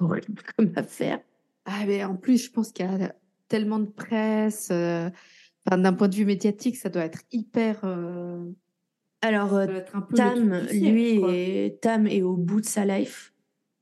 horrible 0.00 0.42
comme 0.56 0.72
affaire. 0.76 1.20
Ah, 1.64 1.84
mais 1.86 2.02
en 2.04 2.16
plus, 2.16 2.46
je 2.46 2.50
pense 2.50 2.72
qu'il 2.72 2.86
y 2.86 2.88
a 2.88 3.14
tellement 3.50 3.80
de 3.80 3.90
presse. 3.90 4.68
Euh, 4.72 5.10
d'un 5.70 5.92
point 5.92 6.08
de 6.08 6.14
vue 6.14 6.24
médiatique, 6.24 6.76
ça 6.76 6.88
doit 6.88 7.04
être 7.04 7.20
hyper. 7.30 7.80
Euh, 7.84 8.50
Alors, 9.20 9.54
euh, 9.54 9.66
Tam, 10.14 10.62
lui, 10.72 11.20
est, 11.28 11.82
Tam 11.82 12.06
est 12.06 12.22
au 12.22 12.36
bout 12.36 12.62
de 12.62 12.66
sa 12.66 12.86
life. 12.86 13.34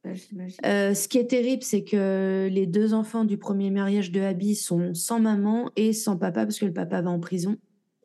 Bah, 0.02 0.14
ce 0.14 1.06
qui 1.06 1.18
est 1.18 1.28
terrible, 1.28 1.62
c'est 1.62 1.84
que 1.84 2.48
les 2.50 2.66
deux 2.66 2.94
enfants 2.94 3.24
du 3.24 3.36
premier 3.36 3.70
mariage 3.70 4.10
de 4.10 4.20
Abby 4.20 4.56
sont 4.56 4.94
sans 4.94 5.20
maman 5.20 5.70
et 5.76 5.92
sans 5.92 6.16
papa 6.16 6.46
parce 6.46 6.58
que 6.58 6.64
le 6.64 6.72
papa 6.72 7.00
va 7.02 7.10
en 7.10 7.20
prison. 7.20 7.56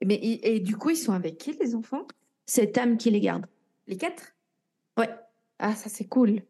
Mais 0.05 0.19
et 0.21 0.59
du 0.59 0.75
coup, 0.75 0.89
ils 0.89 0.97
sont 0.97 1.13
avec 1.13 1.37
qui 1.37 1.57
les 1.59 1.75
enfants? 1.75 2.05
C'est 2.45 2.73
Tam 2.73 2.97
qui 2.97 3.09
les 3.09 3.21
garde. 3.21 3.45
Les 3.87 3.95
quatre? 3.95 4.35
Ouais. 4.97 5.09
Ah, 5.59 5.75
ça 5.75 5.89
c'est 5.89 6.05
cool. 6.05 6.41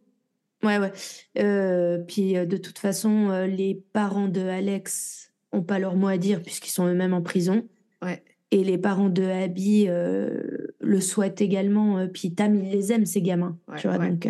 Ouais, 0.64 0.80
ouais. 0.80 0.91
Euh, 1.38 1.99
puis 1.99 2.38
euh, 2.38 2.45
de 2.45 2.57
toute 2.57 2.80
façon, 2.80 3.30
euh, 3.30 3.45
les 3.45 3.76
parents 3.93 4.28
de 4.30 4.41
Alex 4.41 5.34
ont 5.51 5.61
pas 5.61 5.78
leur 5.78 5.95
mot 5.95 6.07
à 6.07 6.18
dire 6.18 6.41
puisqu'ils 6.41 6.72
sont 6.72 6.88
eux-mêmes 6.88 7.14
en 7.14 7.22
prison. 7.22 7.68
Ouais. 8.01 8.24
Et 8.51 8.64
les 8.64 8.78
parents 8.78 9.09
de 9.09 9.24
Abby 9.24 9.88
le 9.88 11.01
souhaite 11.01 11.41
également. 11.41 12.07
puis 12.07 12.36
Tam, 12.36 12.55
il 12.55 12.70
les 12.70 12.91
aime, 12.91 13.05
ces 13.05 13.22
gamins. 13.22 13.57
Ouais, 13.68 13.80
tu 13.80 13.88
vois, 13.88 13.97
ouais. 13.97 14.09
donc 14.11 14.28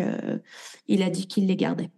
il 0.88 1.02
a 1.02 1.10
dit 1.10 1.26
qu'il 1.26 1.46
les 1.46 1.56
gardait. 1.56 1.90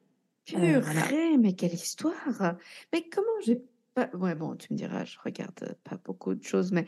Purée, 0.45 0.81
voilà. 0.81 1.03
mais 1.39 1.53
quelle 1.53 1.75
histoire 1.75 2.57
Mais 2.93 3.09
comment 3.13 3.27
j'ai 3.45 3.63
pas... 3.95 4.11
Ouais, 4.15 4.35
bon, 4.35 4.57
tu 4.57 4.73
me 4.73 4.77
diras, 4.77 5.05
je 5.05 5.19
regarde 5.25 5.77
pas 5.85 6.01
beaucoup 6.05 6.35
de 6.35 6.43
choses, 6.43 6.73
mais 6.73 6.87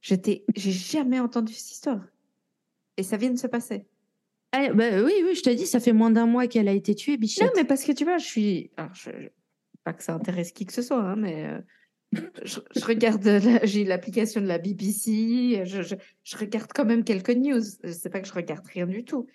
j'étais... 0.00 0.46
J'ai 0.56 0.72
jamais 0.72 1.20
entendu 1.20 1.52
cette 1.52 1.72
histoire. 1.72 2.00
Et 2.96 3.02
ça 3.02 3.18
vient 3.18 3.30
de 3.30 3.38
se 3.38 3.46
passer. 3.46 3.84
Ah, 4.56 4.72
bah, 4.72 5.02
oui, 5.02 5.12
oui, 5.24 5.34
je 5.34 5.42
te 5.42 5.50
dis, 5.50 5.66
ça 5.66 5.80
fait 5.80 5.92
moins 5.92 6.10
d'un 6.12 6.26
mois 6.26 6.46
qu'elle 6.46 6.68
a 6.68 6.72
été 6.72 6.94
tuée, 6.94 7.16
Bichette. 7.16 7.44
Non, 7.44 7.50
mais 7.56 7.64
parce 7.64 7.82
que 7.84 7.90
tu 7.92 8.04
vois, 8.04 8.18
je 8.18 8.24
suis... 8.26 8.70
Alors, 8.76 8.94
je... 8.94 9.10
je- 9.10 9.28
Pas 9.82 9.92
que 9.92 10.02
ça 10.04 10.14
intéresse 10.14 10.52
qui 10.52 10.64
que 10.64 10.72
ce 10.72 10.82
soit, 10.82 11.02
hein, 11.02 11.16
mais... 11.16 11.44
euh, 11.46 11.60
Je, 12.44 12.60
je 12.76 12.84
regarde, 12.84 13.24
la- 13.24 13.64
j'ai 13.66 13.84
l'application 13.84 14.40
de 14.40 14.46
la 14.46 14.58
BBC, 14.58 15.62
je, 15.64 15.82
je, 15.82 15.96
je 16.22 16.36
regarde 16.36 16.70
quand 16.72 16.84
même 16.84 17.02
quelques 17.02 17.30
news. 17.30 17.60
C'est 17.60 18.08
pas 18.10 18.20
que 18.20 18.28
je 18.28 18.32
regarde 18.32 18.64
rien 18.72 18.86
du 18.86 19.04
tout. 19.04 19.26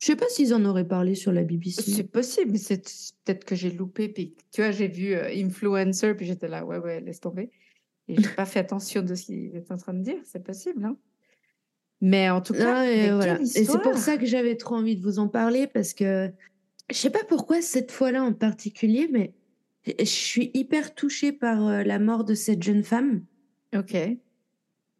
Je 0.00 0.06
sais 0.08 0.16
pas 0.16 0.28
s'ils 0.28 0.52
en 0.52 0.62
auraient 0.66 0.86
parlé 0.86 1.14
sur 1.14 1.32
la 1.32 1.42
BBC. 1.42 1.80
C'est 1.90 2.04
possible, 2.04 2.50
mais 2.52 2.58
c'est 2.58 2.86
c'est 2.86 3.14
peut-être 3.24 3.44
que 3.46 3.54
j'ai 3.54 3.70
loupé. 3.70 4.10
Puis, 4.10 4.34
tu 4.52 4.60
vois, 4.60 4.70
j'ai 4.70 4.88
vu 4.88 5.14
euh, 5.14 5.30
influencer, 5.34 6.12
puis 6.14 6.26
j'étais 6.26 6.48
là, 6.48 6.66
ouais, 6.66 6.76
ouais, 6.76 7.00
laisse 7.00 7.20
tomber. 7.20 7.50
Et 8.08 8.16
j'ai 8.20 8.28
pas 8.36 8.44
fait 8.44 8.58
attention 8.58 9.00
de 9.00 9.14
ce 9.14 9.24
qu'il 9.24 9.56
est 9.56 9.72
en 9.72 9.78
train 9.78 9.94
de 9.94 10.02
dire. 10.02 10.18
C'est 10.24 10.44
possible, 10.44 10.84
hein. 10.84 10.98
Mais 12.00 12.28
en 12.30 12.40
tout 12.42 12.52
cas, 12.52 12.80
Ah, 12.80 12.90
et 12.90 13.10
voilà. 13.10 13.38
c'est 13.44 13.64
pour 13.82 13.96
ça 13.96 14.16
que 14.18 14.26
j'avais 14.26 14.56
trop 14.56 14.74
envie 14.76 14.96
de 14.96 15.02
vous 15.02 15.18
en 15.18 15.28
parler 15.28 15.66
parce 15.66 15.94
que 15.94 16.30
je 16.90 16.96
sais 16.96 17.10
pas 17.10 17.24
pourquoi 17.26 17.62
cette 17.62 17.90
fois-là 17.90 18.22
en 18.22 18.32
particulier, 18.32 19.08
mais 19.10 19.32
je 19.98 20.04
suis 20.04 20.50
hyper 20.54 20.94
touchée 20.94 21.32
par 21.32 21.66
euh, 21.66 21.82
la 21.82 21.98
mort 21.98 22.24
de 22.24 22.34
cette 22.34 22.62
jeune 22.62 22.82
femme. 22.84 23.22
Ok. 23.74 23.96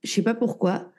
Je 0.04 0.10
sais 0.10 0.22
pas 0.22 0.34
pourquoi. 0.34 0.90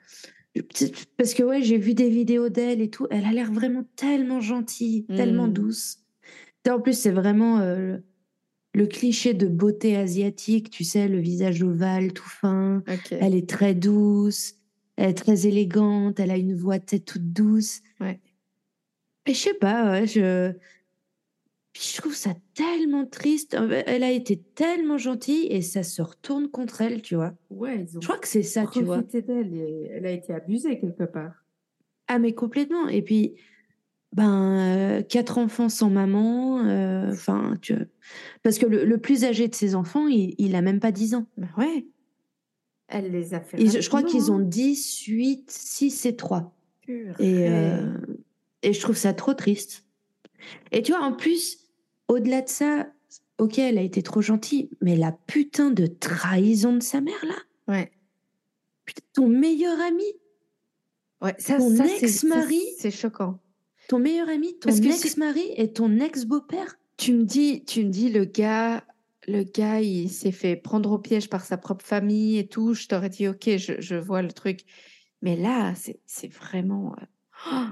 Parce 1.16 1.34
que 1.34 1.42
ouais, 1.42 1.62
j'ai 1.62 1.78
vu 1.78 1.94
des 1.94 2.08
vidéos 2.10 2.48
d'elle 2.48 2.80
et 2.80 2.90
tout. 2.90 3.06
Elle 3.10 3.24
a 3.24 3.32
l'air 3.32 3.52
vraiment 3.52 3.84
tellement 3.96 4.40
gentille, 4.40 5.04
tellement 5.06 5.46
Mm. 5.48 5.52
douce. 5.52 5.98
En 6.68 6.80
plus, 6.80 6.98
c'est 6.98 7.10
vraiment 7.12 7.60
euh, 7.60 7.96
le 8.74 8.86
cliché 8.86 9.32
de 9.34 9.46
beauté 9.46 9.96
asiatique, 9.96 10.68
tu 10.70 10.84
sais, 10.84 11.08
le 11.08 11.18
visage 11.18 11.62
ovale, 11.62 12.12
tout 12.12 12.28
fin. 12.28 12.82
Ok. 12.88 13.12
Elle 13.18 13.34
est 13.34 13.48
très 13.48 13.74
douce, 13.74 14.54
elle 14.98 15.10
est 15.10 15.14
très 15.14 15.46
élégante, 15.46 16.18
elle 16.18 16.32
a 16.32 16.36
une 16.36 16.56
voix 16.56 16.80
toute 16.80 17.32
douce. 17.32 17.80
Ouais. 18.00 18.20
Et 19.26 19.32
je 19.32 19.38
sais 19.38 19.54
pas, 19.54 19.92
ouais, 19.92 20.06
je... 20.06 20.52
Je 21.80 21.96
trouve 21.96 22.14
ça 22.14 22.34
tellement 22.54 23.06
triste. 23.06 23.54
Euh, 23.54 23.82
Elle 23.86 24.02
a 24.02 24.10
été 24.10 24.36
tellement 24.36 24.98
gentille 24.98 25.46
et 25.46 25.62
ça 25.62 25.84
se 25.84 26.02
retourne 26.02 26.48
contre 26.48 26.80
elle, 26.80 27.02
tu 27.02 27.14
vois. 27.14 27.34
Ouais, 27.50 27.84
ils 27.88 27.96
ont 27.96 28.00
Je 28.00 28.08
crois 28.08 28.18
que 28.18 28.26
c'est 28.26 28.42
ça, 28.42 28.66
tu 28.66 28.82
vois. 28.82 29.02
d'elle 29.02 29.54
et 29.54 29.88
elle 29.92 30.06
a 30.06 30.10
été 30.10 30.34
abusée 30.34 30.80
quelque 30.80 31.04
part. 31.04 31.44
Ah, 32.08 32.18
mais 32.18 32.32
complètement. 32.32 32.88
Et 32.88 33.02
puis, 33.02 33.36
ben, 34.12 34.56
euh, 34.58 35.02
quatre 35.02 35.38
enfants 35.38 35.68
sans 35.68 35.90
maman, 35.90 36.64
euh, 36.64 37.12
enfin, 37.12 37.56
tu... 37.62 37.76
Parce 38.42 38.58
que 38.58 38.66
le, 38.66 38.84
le 38.84 38.98
plus 38.98 39.22
âgé 39.22 39.46
de 39.46 39.54
ses 39.54 39.76
enfants, 39.76 40.08
il, 40.08 40.34
il 40.38 40.56
a 40.56 40.62
même 40.62 40.80
pas 40.80 40.90
10 40.90 41.14
ans. 41.14 41.26
Ben 41.36 41.48
ouais. 41.58 41.86
Elle 42.88 43.10
les 43.12 43.34
a 43.34 43.40
fait. 43.40 43.58
Je 43.58 43.86
crois 43.88 44.02
qu'ils 44.02 44.30
ont 44.30 44.36
rapidement, 44.38 44.48
10, 44.50 45.00
8, 45.06 45.50
6 45.50 46.06
et 46.06 46.16
3. 46.16 46.38
hein. 46.38 46.52
Purée. 46.80 47.14
Et, 47.20 47.48
euh, 47.48 47.96
et 48.62 48.72
je 48.72 48.80
trouve 48.80 48.96
ça 48.96 49.12
trop 49.12 49.34
triste. 49.34 49.84
Et 50.72 50.82
tu 50.82 50.92
vois, 50.92 51.02
en 51.02 51.12
plus, 51.12 51.58
au-delà 52.08 52.40
de 52.40 52.48
ça, 52.48 52.86
ok, 53.38 53.58
elle 53.58 53.76
a 53.78 53.82
été 53.82 54.02
trop 54.02 54.22
gentille, 54.22 54.70
mais 54.80 54.96
la 54.96 55.12
putain 55.12 55.70
de 55.70 55.86
trahison 55.86 56.74
de 56.74 56.82
sa 56.82 57.00
mère, 57.02 57.22
là, 57.26 57.34
Ouais. 57.74 57.90
putain, 58.86 59.02
ton 59.12 59.28
meilleur 59.28 59.78
ami, 59.80 60.04
Ouais, 61.20 61.34
ça, 61.38 61.58
Ton 61.58 61.74
ex-mari 61.74 62.62
C'est 62.78 62.92
choquant. 62.92 63.40
ton 63.88 63.98
meilleur 63.98 64.28
ami, 64.28 64.56
ton 64.60 64.70
ex-mari 64.70 65.52
et 65.56 65.72
ton 65.72 65.98
ex-beau-père. 65.98 66.78
Tu 66.96 67.12
me 67.12 67.24
dis, 67.24 67.64
tu 67.64 67.84
me 67.84 67.90
dis, 67.90 68.08
le 68.08 68.24
gars, 68.24 68.84
le 69.28 69.44
gars, 69.44 69.80
il 69.80 70.08
s'est 70.08 70.32
fait 70.32 70.56
prendre 70.56 70.90
au 70.90 70.98
piège 70.98 71.28
par 71.28 71.44
sa 71.44 71.58
propre 71.58 71.84
famille 71.84 72.38
et 72.38 72.48
tout. 72.48 72.74
Je 72.74 72.88
t'aurais 72.88 73.10
dit, 73.10 73.28
ok, 73.28 73.56
je, 73.56 73.80
je 73.80 73.94
vois 73.94 74.22
le 74.22 74.32
truc. 74.32 74.64
Mais 75.22 75.36
là, 75.36 75.74
c'est 76.06 76.32
vraiment. 76.32 76.94
euh, 76.98 77.04
oh, 77.52 77.66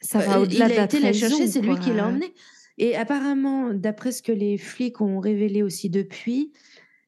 ça 0.00 0.18
va 0.20 0.38
Euh, 0.38 0.42
au-delà 0.42 0.66
il 0.66 0.68
de 0.68 0.74
a 0.74 0.76
la 0.78 0.84
été 0.84 1.00
la 1.00 1.12
chercher, 1.12 1.46
c'est 1.46 1.60
lui 1.60 1.78
qui 1.78 1.92
l'a 1.92 2.08
emmené. 2.08 2.32
Et 2.78 2.96
apparemment, 2.96 3.72
d'après 3.72 4.12
ce 4.12 4.22
que 4.22 4.32
les 4.32 4.58
flics 4.58 5.00
ont 5.00 5.20
révélé 5.20 5.62
aussi 5.62 5.90
depuis, 5.90 6.52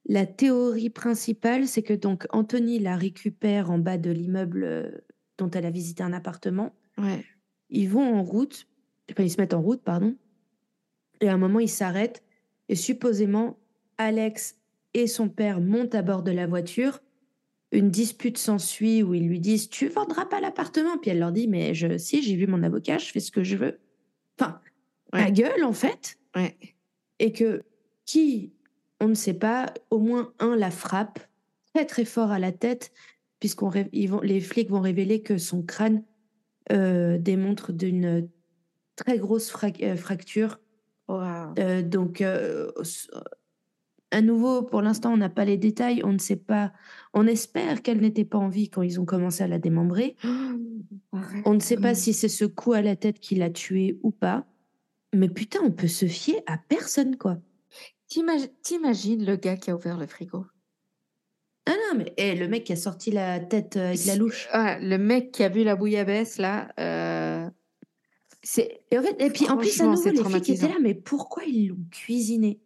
la 0.08 0.26
théorie 0.26 0.90
principale, 0.90 1.66
c'est 1.66 1.82
que 1.82 1.94
donc 1.94 2.26
Anthony 2.30 2.78
la 2.78 2.96
récupère 2.96 3.70
en 3.70 3.78
bas 3.78 3.98
de 3.98 4.10
l'immeuble 4.10 4.64
euh, 4.64 4.90
dont 5.38 5.50
elle 5.50 5.66
a 5.66 5.70
visité 5.70 6.02
un 6.02 6.12
appartement. 6.12 6.74
Ouais. 6.98 7.24
Ils 7.70 7.88
vont 7.88 8.14
en 8.14 8.22
route, 8.22 8.68
enfin 9.10 9.24
ils 9.24 9.30
se 9.30 9.40
mettent 9.40 9.54
en 9.54 9.62
route, 9.62 9.82
pardon. 9.82 10.16
Et 11.20 11.28
à 11.28 11.34
un 11.34 11.38
moment, 11.38 11.60
ils 11.60 11.68
s'arrêtent. 11.68 12.22
Et 12.68 12.74
supposément, 12.74 13.58
Alex 13.98 14.56
et 14.94 15.06
son 15.06 15.28
père 15.28 15.60
montent 15.60 15.94
à 15.94 16.02
bord 16.02 16.22
de 16.22 16.32
la 16.32 16.46
voiture. 16.46 17.00
Une 17.72 17.90
dispute 17.90 18.38
s'ensuit 18.38 19.02
où 19.02 19.14
ils 19.14 19.26
lui 19.28 19.40
disent 19.40 19.68
Tu 19.68 19.88
vendras 19.88 20.26
pas 20.26 20.40
l'appartement? 20.40 20.98
Puis 20.98 21.10
elle 21.10 21.18
leur 21.18 21.32
dit 21.32 21.48
Mais 21.48 21.74
je, 21.74 21.98
si, 21.98 22.22
j'ai 22.22 22.36
vu 22.36 22.46
mon 22.46 22.62
avocat, 22.62 22.98
je 22.98 23.10
fais 23.10 23.20
ce 23.20 23.30
que 23.30 23.44
je 23.44 23.56
veux. 23.56 23.78
Enfin, 24.38 24.60
Ouais. 25.12 25.22
ma 25.22 25.30
gueule, 25.30 25.64
en 25.64 25.72
fait. 25.72 26.18
Ouais. 26.34 26.56
Et 27.18 27.32
que 27.32 27.62
qui, 28.04 28.52
on 29.00 29.08
ne 29.08 29.14
sait 29.14 29.34
pas, 29.34 29.72
au 29.90 29.98
moins 29.98 30.32
un 30.38 30.56
la 30.56 30.70
frappe 30.70 31.20
très 31.74 31.86
très 31.86 32.04
fort 32.04 32.30
à 32.30 32.38
la 32.38 32.52
tête, 32.52 32.92
puisqu'on 33.40 33.70
les 33.70 34.40
flics 34.40 34.70
vont 34.70 34.80
révéler 34.80 35.22
que 35.22 35.38
son 35.38 35.62
crâne 35.62 36.02
euh, 36.72 37.18
démontre 37.18 37.72
d'une 37.72 38.28
très 38.96 39.18
grosse 39.18 39.52
euh, 39.82 39.96
fracture. 39.96 40.58
Euh, 41.10 41.82
donc, 41.82 42.20
euh, 42.20 42.70
s- 42.80 43.08
à 44.12 44.20
nouveau, 44.22 44.62
pour 44.62 44.82
l'instant, 44.82 45.12
on 45.12 45.16
n'a 45.16 45.28
pas 45.28 45.44
les 45.44 45.56
détails, 45.56 46.02
on 46.04 46.12
ne 46.12 46.18
sait 46.18 46.36
pas. 46.36 46.72
On 47.12 47.26
espère 47.26 47.82
qu'elle 47.82 48.00
n'était 48.00 48.24
pas 48.24 48.38
en 48.38 48.48
vie 48.48 48.70
quand 48.70 48.82
ils 48.82 49.00
ont 49.00 49.04
commencé 49.04 49.42
à 49.42 49.48
la 49.48 49.58
démembrer. 49.58 50.16
On 51.44 51.54
ne 51.54 51.60
sait 51.60 51.76
pas 51.76 51.94
si 51.94 52.12
c'est 52.12 52.28
ce 52.28 52.44
coup 52.44 52.72
à 52.72 52.82
la 52.82 52.94
tête 52.96 53.20
qui 53.20 53.34
l'a 53.36 53.50
tuée 53.50 53.98
ou 54.02 54.10
pas. 54.10 54.46
Mais 55.14 55.28
putain, 55.28 55.60
on 55.64 55.70
peut 55.70 55.88
se 55.88 56.06
fier 56.06 56.42
à 56.46 56.58
personne, 56.58 57.16
quoi. 57.16 57.38
T'imagines 58.08 59.24
le 59.24 59.36
gars 59.36 59.56
qui 59.56 59.70
a 59.70 59.76
ouvert 59.76 59.96
le 59.96 60.06
frigo? 60.06 60.46
Ah 61.66 61.72
non, 61.72 61.98
mais 61.98 62.12
eh, 62.16 62.34
le 62.36 62.48
mec 62.48 62.64
qui 62.64 62.72
a 62.72 62.76
sorti 62.76 63.10
la 63.10 63.40
tête 63.40 63.76
euh, 63.76 63.88
avec 63.88 64.04
la 64.04 64.14
louche. 64.16 64.48
Ah, 64.52 64.78
le 64.78 64.98
mec 64.98 65.32
qui 65.32 65.42
a 65.42 65.48
vu 65.48 65.64
la 65.64 65.74
bouillabaisse, 65.74 66.38
là, 66.38 66.68
euh. 66.78 67.50
Et 68.90 68.98
en 68.98 69.02
fait, 69.02 69.20
et 69.20 69.30
puis 69.30 69.48
en 69.48 69.56
plus, 69.56 69.80
à 69.80 69.86
nouveau, 69.86 69.96
les 69.96 70.02
flics 70.02 70.14
étaient 70.14 70.22
traumatisant. 70.22 70.68
là, 70.68 70.76
mais 70.80 70.94
pourquoi 70.94 71.44
ils 71.44 71.68
l'ont 71.68 71.84
cuisiné 71.90 72.60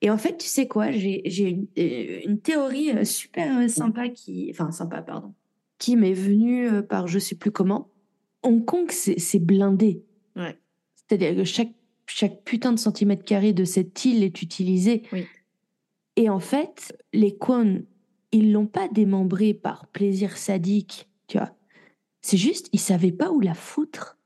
Et 0.00 0.10
en 0.10 0.18
fait, 0.18 0.36
tu 0.36 0.48
sais 0.48 0.66
quoi, 0.66 0.90
j'ai 0.90 1.48
une, 1.48 1.66
euh, 1.78 2.20
une 2.24 2.40
théorie 2.40 2.90
euh, 2.90 3.04
super 3.04 3.58
euh, 3.58 3.68
sympa 3.68 4.08
qui, 4.08 4.48
enfin 4.50 4.70
sympa, 4.72 5.02
pardon, 5.02 5.34
qui 5.78 5.96
m'est 5.96 6.12
venue 6.12 6.82
par 6.82 7.06
je 7.06 7.18
sais 7.18 7.36
plus 7.36 7.50
comment. 7.50 7.90
Hong 8.42 8.64
Kong, 8.64 8.90
c'est 8.90 9.20
c'est 9.20 9.38
blindé. 9.38 10.02
Ouais. 10.34 10.58
C'est-à-dire 10.96 11.36
que 11.36 11.44
chaque 11.44 11.72
chaque 12.06 12.42
putain 12.42 12.72
de 12.72 12.78
centimètre 12.78 13.24
carré 13.24 13.52
de 13.52 13.64
cette 13.64 14.04
île 14.04 14.24
est 14.24 14.42
utilisé. 14.42 15.02
Oui. 15.12 15.26
Et 16.16 16.28
en 16.28 16.40
fait, 16.40 16.96
les 17.12 17.34
Kwon, 17.36 17.84
ils 18.32 18.52
l'ont 18.52 18.66
pas 18.66 18.88
démembré 18.88 19.54
par 19.54 19.86
plaisir 19.86 20.36
sadique, 20.36 21.08
tu 21.26 21.38
vois. 21.38 21.54
C'est 22.20 22.36
juste, 22.36 22.68
ils 22.72 22.80
savaient 22.80 23.12
pas 23.12 23.30
où 23.30 23.40
la 23.40 23.54
foutre. 23.54 24.18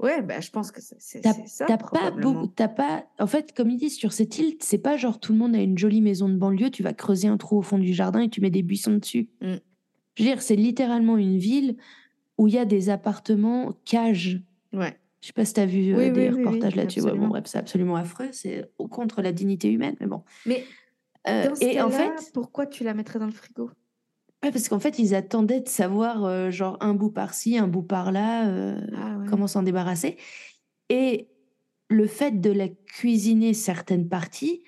Ouais, 0.00 0.22
bah, 0.22 0.40
je 0.40 0.50
pense 0.50 0.70
que 0.72 0.80
c'est 0.80 1.22
ça. 1.46 1.66
t'as 1.66 1.76
pas 1.76 1.84
probablement. 1.84 2.32
beaucoup, 2.32 2.46
t'as 2.48 2.68
pas. 2.68 3.04
En 3.18 3.26
fait, 3.26 3.52
comme 3.54 3.70
ils 3.70 3.76
disent 3.76 3.96
sur 3.96 4.12
cette 4.12 4.38
île, 4.38 4.56
c'est 4.60 4.78
pas 4.78 4.96
genre 4.96 5.20
tout 5.20 5.32
le 5.32 5.38
monde 5.38 5.54
a 5.54 5.58
une 5.60 5.76
jolie 5.76 6.00
maison 6.00 6.28
de 6.28 6.36
banlieue, 6.36 6.70
tu 6.70 6.82
vas 6.82 6.94
creuser 6.94 7.28
un 7.28 7.36
trou 7.36 7.58
au 7.58 7.62
fond 7.62 7.78
du 7.78 7.92
jardin 7.92 8.20
et 8.20 8.30
tu 8.30 8.40
mets 8.40 8.50
des 8.50 8.62
buissons 8.62 8.94
dessus. 8.94 9.28
Mm. 9.42 9.54
Je 10.16 10.22
veux 10.22 10.28
dire, 10.28 10.42
c'est 10.42 10.56
littéralement 10.56 11.16
une 11.18 11.38
ville 11.38 11.76
où 12.38 12.48
il 12.48 12.54
y 12.54 12.58
a 12.58 12.64
des 12.64 12.88
appartements 12.88 13.74
cages. 13.84 14.40
Ouais. 14.72 14.96
Je 15.20 15.26
sais 15.26 15.32
pas 15.34 15.44
si 15.44 15.52
t'as 15.52 15.66
vu 15.66 15.94
euh, 15.94 16.10
des 16.10 16.30
oui, 16.30 16.38
reportages 16.44 16.72
oui, 16.72 16.78
là-dessus. 16.78 17.02
Ouais, 17.02 17.12
bon, 17.14 17.28
bref, 17.28 17.44
c'est 17.46 17.58
absolument 17.58 17.96
affreux. 17.96 18.28
C'est 18.32 18.70
contre 18.90 19.20
la 19.20 19.32
dignité 19.32 19.70
humaine, 19.70 19.96
mais 20.00 20.06
bon. 20.06 20.22
Mais 20.46 20.64
Euh, 21.28 21.50
dans 21.50 21.54
ce 21.54 21.64
et 21.64 21.82
en 21.82 21.90
fait, 21.90 22.30
pourquoi 22.32 22.66
tu 22.66 22.82
la 22.84 22.94
mettrais 22.94 23.18
dans 23.18 23.26
le 23.26 23.32
frigo? 23.32 23.70
Ouais, 24.42 24.50
parce 24.50 24.68
qu'en 24.68 24.78
fait, 24.80 24.98
ils 24.98 25.14
attendaient 25.14 25.60
de 25.60 25.68
savoir 25.68 26.24
euh, 26.24 26.50
genre 26.50 26.76
un 26.80 26.94
bout 26.94 27.10
par-ci, 27.10 27.58
un 27.58 27.68
bout 27.68 27.82
par-là. 27.82 28.48
euh, 28.48 28.80
Ah 28.96 29.18
ouais. 29.18 29.26
comment 29.28 29.46
s'en 29.46 29.62
débarrasser. 29.62 30.16
Et 30.88 31.28
le 31.88 32.06
fait 32.06 32.40
de 32.40 32.50
la 32.50 32.68
cuisiner 32.68 33.54
certaines 33.54 34.08
parties, 34.08 34.62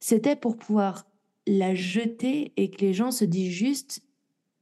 c'était 0.00 0.36
pour 0.36 0.56
pouvoir 0.56 1.06
la 1.46 1.74
jeter 1.74 2.52
et 2.56 2.70
que 2.70 2.80
les 2.80 2.92
gens 2.92 3.10
se 3.10 3.24
disent 3.24 3.52
juste, 3.52 4.00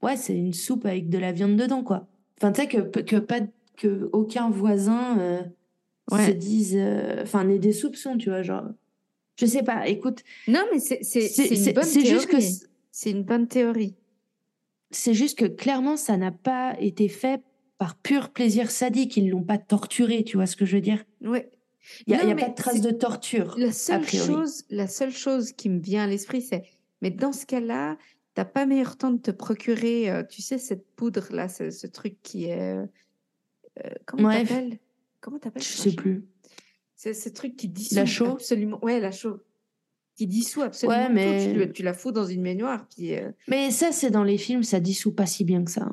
ouais, 0.02 0.16
c'est 0.16 0.34
une 0.36 0.54
soupe 0.54 0.86
avec 0.86 1.08
de 1.08 1.18
la 1.18 1.32
viande 1.32 1.56
dedans, 1.56 1.82
quoi. 1.82 2.08
Enfin, 2.38 2.52
tu 2.52 2.60
sais, 2.62 2.68
que, 2.68 2.78
que, 3.00 3.16
pas, 3.16 3.40
que 3.76 4.08
aucun 4.12 4.48
voisin 4.50 5.18
euh, 5.18 5.42
Ouais. 6.10 6.24
se 6.28 6.30
dise, 6.30 6.78
enfin, 7.22 7.44
n'ait 7.44 7.58
des 7.58 7.74
soupçons, 7.74 8.16
tu 8.16 8.30
vois, 8.30 8.40
genre. 8.42 8.64
Je 9.38 9.44
sais 9.44 9.62
pas, 9.62 9.86
écoute, 9.88 10.24
Non, 10.46 10.62
mais 10.72 10.78
c'est 10.80 11.00
c'est- 11.04 11.28
c'est 11.28 11.54
c'est 11.54 11.68
une 11.70 11.74
bonne 11.74 11.84
c'est 11.84 12.06
juste 12.06 12.26
que. 12.26 12.36
théorie. 12.38 12.60
C'est 12.90 13.10
une 13.10 13.22
bonne 13.24 13.46
théorie. 13.46 13.94
C'est 14.90 15.14
juste 15.14 15.38
que 15.38 15.44
clairement, 15.44 15.96
ça 15.96 16.16
n'a 16.16 16.32
pas 16.32 16.76
été 16.80 17.08
fait 17.08 17.42
par 17.78 17.96
pur 17.96 18.30
plaisir 18.30 18.70
sadique. 18.70 19.16
Ils 19.16 19.28
l'ont 19.30 19.44
pas 19.44 19.58
torturé, 19.58 20.24
tu 20.24 20.36
vois 20.36 20.46
ce 20.46 20.56
que 20.56 20.64
je 20.64 20.76
veux 20.76 20.82
dire? 20.82 21.04
Ouais. 21.20 21.50
Il 22.06 22.14
n'y 22.14 22.20
a, 22.20 22.24
y 22.24 22.32
a 22.32 22.34
pas 22.34 22.48
de 22.48 22.54
trace 22.54 22.80
de 22.80 22.90
torture. 22.90 23.54
La 23.56 23.72
seule 23.72 24.06
chose, 24.06 24.64
la 24.68 24.86
seule 24.86 25.12
chose 25.12 25.52
qui 25.52 25.68
me 25.70 25.80
vient 25.80 26.04
à 26.04 26.06
l'esprit, 26.06 26.42
c'est, 26.42 26.64
mais 27.00 27.10
dans 27.10 27.32
ce 27.32 27.46
cas-là, 27.46 27.96
t'as 28.34 28.44
pas 28.44 28.66
meilleur 28.66 28.96
temps 28.96 29.10
de 29.10 29.20
te 29.20 29.30
procurer, 29.30 30.10
euh, 30.10 30.22
tu 30.22 30.42
sais, 30.42 30.58
cette 30.58 30.86
poudre 30.96 31.26
là, 31.30 31.48
ce, 31.48 31.70
ce 31.70 31.86
truc 31.86 32.16
qui 32.22 32.44
est, 32.46 32.60
euh, 32.60 32.86
euh, 33.84 33.90
comment 34.06 34.30
t'appelles? 34.30 34.78
Comment 35.20 35.38
t'appelles 35.38 35.62
Je 35.62 35.68
sais 35.68 35.92
plus. 35.92 36.26
C'est 36.94 37.14
ce 37.14 37.28
truc 37.28 37.56
qui 37.56 37.68
dissout 37.68 37.94
La 37.94 38.06
chaux? 38.06 38.26
absolument. 38.32 38.78
Ouais, 38.84 39.00
la 39.00 39.12
chaux. 39.12 39.40
Qui 40.18 40.26
dissout 40.26 40.62
absolument 40.62 41.06
tout. 41.06 41.12
mais- 41.14 41.52
Tu, 41.52 41.58
le- 41.58 41.72
tu 41.72 41.82
la 41.82 41.94
fous 41.94 42.10
dans 42.12 42.26
une 42.26 42.42
baignoire, 42.42 42.86
puis 42.94 43.14
euh, 43.14 43.30
Mais 43.46 43.70
ça, 43.70 43.92
c'est 43.92 44.10
dans 44.10 44.24
les 44.24 44.36
films, 44.36 44.64
ça 44.64 44.80
dissout 44.80 45.12
pas 45.14 45.24
si 45.26 45.44
bien 45.44 45.62
que 45.64 45.70
ça. 45.70 45.84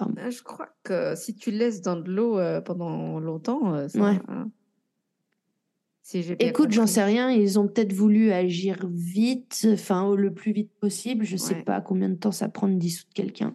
hein, 0.00 0.08
euh, 0.18 0.30
je 0.30 0.42
crois 0.42 0.70
que 0.82 1.14
si 1.14 1.34
tu 1.34 1.50
le 1.50 1.58
laisses 1.58 1.82
dans 1.82 1.96
de 1.96 2.10
l'eau 2.10 2.38
euh, 2.38 2.60
pendant 2.62 3.20
longtemps, 3.20 3.74
euh, 3.74 3.86
ça, 3.88 4.00
Ouais. 4.00 4.18
hein. 4.28 4.50
Si 6.02 6.24
Écoute, 6.38 6.72
j'en 6.72 6.86
sais 6.86 7.04
rien. 7.04 7.30
Ils 7.30 7.58
ont 7.58 7.68
peut-être 7.68 7.92
voulu 7.92 8.32
agir 8.32 8.86
vite, 8.90 9.66
enfin 9.70 10.14
le 10.16 10.32
plus 10.32 10.52
vite 10.52 10.70
possible. 10.80 11.22
Je 11.26 11.36
sais 11.36 11.56
Ouais. 11.56 11.62
pas 11.62 11.82
combien 11.82 12.08
de 12.08 12.14
temps 12.14 12.32
ça 12.32 12.48
prend 12.48 12.66
de 12.68 12.76
dissoudre 12.76 13.12
quelqu'un. 13.14 13.54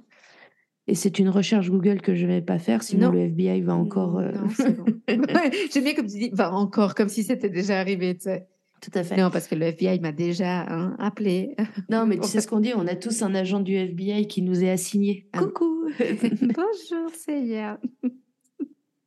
Et 0.86 0.94
c'est 0.94 1.18
une 1.18 1.30
recherche 1.30 1.72
Google 1.72 2.02
que 2.02 2.14
je 2.14 2.28
vais 2.28 2.42
pas 2.44 2.60
faire, 2.60 2.84
sinon 2.84 3.08
Non. 3.08 3.14
le 3.14 3.22
FBI 3.22 3.62
va 3.62 3.74
encore. 3.74 4.20
euh, 4.20 4.32
Non, 4.34 4.50
c'est 4.56 4.78
bon. 4.78 4.86
Ouais, 5.08 5.52
J'aime 5.74 5.84
bien 5.84 5.96
comme 5.96 6.06
tu 6.06 6.20
dis, 6.20 6.30
va 6.32 6.54
encore, 6.54 6.94
comme 6.94 7.10
si 7.10 7.24
c'était 7.24 7.50
déjà 7.50 7.80
arrivé, 7.80 8.14
tu 8.16 8.24
sais. 8.26 8.48
Tout 8.84 8.92
à 9.00 9.04
fait. 9.04 9.16
Non, 9.16 9.30
parce 9.32 9.48
que 9.48 9.56
le 9.56 9.68
FBI 9.68 10.00
m'a 10.02 10.12
déjà 10.12 10.62
hein, 10.68 10.96
appelé. 11.00 11.56
Non, 11.90 12.06
mais 12.06 12.18
tu 12.20 12.28
sais 12.28 12.42
ce 12.42 12.48
qu'on 12.48 12.60
dit, 12.60 12.74
on 12.76 12.86
a 12.86 12.96
tous 12.96 13.22
un 13.22 13.34
agent 13.34 13.62
du 13.62 13.76
FBI 13.76 14.28
qui 14.28 14.42
nous 14.42 14.62
est 14.62 14.70
assigné. 14.70 15.28
Ah. 15.32 15.40
Coucou 15.40 15.90
Bonjour, 16.00 17.10
c'est 17.14 17.42
Yann. 17.42 17.78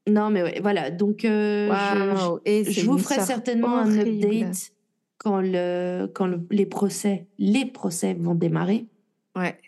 Non, 0.09 0.31
mais 0.31 0.41
ouais, 0.45 0.61
voilà. 0.63 0.93
Donc, 0.93 1.25
euh, 1.25 1.69
je- 1.69 2.41
et 2.45 2.63
vous 2.85 2.97
ferai 2.97 3.21
certainement 3.21 3.77
un 3.79 3.99
update 3.99 4.71
quand, 5.19 5.41
le, 5.41 6.07
quand 6.15 6.29
le- 6.29 6.47
les, 6.53 6.65
procès, 6.65 7.27
les 7.39 7.67
procès 7.67 8.15
vont 8.15 8.37
démarrer. 8.37 8.87
Ouais. 9.35 9.59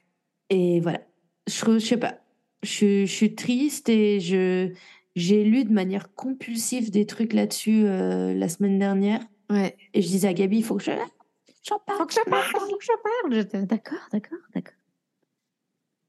Et 0.48 0.78
voilà. 0.78 1.00
Je, 1.48 1.54
je 1.80 1.84
sais 1.84 1.96
pas. 1.96 2.20
Je, 2.62 3.04
je 3.04 3.12
suis 3.12 3.34
triste 3.34 3.88
et 3.88 4.20
je 4.20 4.70
j'ai 5.16 5.42
lu 5.42 5.64
de 5.64 5.72
manière 5.72 6.14
compulsive 6.14 6.92
des 6.92 7.04
trucs 7.04 7.32
là-dessus 7.32 7.82
euh, 7.86 8.32
la 8.32 8.48
semaine 8.48 8.78
dernière. 8.78 9.20
Ouais. 9.51 9.76
Et 9.94 10.03
je 10.03 10.09
disais 10.09 10.28
à 10.28 10.34
Gabi, 10.34 10.59
il 10.59 10.64
faut 10.64 10.76
que 10.76 10.82
je 10.84 10.90
j'en 11.64 11.78
parle. 11.80 11.99
Faut 11.99 12.07
que 12.07 12.12
je 12.14 12.30
parle, 12.30 12.44
faut 12.44 12.76
que 12.76 12.84
je 12.84 12.92
parle. 13.53 13.64
D'accord, 13.66 13.99
d'accord, 14.12 14.38
d'accord. 14.55 14.74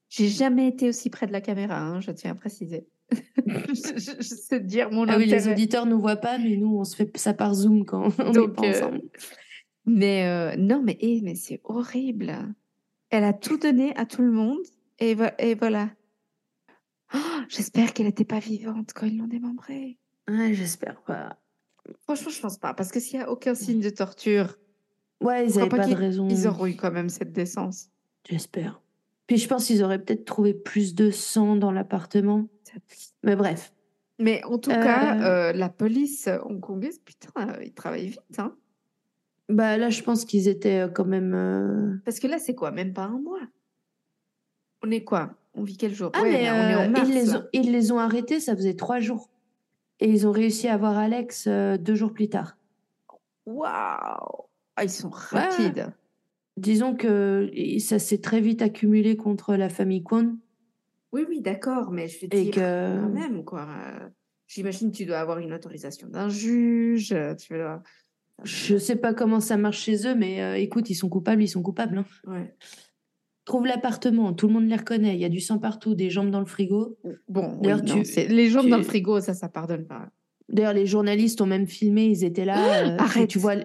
J'ai 0.09 0.27
jamais 0.27 0.67
été 0.67 0.89
aussi 0.89 1.09
près 1.09 1.27
de 1.27 1.31
la 1.31 1.41
caméra, 1.41 1.79
hein, 1.79 1.99
je 2.01 2.11
tiens 2.11 2.31
à 2.31 2.35
préciser. 2.35 2.87
je, 3.11 3.97
je- 4.19 4.21
sais 4.23 4.59
dire 4.59 4.91
mon 4.91 5.07
Ah 5.07 5.17
oui, 5.17 5.25
les 5.25 5.47
auditeurs 5.47 5.85
nous 5.85 5.99
voient 5.99 6.15
pas, 6.17 6.37
mais 6.37 6.57
nous, 6.57 6.77
on 6.77 6.83
se 6.83 6.95
fait 6.95 7.15
ça 7.17 7.33
par 7.33 7.53
Zoom 7.53 7.85
quand 7.85 8.09
on 8.19 8.31
Donc, 8.31 8.55
pas 8.55 8.63
euh, 8.65 8.69
ensemble. 8.71 9.01
Mais 9.85 10.25
euh, 10.27 10.55
non, 10.57 10.81
mais, 10.83 10.97
eh, 10.99 11.21
mais 11.21 11.35
c'est 11.35 11.61
horrible. 11.63 12.35
Elle 13.09 13.23
a 13.23 13.33
tout 13.33 13.57
donné 13.57 13.95
à 13.97 14.05
tout 14.05 14.21
le 14.21 14.31
monde 14.31 14.59
et, 14.99 15.15
vo- 15.15 15.25
et 15.39 15.55
voilà. 15.55 15.89
Oh, 17.15 17.17
J'espère 17.47 17.93
qu'elle 17.93 18.05
n'était 18.05 18.25
pas 18.25 18.37
vivante 18.39 18.91
quand 18.93 19.07
ils 19.07 19.17
l'ont 19.17 19.27
démembrée. 19.27 19.97
Ouais, 20.27 20.53
j'espère 20.53 21.01
pas. 21.01 21.38
Franchement, 22.03 22.29
je 22.31 22.39
pense 22.41 22.57
pas. 22.57 22.73
Parce 22.73 22.91
que 22.91 22.99
s'il 22.99 23.19
n'y 23.19 23.25
a 23.25 23.31
aucun 23.31 23.55
signe 23.55 23.81
de 23.81 23.89
torture, 23.89 24.57
Ouais, 25.21 25.47
ils 25.47 25.57
n'avaient 25.57 25.69
pas, 25.69 25.85
de 25.87 25.93
raison. 25.93 26.27
ils 26.29 26.47
auront 26.47 26.65
eu 26.65 26.75
quand 26.75 26.91
même 26.91 27.09
cette 27.09 27.33
décence. 27.33 27.89
J'espère. 28.29 28.81
Puis 29.27 29.37
je 29.37 29.47
pense 29.47 29.65
qu'ils 29.65 29.83
auraient 29.83 29.99
peut-être 29.99 30.25
trouvé 30.25 30.53
plus 30.53 30.95
de 30.95 31.11
sang 31.11 31.55
dans 31.55 31.71
l'appartement. 31.71 32.47
Mais 33.23 33.35
bref. 33.35 33.73
Mais 34.17 34.43
en 34.45 34.57
tout 34.57 34.71
Euh, 34.71 34.75
cas, 34.83 35.21
euh, 35.21 35.53
la 35.53 35.69
police 35.69 36.27
hongkongaise, 36.45 36.99
putain, 36.99 37.31
euh, 37.49 37.63
ils 37.63 37.73
travaillent 37.73 38.07
vite. 38.07 38.21
Hein. 38.39 38.55
Bah 39.49 39.77
là, 39.77 39.89
je 39.89 40.01
pense 40.03 40.25
qu'ils 40.25 40.47
étaient 40.47 40.81
euh, 40.81 40.87
quand 40.89 41.05
même. 41.05 41.33
euh, 41.33 41.95
Parce 42.05 42.19
que 42.19 42.27
là, 42.27 42.37
c'est 42.39 42.55
quoi? 42.55 42.71
Même 42.71 42.93
pas 42.93 43.03
un 43.03 43.19
mois. 43.19 43.41
On 44.83 44.91
est 44.91 45.03
quoi? 45.03 45.35
On 45.55 45.63
vit 45.63 45.77
quel 45.77 45.93
jour? 45.93 46.11
Ah, 46.13 46.21
Ouais, 46.21 46.31
mais 46.31 46.43
là, 46.43 46.53
on 46.55 46.69
est 46.69 46.75
euh, 46.75 46.87
en 46.87 46.89
mars. 46.91 47.09
ils, 47.09 47.13
les 47.15 47.25
là. 47.25 47.37
ont, 47.39 47.43
ils 47.53 47.71
les 47.71 47.91
ont 47.91 47.99
arrêtés, 47.99 48.39
ça 48.39 48.55
faisait 48.55 48.75
trois 48.75 48.99
jours. 48.99 49.29
Et 49.99 50.09
ils 50.09 50.27
ont 50.27 50.31
réussi 50.31 50.67
à 50.67 50.77
voir 50.77 50.97
Alex 50.97 51.45
euh, 51.47 51.77
deux 51.77 51.95
jours 51.95 52.13
plus 52.13 52.29
tard. 52.29 52.55
Waouh 53.45 54.45
Ah, 54.75 54.83
Ils 54.83 54.89
sont 54.89 55.09
rapides. 55.09 55.91
Disons 56.57 56.95
que 56.95 57.49
ça 57.79 57.99
s'est 57.99 58.19
très 58.19 58.41
vite 58.41 58.61
accumulé 58.61 59.15
contre 59.17 59.55
la 59.55 59.69
famille 59.69 60.03
Kwon. 60.03 60.37
Oui, 61.11 61.25
oui, 61.27 61.41
d'accord, 61.41 61.91
mais 61.91 62.07
je 62.07 62.21
veux 62.21 62.27
dire, 62.27 62.53
que. 62.53 62.99
quand 63.01 63.09
même, 63.09 63.43
quoi. 63.43 63.67
J'imagine 64.47 64.91
que 64.91 64.97
tu 64.97 65.05
dois 65.05 65.19
avoir 65.19 65.39
une 65.39 65.53
autorisation 65.53 66.07
d'un 66.07 66.29
juge. 66.29 67.11
euh, 67.13 67.35
Tu 67.35 67.53
dois... 67.53 67.81
Je 68.43 68.77
sais 68.77 68.95
pas 68.95 69.13
comment 69.13 69.39
ça 69.41 69.57
marche 69.57 69.79
chez 69.81 70.07
eux, 70.07 70.15
mais 70.15 70.41
euh, 70.41 70.55
écoute, 70.57 70.89
ils 70.89 70.95
sont 70.95 71.09
coupables, 71.09 71.41
ils 71.43 71.47
sont 71.49 71.61
coupables. 71.61 71.97
hein. 71.97 72.05
Ouais. 72.25 72.55
Trouve 73.49 73.65
l'appartement, 73.65 74.31
tout 74.33 74.45
le 74.47 74.53
monde 74.53 74.67
les 74.69 74.75
reconnaît. 74.75 75.15
Il 75.15 75.19
y 75.19 75.25
a 75.25 75.29
du 75.29 75.39
sang 75.39 75.57
partout, 75.57 75.95
des 75.95 76.11
jambes 76.11 76.29
dans 76.29 76.39
le 76.39 76.45
frigo. 76.45 76.99
Bon, 77.27 77.53
oui, 77.55 77.61
D'ailleurs, 77.63 77.83
non, 77.83 78.03
tu- 78.03 78.27
les 78.27 78.47
jambes 78.51 78.69
dans 78.69 78.77
le 78.77 78.83
frigo, 78.83 79.19
ça, 79.21 79.33
ça 79.33 79.49
pardonne 79.49 79.85
pas. 79.87 80.09
D'ailleurs, 80.49 80.73
les 80.73 80.85
journalistes 80.85 81.41
ont 81.41 81.47
même 81.47 81.65
filmé, 81.65 82.05
ils 82.05 82.23
étaient 82.23 82.45
là. 82.45 82.59
euh, 82.93 82.97
Arrête. 82.99 83.27
Tu 83.27 83.39
vois, 83.39 83.55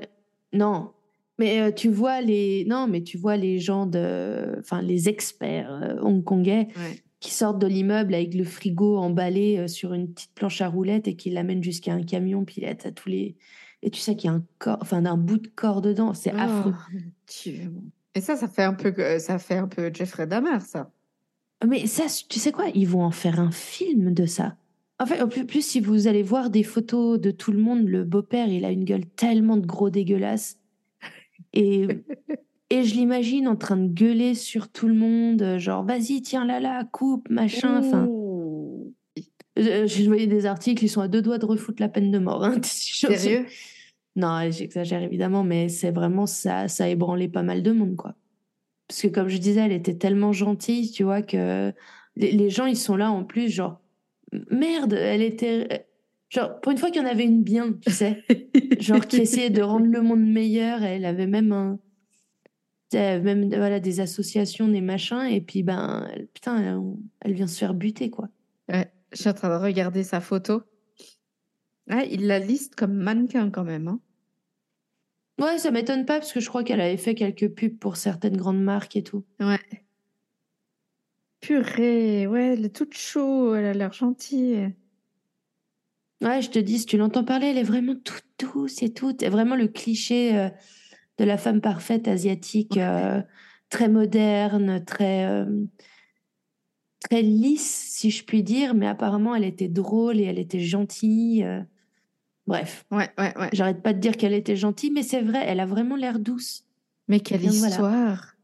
non, 0.54 0.92
mais 1.38 1.60
euh, 1.60 1.70
tu 1.70 1.90
vois 1.90 2.22
les, 2.22 2.64
non, 2.66 2.86
mais 2.88 3.02
tu 3.02 3.18
vois 3.18 3.36
les 3.36 3.58
gens 3.58 3.84
de, 3.84 4.56
enfin 4.58 4.80
les 4.80 5.10
experts 5.10 5.70
euh, 5.82 5.96
hongkongais 6.00 6.68
Ouais. 6.78 7.02
qui 7.20 7.30
sortent 7.34 7.58
de 7.60 7.66
l'immeuble 7.66 8.14
avec 8.14 8.32
le 8.34 8.44
frigo 8.44 8.96
emballé 8.96 9.58
euh, 9.58 9.68
sur 9.68 9.92
une 9.92 10.08
petite 10.14 10.32
planche 10.34 10.62
à 10.62 10.68
roulettes 10.68 11.08
et 11.08 11.14
qui 11.14 11.28
l'amènent 11.28 11.62
jusqu'à 11.62 11.92
un 11.92 12.02
camion 12.02 12.46
pilette 12.46 12.86
à 12.86 12.90
tous 12.90 13.10
les, 13.10 13.36
et 13.82 13.90
tu 13.90 14.00
sais 14.00 14.16
qu'il 14.16 14.30
y 14.30 14.32
a 14.32 14.36
un 14.36 14.44
corps, 14.58 14.78
enfin 14.80 15.04
un 15.04 15.18
bout 15.18 15.36
de 15.36 15.48
corps 15.48 15.82
dedans, 15.82 16.14
c'est 16.14 16.32
affreux. 16.32 16.72
Oh, 16.74 16.90
mon 16.94 17.00
Dieu. 17.28 17.70
Et 18.14 18.20
ça, 18.20 18.36
ça 18.36 18.48
fait 18.48 18.62
un 18.62 18.74
peu, 18.74 18.90
que- 18.92 19.18
ça 19.18 19.38
fait 19.38 19.56
un 19.56 19.68
peu 19.68 19.90
Jeffrey 19.92 20.26
Dahmer, 20.26 20.60
ça. 20.60 20.90
Mais 21.66 21.86
ça, 21.86 22.04
tu 22.28 22.38
sais 22.38 22.52
quoi, 22.52 22.66
ils 22.74 22.86
vont 22.88 23.02
en 23.02 23.10
faire 23.10 23.40
un 23.40 23.50
film 23.50 24.12
de 24.12 24.26
ça. 24.26 24.56
En 25.00 25.06
fait, 25.06 25.20
en 25.22 25.28
plus, 25.28 25.44
plus, 25.46 25.66
si 25.66 25.80
vous 25.80 26.06
allez 26.06 26.22
voir 26.22 26.50
des 26.50 26.62
photos 26.62 27.20
de 27.20 27.30
tout 27.30 27.50
le 27.52 27.58
monde, 27.58 27.88
le 27.88 28.04
beau-père, 28.04 28.48
il 28.48 28.64
a 28.64 28.70
une 28.70 28.84
gueule 28.84 29.06
tellement 29.06 29.56
de 29.56 29.66
gros 29.66 29.90
dégueulasse. 29.90 30.58
Et, 31.52 31.86
et 32.70 32.84
je 32.84 32.94
l'imagine 32.94 33.48
en 33.48 33.56
train 33.56 33.76
de 33.76 33.88
gueuler 33.88 34.34
sur 34.34 34.68
tout 34.70 34.86
le 34.86 34.94
monde, 34.94 35.42
euh, 35.42 35.58
genre, 35.58 35.84
vas-y, 35.84 36.22
tiens 36.22 36.44
là, 36.44 36.60
là, 36.60 36.84
coupe, 36.84 37.28
machin. 37.30 37.78
Enfin, 37.78 38.06
euh, 39.58 39.86
j'ai 39.86 40.06
voyé 40.06 40.26
des 40.26 40.46
articles, 40.46 40.84
ils 40.84 40.88
sont 40.88 41.00
à 41.00 41.08
deux 41.08 41.22
doigts 41.22 41.38
de 41.38 41.46
refoutre 41.46 41.80
la 41.82 41.88
peine 41.88 42.10
de 42.10 42.18
mort. 42.18 42.44
hein. 42.44 42.60
Sérieux? 42.62 43.46
Non, 44.16 44.48
j'exagère 44.50 45.02
évidemment, 45.02 45.42
mais 45.42 45.68
c'est 45.68 45.90
vraiment 45.90 46.26
ça, 46.26 46.68
ça 46.68 46.84
a 46.84 46.88
ébranlé 46.88 47.28
pas 47.28 47.42
mal 47.42 47.62
de 47.62 47.72
monde, 47.72 47.96
quoi. 47.96 48.14
Parce 48.86 49.02
que 49.02 49.08
comme 49.08 49.28
je 49.28 49.38
disais, 49.38 49.60
elle 49.60 49.72
était 49.72 49.96
tellement 49.96 50.32
gentille, 50.32 50.90
tu 50.90 51.02
vois, 51.04 51.22
que 51.22 51.72
les, 52.16 52.32
les 52.32 52.50
gens, 52.50 52.66
ils 52.66 52.76
sont 52.76 52.96
là 52.96 53.10
en 53.10 53.24
plus, 53.24 53.48
genre, 53.48 53.80
merde, 54.50 54.92
elle 54.92 55.22
était... 55.22 55.86
Genre, 56.30 56.60
pour 56.60 56.72
une 56.72 56.78
fois 56.78 56.90
qu'il 56.90 57.02
y 57.02 57.04
en 57.04 57.08
avait 57.08 57.24
une 57.24 57.42
bien, 57.42 57.72
tu 57.72 57.90
sais, 57.92 58.24
genre 58.80 59.06
qui 59.06 59.16
essayait 59.16 59.50
de 59.50 59.62
rendre 59.62 59.86
le 59.86 60.00
monde 60.02 60.24
meilleur, 60.24 60.82
elle 60.82 61.04
avait 61.04 61.26
même 61.26 61.52
un... 61.52 61.78
Même 62.92 63.48
voilà, 63.48 63.80
des 63.80 63.98
associations, 63.98 64.68
des 64.68 64.80
machins, 64.80 65.26
et 65.28 65.40
puis 65.40 65.64
ben, 65.64 66.08
elle- 66.14 66.28
putain, 66.28 66.58
elle, 66.62 66.80
elle 67.22 67.32
vient 67.32 67.48
se 67.48 67.58
faire 67.58 67.74
buter, 67.74 68.08
quoi. 68.08 68.28
Ouais, 68.68 68.86
je 69.10 69.18
suis 69.18 69.28
en 69.28 69.32
train 69.34 69.48
de 69.48 69.60
regarder 69.60 70.04
sa 70.04 70.20
photo. 70.20 70.62
Ah, 71.88 72.04
il 72.04 72.26
la 72.26 72.38
liste 72.38 72.74
comme 72.74 72.94
mannequin 72.94 73.50
quand 73.50 73.64
même. 73.64 73.88
hein. 73.88 74.00
Ouais, 75.40 75.58
ça 75.58 75.70
m'étonne 75.70 76.06
pas, 76.06 76.20
parce 76.20 76.32
que 76.32 76.40
je 76.40 76.48
crois 76.48 76.62
qu'elle 76.62 76.80
avait 76.80 76.96
fait 76.96 77.14
quelques 77.14 77.48
pubs 77.48 77.78
pour 77.78 77.96
certaines 77.96 78.36
grandes 78.36 78.62
marques 78.62 78.96
et 78.96 79.02
tout. 79.02 79.24
Ouais. 79.40 79.58
Purée, 81.40 82.26
ouais, 82.26 82.54
elle 82.54 82.64
est 82.64 82.74
toute 82.74 82.94
chaude, 82.94 83.56
elle 83.56 83.66
a 83.66 83.74
l'air 83.74 83.92
gentille. 83.92 84.72
Ouais, 86.22 86.40
je 86.40 86.50
te 86.50 86.58
dis, 86.58 86.78
si 86.78 86.86
tu 86.86 86.96
l'entends 86.96 87.24
parler, 87.24 87.48
elle 87.48 87.58
est 87.58 87.64
vraiment 87.64 87.96
toute 87.96 88.24
douce 88.38 88.82
et 88.82 88.94
toute. 88.94 89.22
Vraiment 89.24 89.56
le 89.56 89.68
cliché 89.68 90.38
euh, 90.38 90.48
de 91.18 91.24
la 91.24 91.36
femme 91.36 91.60
parfaite 91.60 92.08
asiatique, 92.08 92.76
euh, 92.78 93.20
très 93.68 93.88
moderne, 93.88 94.84
très, 94.84 95.26
euh, 95.26 95.64
très 97.00 97.20
lisse, 97.22 97.90
si 97.90 98.10
je 98.10 98.24
puis 98.24 98.42
dire. 98.42 98.74
Mais 98.74 98.86
apparemment, 98.86 99.34
elle 99.34 99.44
était 99.44 99.68
drôle 99.68 100.20
et 100.20 100.24
elle 100.24 100.38
était 100.38 100.60
gentille. 100.60 101.46
Bref, 102.46 102.84
Ouais, 102.90 103.08
ouais, 103.18 103.32
ouais. 103.38 103.48
j'arrête 103.52 103.82
pas 103.82 103.92
de 103.94 103.98
dire 104.00 104.16
qu'elle 104.16 104.34
était 104.34 104.56
gentille, 104.56 104.90
mais 104.90 105.02
c'est 105.02 105.22
vrai, 105.22 105.42
elle 105.46 105.60
a 105.60 105.66
vraiment 105.66 105.96
l'air 105.96 106.18
douce. 106.18 106.64
Mais 107.08 107.20
quelle 107.20 107.40
voilà. 107.40 107.68
histoire. 107.68 108.34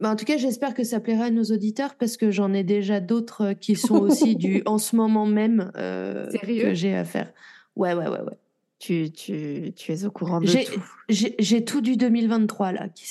Bah, 0.00 0.10
en 0.10 0.16
tout 0.16 0.24
cas, 0.24 0.36
j'espère 0.36 0.74
que 0.74 0.84
ça 0.84 1.00
plaira 1.00 1.24
à 1.26 1.30
nos 1.30 1.44
auditeurs 1.44 1.96
parce 1.96 2.16
que 2.16 2.30
j'en 2.30 2.52
ai 2.52 2.62
déjà 2.64 3.00
d'autres 3.00 3.46
euh, 3.46 3.54
qui 3.54 3.74
sont 3.76 3.96
aussi 4.00 4.36
du 4.36 4.62
en 4.66 4.78
ce 4.78 4.94
moment 4.96 5.26
même 5.26 5.72
euh, 5.76 6.30
Sérieux? 6.30 6.62
que 6.62 6.74
j'ai 6.74 6.94
à 6.94 7.04
faire. 7.04 7.32
Ouais, 7.76 7.94
ouais, 7.94 8.06
ouais, 8.08 8.20
ouais. 8.20 8.38
Tu, 8.80 9.10
tu, 9.10 9.72
tu 9.74 9.92
es 9.92 10.04
au 10.04 10.10
courant 10.12 10.40
de 10.40 10.46
J'ai- 10.46 10.64
tout. 10.64 10.82
J'ai 11.08 11.34
j'ai 11.40 11.64
tout 11.64 11.80
du 11.80 11.96
2023 11.96 12.70
là 12.72 12.88
qui 12.88 13.06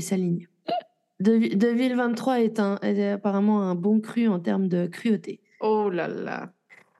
s'aligne. 0.00 0.46
De- 1.20 1.54
2023 1.54 2.40
est, 2.42 2.60
un, 2.60 2.78
est 2.82 3.08
apparemment 3.12 3.62
un 3.62 3.74
bon 3.74 4.00
cru 4.00 4.28
en 4.28 4.38
termes 4.38 4.68
de 4.68 4.86
cruauté. 4.86 5.40
Oh 5.60 5.88
là 5.88 6.08
là. 6.08 6.52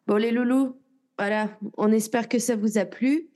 Bon, 0.07 0.16
les 0.16 0.31
loulous, 0.31 0.77
voilà, 1.18 1.50
on 1.76 1.90
espère 1.92 2.28
que 2.28 2.38
ça 2.38 2.56
vous 2.56 2.78
a 2.78 2.84
plu. 2.84 3.28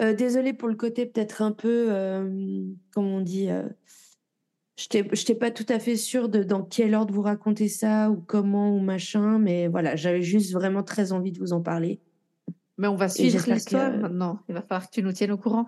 Euh, 0.00 0.14
désolée 0.14 0.52
pour 0.52 0.68
le 0.68 0.76
côté 0.76 1.06
peut-être 1.06 1.42
un 1.42 1.52
peu, 1.52 1.86
euh, 1.90 2.64
comment 2.92 3.16
on 3.16 3.20
dit, 3.20 3.50
euh, 3.50 3.64
je 4.76 4.86
n'étais 4.96 5.34
pas 5.34 5.50
tout 5.50 5.66
à 5.68 5.80
fait 5.80 5.96
sûre 5.96 6.28
de 6.28 6.44
dans 6.44 6.62
quel 6.62 6.94
ordre 6.94 7.12
vous 7.12 7.22
raconter 7.22 7.66
ça 7.68 8.10
ou 8.10 8.16
comment 8.16 8.74
ou 8.74 8.78
machin, 8.78 9.38
mais 9.38 9.66
voilà, 9.66 9.96
j'avais 9.96 10.22
juste 10.22 10.52
vraiment 10.52 10.84
très 10.84 11.10
envie 11.12 11.32
de 11.32 11.38
vous 11.38 11.52
en 11.52 11.60
parler. 11.60 12.00
Mais 12.76 12.86
on 12.86 12.94
va 12.94 13.08
suivre 13.08 13.44
l'histoire 13.50 13.92
que- 13.92 13.96
maintenant. 13.96 14.38
Il 14.48 14.54
va 14.54 14.62
falloir 14.62 14.88
que 14.88 14.94
tu 14.94 15.02
nous 15.02 15.12
tiennes 15.12 15.32
au 15.32 15.38
courant. 15.38 15.66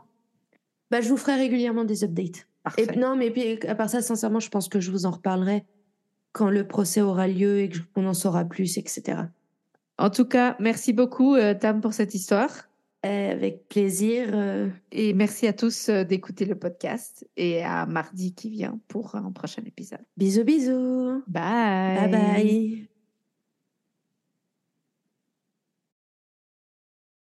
Bah, 0.93 1.01
je 1.01 1.09
vous 1.09 1.17
ferai 1.17 1.35
régulièrement 1.35 1.85
des 1.85 2.05
updates. 2.05 2.47
Parfait. 2.63 2.87
Et, 2.93 2.97
non, 2.97 3.17
mais 3.17 3.31
puis, 3.31 3.59
à 3.67 3.75
part 3.75 3.91
ça, 3.91 4.01
sincèrement, 4.01 4.39
je 4.39 4.49
pense 4.49 4.69
que 4.69 4.79
je 4.79 4.93
vous 4.93 5.07
en 5.07 5.11
reparlerai 5.11 5.65
quand 6.33 6.51
le 6.51 6.67
procès 6.67 7.01
aura 7.01 7.27
lieu 7.27 7.61
et 7.61 7.71
qu'on 7.95 8.07
en 8.07 8.15
saura 8.15 8.45
plus, 8.45 8.79
etc. 8.79 9.23
En 10.01 10.11
tout 10.11 10.25
cas, 10.25 10.57
merci 10.59 10.93
beaucoup, 10.93 11.35
euh, 11.35 11.55
Tam, 11.55 11.81
pour 11.81 11.93
cette 11.93 12.15
histoire. 12.15 12.51
Euh, 13.07 13.33
avec 13.33 13.69
plaisir. 13.69 14.29
euh, 14.35 14.69
Et 14.93 15.15
merci 15.15 15.47
à 15.47 15.53
tous 15.53 15.89
d'écouter 15.89 16.45
le 16.45 16.55
podcast 16.55 17.27
et 17.37 17.63
à 17.63 17.87
mardi 17.87 18.35
qui 18.35 18.51
vient 18.51 18.79
pour 18.89 19.15
un 19.15 19.31
prochain 19.33 19.63
épisode. 19.65 20.05
bisous, 20.17 20.45
bisous. 20.45 21.23
Bye. 21.27 21.97
Bye 21.97 22.11
bye. 22.11 22.90